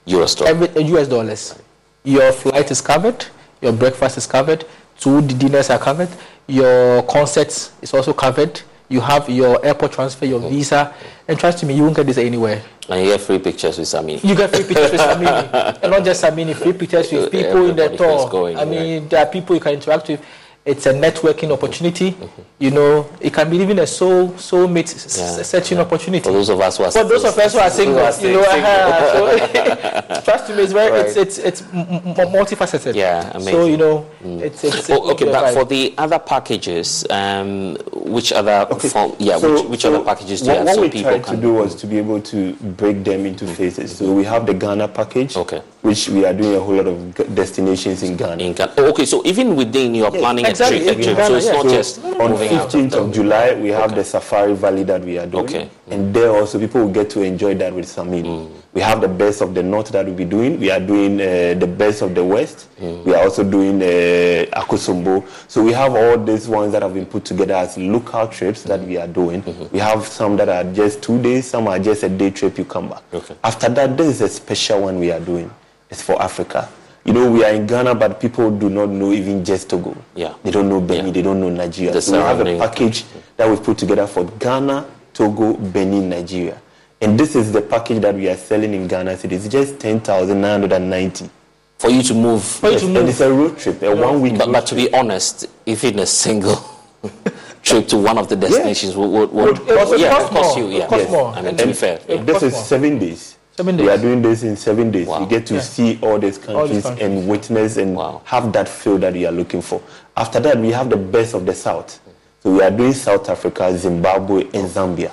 [0.10, 0.50] US dollars.
[0.52, 1.60] Every uh, US dollars.
[2.04, 3.26] Your flight is covered.
[3.62, 4.66] Your breakfast is covered.
[4.98, 6.10] Two dinners are covered.
[6.48, 8.62] Your concerts is also covered.
[8.90, 10.94] You have your airport transfer, your visa,
[11.28, 12.64] and trust me, you won't get this anywhere.
[12.90, 14.24] And you get free pictures with Samini.
[14.24, 17.76] You get free pictures with Samini, and not just Samini, free pictures with people in
[17.76, 18.30] the Everybody tour.
[18.30, 20.26] going, I mean, there are people you can interact with.
[20.66, 22.16] It's a networking opportunity.
[22.60, 26.22] You know, it can be even a soul soulmate Yeah, searching opportunity.
[26.24, 28.44] For those of us who are For those of us who are single, you know,
[28.46, 31.06] uh, so, trust me, it's very, Right.
[31.08, 32.94] it's it's it's m- m- multifaceted.
[32.94, 33.54] Yeah, amazing.
[33.54, 34.42] So you know, Mm.
[34.42, 34.90] it's it's.
[34.90, 35.54] Oh, okay, but right.
[35.54, 40.42] for the other packages, um, which other form, yeah, So- which, which so other packages
[40.42, 41.98] do you what, have what so we people tried can to do was to be
[41.98, 43.96] able to break them into phases.
[43.98, 45.62] So we have the Ghana package, okay.
[45.82, 48.44] which we are doing a whole lot of destinations in Ghana.
[48.44, 48.74] In Ghana.
[48.78, 50.80] Oh, okay, so even within you're planning exactly.
[50.84, 51.18] trip, a trip.
[51.18, 54.54] Ghana, so it's not So just on moving 15th of July we have the Safari
[54.56, 55.70] Valley that we are doing, Okay.
[55.90, 58.24] and there also people will get to enjoy that with Samin.
[58.26, 58.52] Mm.
[58.72, 60.60] We have the best of the north that we'll be doing.
[60.60, 62.68] We are doing uh, the best of the west.
[62.80, 63.04] Mm.
[63.04, 65.28] We are also doing uh, Akosombo.
[65.50, 68.80] So we have all these ones that have been put together as local trips that
[68.82, 69.42] we are doing.
[69.42, 69.74] Mm-hmm.
[69.74, 72.60] We have some that are just two days, some are just a day trip.
[72.60, 73.02] You come back.
[73.12, 73.36] Okay.
[73.44, 75.50] After that, this is a special one we are doing.
[75.90, 76.70] It's for Africa.
[77.10, 79.98] You know, we are in Ghana, but people do not know even just Togo.
[80.14, 80.36] Yeah.
[80.44, 81.92] They don't know Benin, they don't know Nigeria.
[81.92, 83.04] The so we have a package
[83.36, 86.62] that we've put together for Ghana, Togo, Benin, Nigeria.
[87.02, 89.18] And this is the package that we are selling in Ghana.
[89.18, 91.32] So it's just 10,990.
[91.80, 92.44] For you to move.
[92.44, 92.98] For you to move.
[92.98, 96.06] And it's a road trip, a one week But, but to be honest, even a
[96.06, 96.64] single
[97.64, 100.30] trip to one of the destinations would, would, would, Would cost yeah, more.
[100.30, 100.68] cost you.
[100.68, 101.12] Yeah, cost yes.
[101.12, 101.34] more.
[101.34, 102.02] I mean, to be fair.
[102.08, 103.39] And this is seven days.
[103.60, 105.10] Seven We are doing this in seven days.
[105.10, 105.60] You get to Yeah.
[105.60, 107.06] see all these All these countries, countries.
[107.06, 109.82] and witness and have that feel that you are looking for.
[110.16, 112.00] After that, we have the best of the South.
[112.42, 115.12] So we are doing South Africa, Zimbabwe, and Zambia.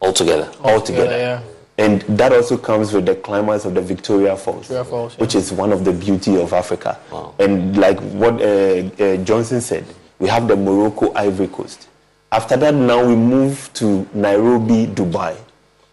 [0.00, 0.48] All together.
[0.64, 1.16] All together.
[1.16, 1.40] yeah.
[1.78, 5.52] And that also comes with the climax of the Victoria Falls, Victoria Falls, which is
[5.52, 6.98] one of the beauty of Africa.
[7.38, 9.84] And like what uh, uh, Johnson said,
[10.18, 11.86] we have the Morocco Ivory Coast.
[12.32, 15.36] After that, now we move to Nairobi, Dubai.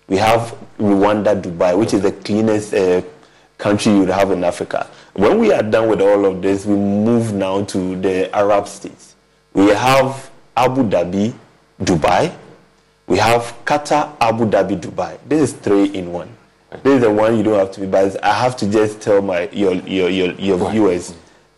[0.08, 3.02] We have Rwanda, Dubai, which is the cleanest uh,
[3.58, 4.88] country you'd have in Africa.
[5.14, 9.16] When we are done with all of this, we move now to the Arab states.
[9.54, 11.34] We have Abu Dhabi,
[11.82, 12.36] Dubai.
[13.08, 15.18] We have Qatar, Abu Dhabi, Dubai.
[15.28, 16.30] This is three in one.
[16.84, 19.22] This is the one you don't have to be, but I have to just tell
[19.22, 21.16] my your your your, your viewers,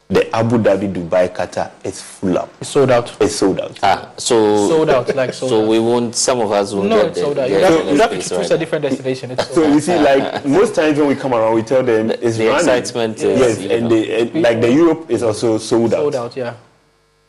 [0.09, 2.49] the Abu Dhabi, Dubai, Qatar is full up.
[2.61, 3.13] It's sold out.
[3.21, 3.77] It's sold out.
[3.83, 5.67] Ah, so Sold out, like sold so out.
[5.67, 6.15] we won't.
[6.15, 7.49] Some of us won't No, get it's sold out.
[7.49, 9.31] get You have, to you have to choose right a different destination.
[9.31, 12.37] It's So you see, like most times when we come around, we tell them it's
[12.37, 12.59] The running.
[12.59, 13.89] excitement is, yes, and know.
[13.89, 15.97] they, and like the Europe is also sold out.
[15.99, 16.53] sold out, yeah.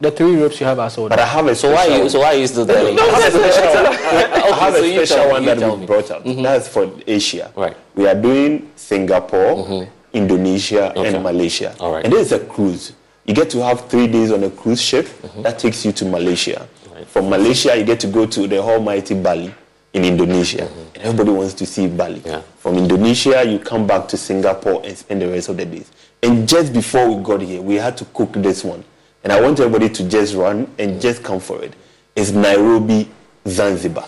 [0.01, 1.25] The three Europes you have are sold But out.
[1.25, 2.09] I have a So why special you?
[2.11, 2.97] So why you still telling?
[2.97, 3.63] I have a special,
[4.55, 6.23] I have so a special one that tell we brought out.
[6.25, 7.53] That's for Asia.
[7.57, 7.77] Right.
[7.97, 11.15] We are doing Singapore, Indonesia, Okay.
[11.15, 11.75] and Malaysia.
[11.81, 12.05] All right.
[12.05, 12.93] And this is a cruise.
[13.25, 15.43] You get to have three days on a cruise ship mm-hmm.
[15.43, 16.67] that takes you to Malaysia.
[17.07, 19.55] From Malaysia, you get to go to the almighty Bali
[19.93, 20.65] in Indonesia.
[20.65, 20.95] Mm-hmm.
[20.95, 22.23] and everybody wants to see Bali.
[22.59, 25.91] From Indonesia, you come back to Singapore and spend the rest of the days.
[26.23, 28.85] And just before we got here, we had to cook this one.
[29.23, 31.75] And I want everybody to just run and just come for it.
[32.17, 33.09] It's Nairobi,
[33.47, 34.07] Zanzibar.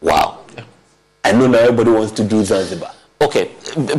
[0.00, 0.40] Wow.
[1.24, 2.92] I know now everybody wants to do Zanzibar.
[3.22, 3.50] Okay,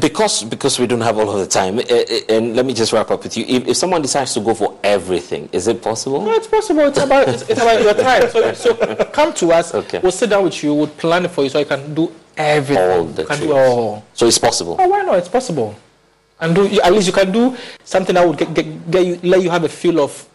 [0.01, 2.91] because because we don't have all of the time, eh, eh, and let me just
[2.91, 3.45] wrap up with you.
[3.47, 6.21] If, if someone decides to go for everything, is it possible?
[6.21, 6.81] No, it's possible.
[6.81, 8.29] It's about it's, it's about your time.
[8.29, 8.75] So, so
[9.13, 9.73] come to us.
[9.73, 9.99] Okay.
[10.03, 10.73] We'll sit down with you.
[10.73, 12.83] We'll plan it for you so you can do everything.
[12.83, 14.03] All the You can do all.
[14.13, 14.75] So it's possible.
[14.77, 15.17] Oh, why not?
[15.19, 15.73] It's possible.
[16.41, 17.55] And do at least you can do
[17.85, 20.27] something that would get, get, get you let you have a feel of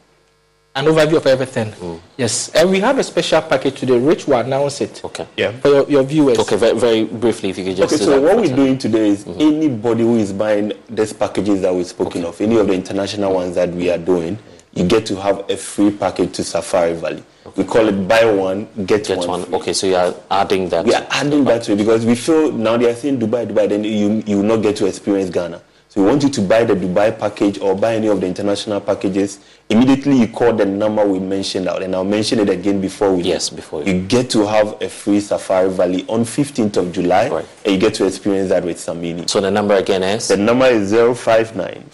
[0.78, 1.72] an overview of everything.
[1.72, 2.00] Mm.
[2.16, 3.98] Yes, and we have a special package today.
[3.98, 5.04] Rich will announce it.
[5.04, 5.26] Okay.
[5.36, 5.52] Yeah.
[5.60, 6.38] For your, your viewers.
[6.38, 7.92] Okay, very, very briefly, if you could just.
[7.94, 11.86] Okay, so what we're doing today is anybody who is buying these packages that we've
[11.86, 14.38] spoken of, any of the international ones that we are doing,
[14.72, 17.24] you get to have a free package to Safari Valley.
[17.56, 19.42] We call it buy one, get, Get one.
[19.42, 19.54] one.
[19.54, 20.84] Okay, so you are adding that.
[20.84, 23.68] We are adding that to it because we feel now they are saying Dubai, Dubai,
[23.68, 25.60] then you, you will not get to experience Ghana.
[25.90, 28.78] So we want you to buy the Dubai package or buy any of the international
[28.78, 29.38] packages.
[29.70, 33.22] Immediately you call the number we mentioned out, and I'll mention it again before we.
[33.22, 37.24] Yes, before you you get to have a free Safari Valley on 15th of July,
[37.64, 39.28] and you get to experience that with Samini.
[39.30, 40.28] So the number again is?
[40.28, 41.90] The number is 059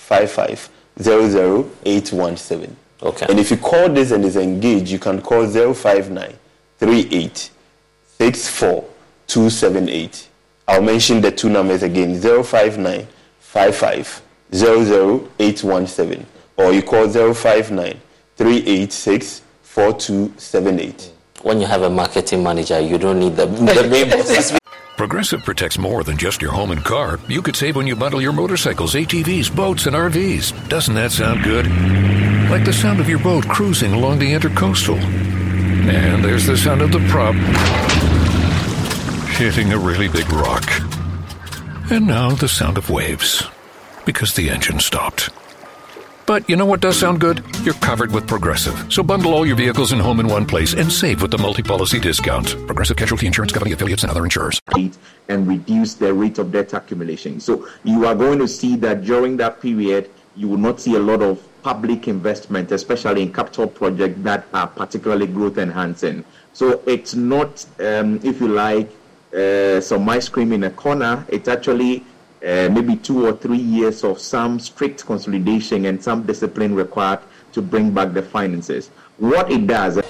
[3.03, 3.27] Okay.
[3.29, 6.35] And if you call this and is engaged, you can call 059
[6.79, 7.51] 38
[8.19, 8.85] 64
[9.29, 10.29] 278.
[10.66, 13.07] I'll mention the two numbers again 059
[13.55, 14.20] 55
[14.52, 16.26] 00817
[16.56, 18.01] or you call 059
[18.36, 21.12] 386 4278.
[21.43, 24.59] When you have a marketing manager, you don't need the, the main bosses.
[24.97, 27.20] Progressive protects more than just your home and car.
[27.28, 30.68] You could save when you bundle your motorcycles, ATVs, boats, and RVs.
[30.68, 31.66] Doesn't that sound good?
[32.51, 34.98] Like the sound of your boat cruising along the intracoastal.
[34.98, 37.35] And there's the sound of the prop
[39.36, 40.64] hitting a really big rock.
[41.90, 43.47] And now the sound of waves
[44.06, 45.31] because the engine stopped.
[46.27, 47.44] But you know what does sound good?
[47.62, 48.90] You're covered with Progressive.
[48.90, 52.01] So bundle all your vehicles and home in one place and save with the multi-policy
[52.01, 52.56] discount.
[52.66, 54.61] Progressive Casualty Insurance Company affiliates and other insurers.
[55.28, 57.40] and reduce the rate of debt accumulation.
[57.40, 61.01] So you are going to see that during that period, you will not see a
[61.01, 66.24] lot of public investment, especially in capital projects that are particularly growth enhancing.
[66.55, 68.90] So it's not, um, if you like,
[69.35, 71.27] uh, some ice cream in a corner.
[71.28, 72.05] It's actually
[72.44, 77.20] uh, maybe two or three years of some strict consolidation and some discipline required
[77.52, 78.90] to bring back the finances.
[79.19, 80.01] What it does.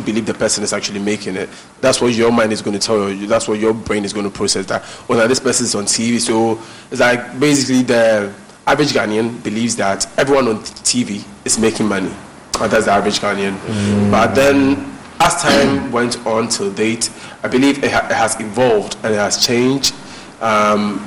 [0.00, 1.48] I believe the person is actually making it.
[1.82, 3.26] That's what your mind is going to tell you.
[3.26, 4.64] That's what your brain is going to process.
[4.66, 6.18] That oh, now this person is on TV.
[6.18, 6.58] So
[6.90, 8.32] it's like basically the
[8.66, 12.12] average Ghanaian believes that everyone on TV is making money.
[12.60, 14.10] And that's the average Ghanaian.
[14.10, 14.90] But then
[15.20, 17.10] as time went on till date,
[17.42, 19.94] I believe it, ha- it has evolved and it has changed
[20.40, 20.98] um,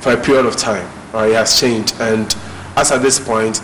[0.00, 0.90] for a period of time.
[1.12, 1.30] Right?
[1.30, 1.94] It has changed.
[2.00, 2.34] And
[2.76, 3.60] as at this point,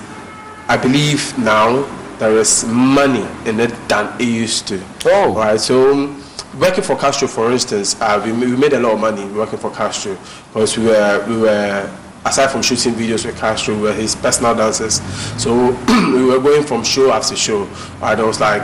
[0.69, 1.87] I believe now
[2.19, 4.83] there is money in it than it used to.
[5.07, 5.35] Oh.
[5.35, 5.59] Right.
[5.61, 6.23] So um,
[6.59, 9.71] working for Castro, for instance, uh, we, we made a lot of money working for
[9.71, 10.17] Castro
[10.49, 14.55] because we were we were aside from shooting videos with Castro, we were his personal
[14.55, 15.01] dancers.
[15.41, 17.65] So we were going from show after show.
[18.01, 18.15] Right.
[18.17, 18.63] There was like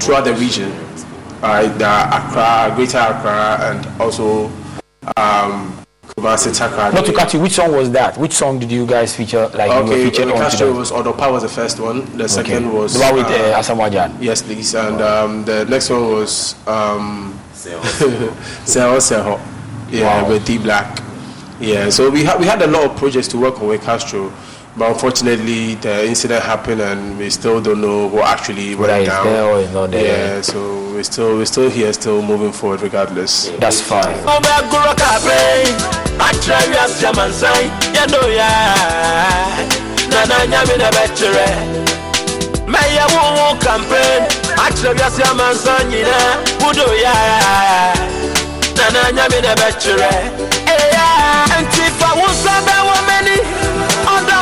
[0.00, 0.70] throughout the region,
[1.40, 4.50] right, the Accra, Greater Accra, and also
[5.16, 5.83] um.
[6.16, 8.16] Not to cut you, which song was that?
[8.16, 9.48] Which song did you guys feature?
[9.48, 10.78] Like you were okay, featured with on Castro today?
[10.78, 12.04] was Odopa was the first one.
[12.16, 14.74] The second was The one with uh, Asamoah Yes, please.
[14.74, 17.80] And um, the next one was um, Seho
[18.98, 19.40] Seho.
[19.90, 20.28] Yeah, Wow.
[20.28, 21.02] with D Black.
[21.60, 24.32] Yeah, so we had we had a lot of projects to work on with Castro,
[24.76, 29.08] but unfortunately the incident happened and we still don't know what actually went Whether it's
[29.10, 29.24] down.
[29.26, 30.36] there or it's not there.
[30.36, 30.58] Yeah, so
[30.92, 33.50] we're still we're still here, still moving forward regardless.
[33.60, 34.14] That's fine.
[34.26, 35.66] Obaguro kape,
[36.18, 38.50] atrevia siamansai, yendo ya.
[40.10, 41.46] Nana nyami na betre.
[42.66, 44.22] Meya wuwu campaign,
[44.66, 46.16] atrevia siamansa nyina,
[46.66, 47.14] wudo ya.
[48.76, 50.10] Nana nyami na betre.
[50.66, 51.06] Eya,
[51.58, 53.73] enti fa wusa be wo meni, odo mi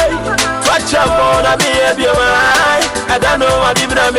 [0.65, 2.29] fakyɛ mɔ na mi yɛ bioma
[3.15, 4.13] ɛda no adim na mi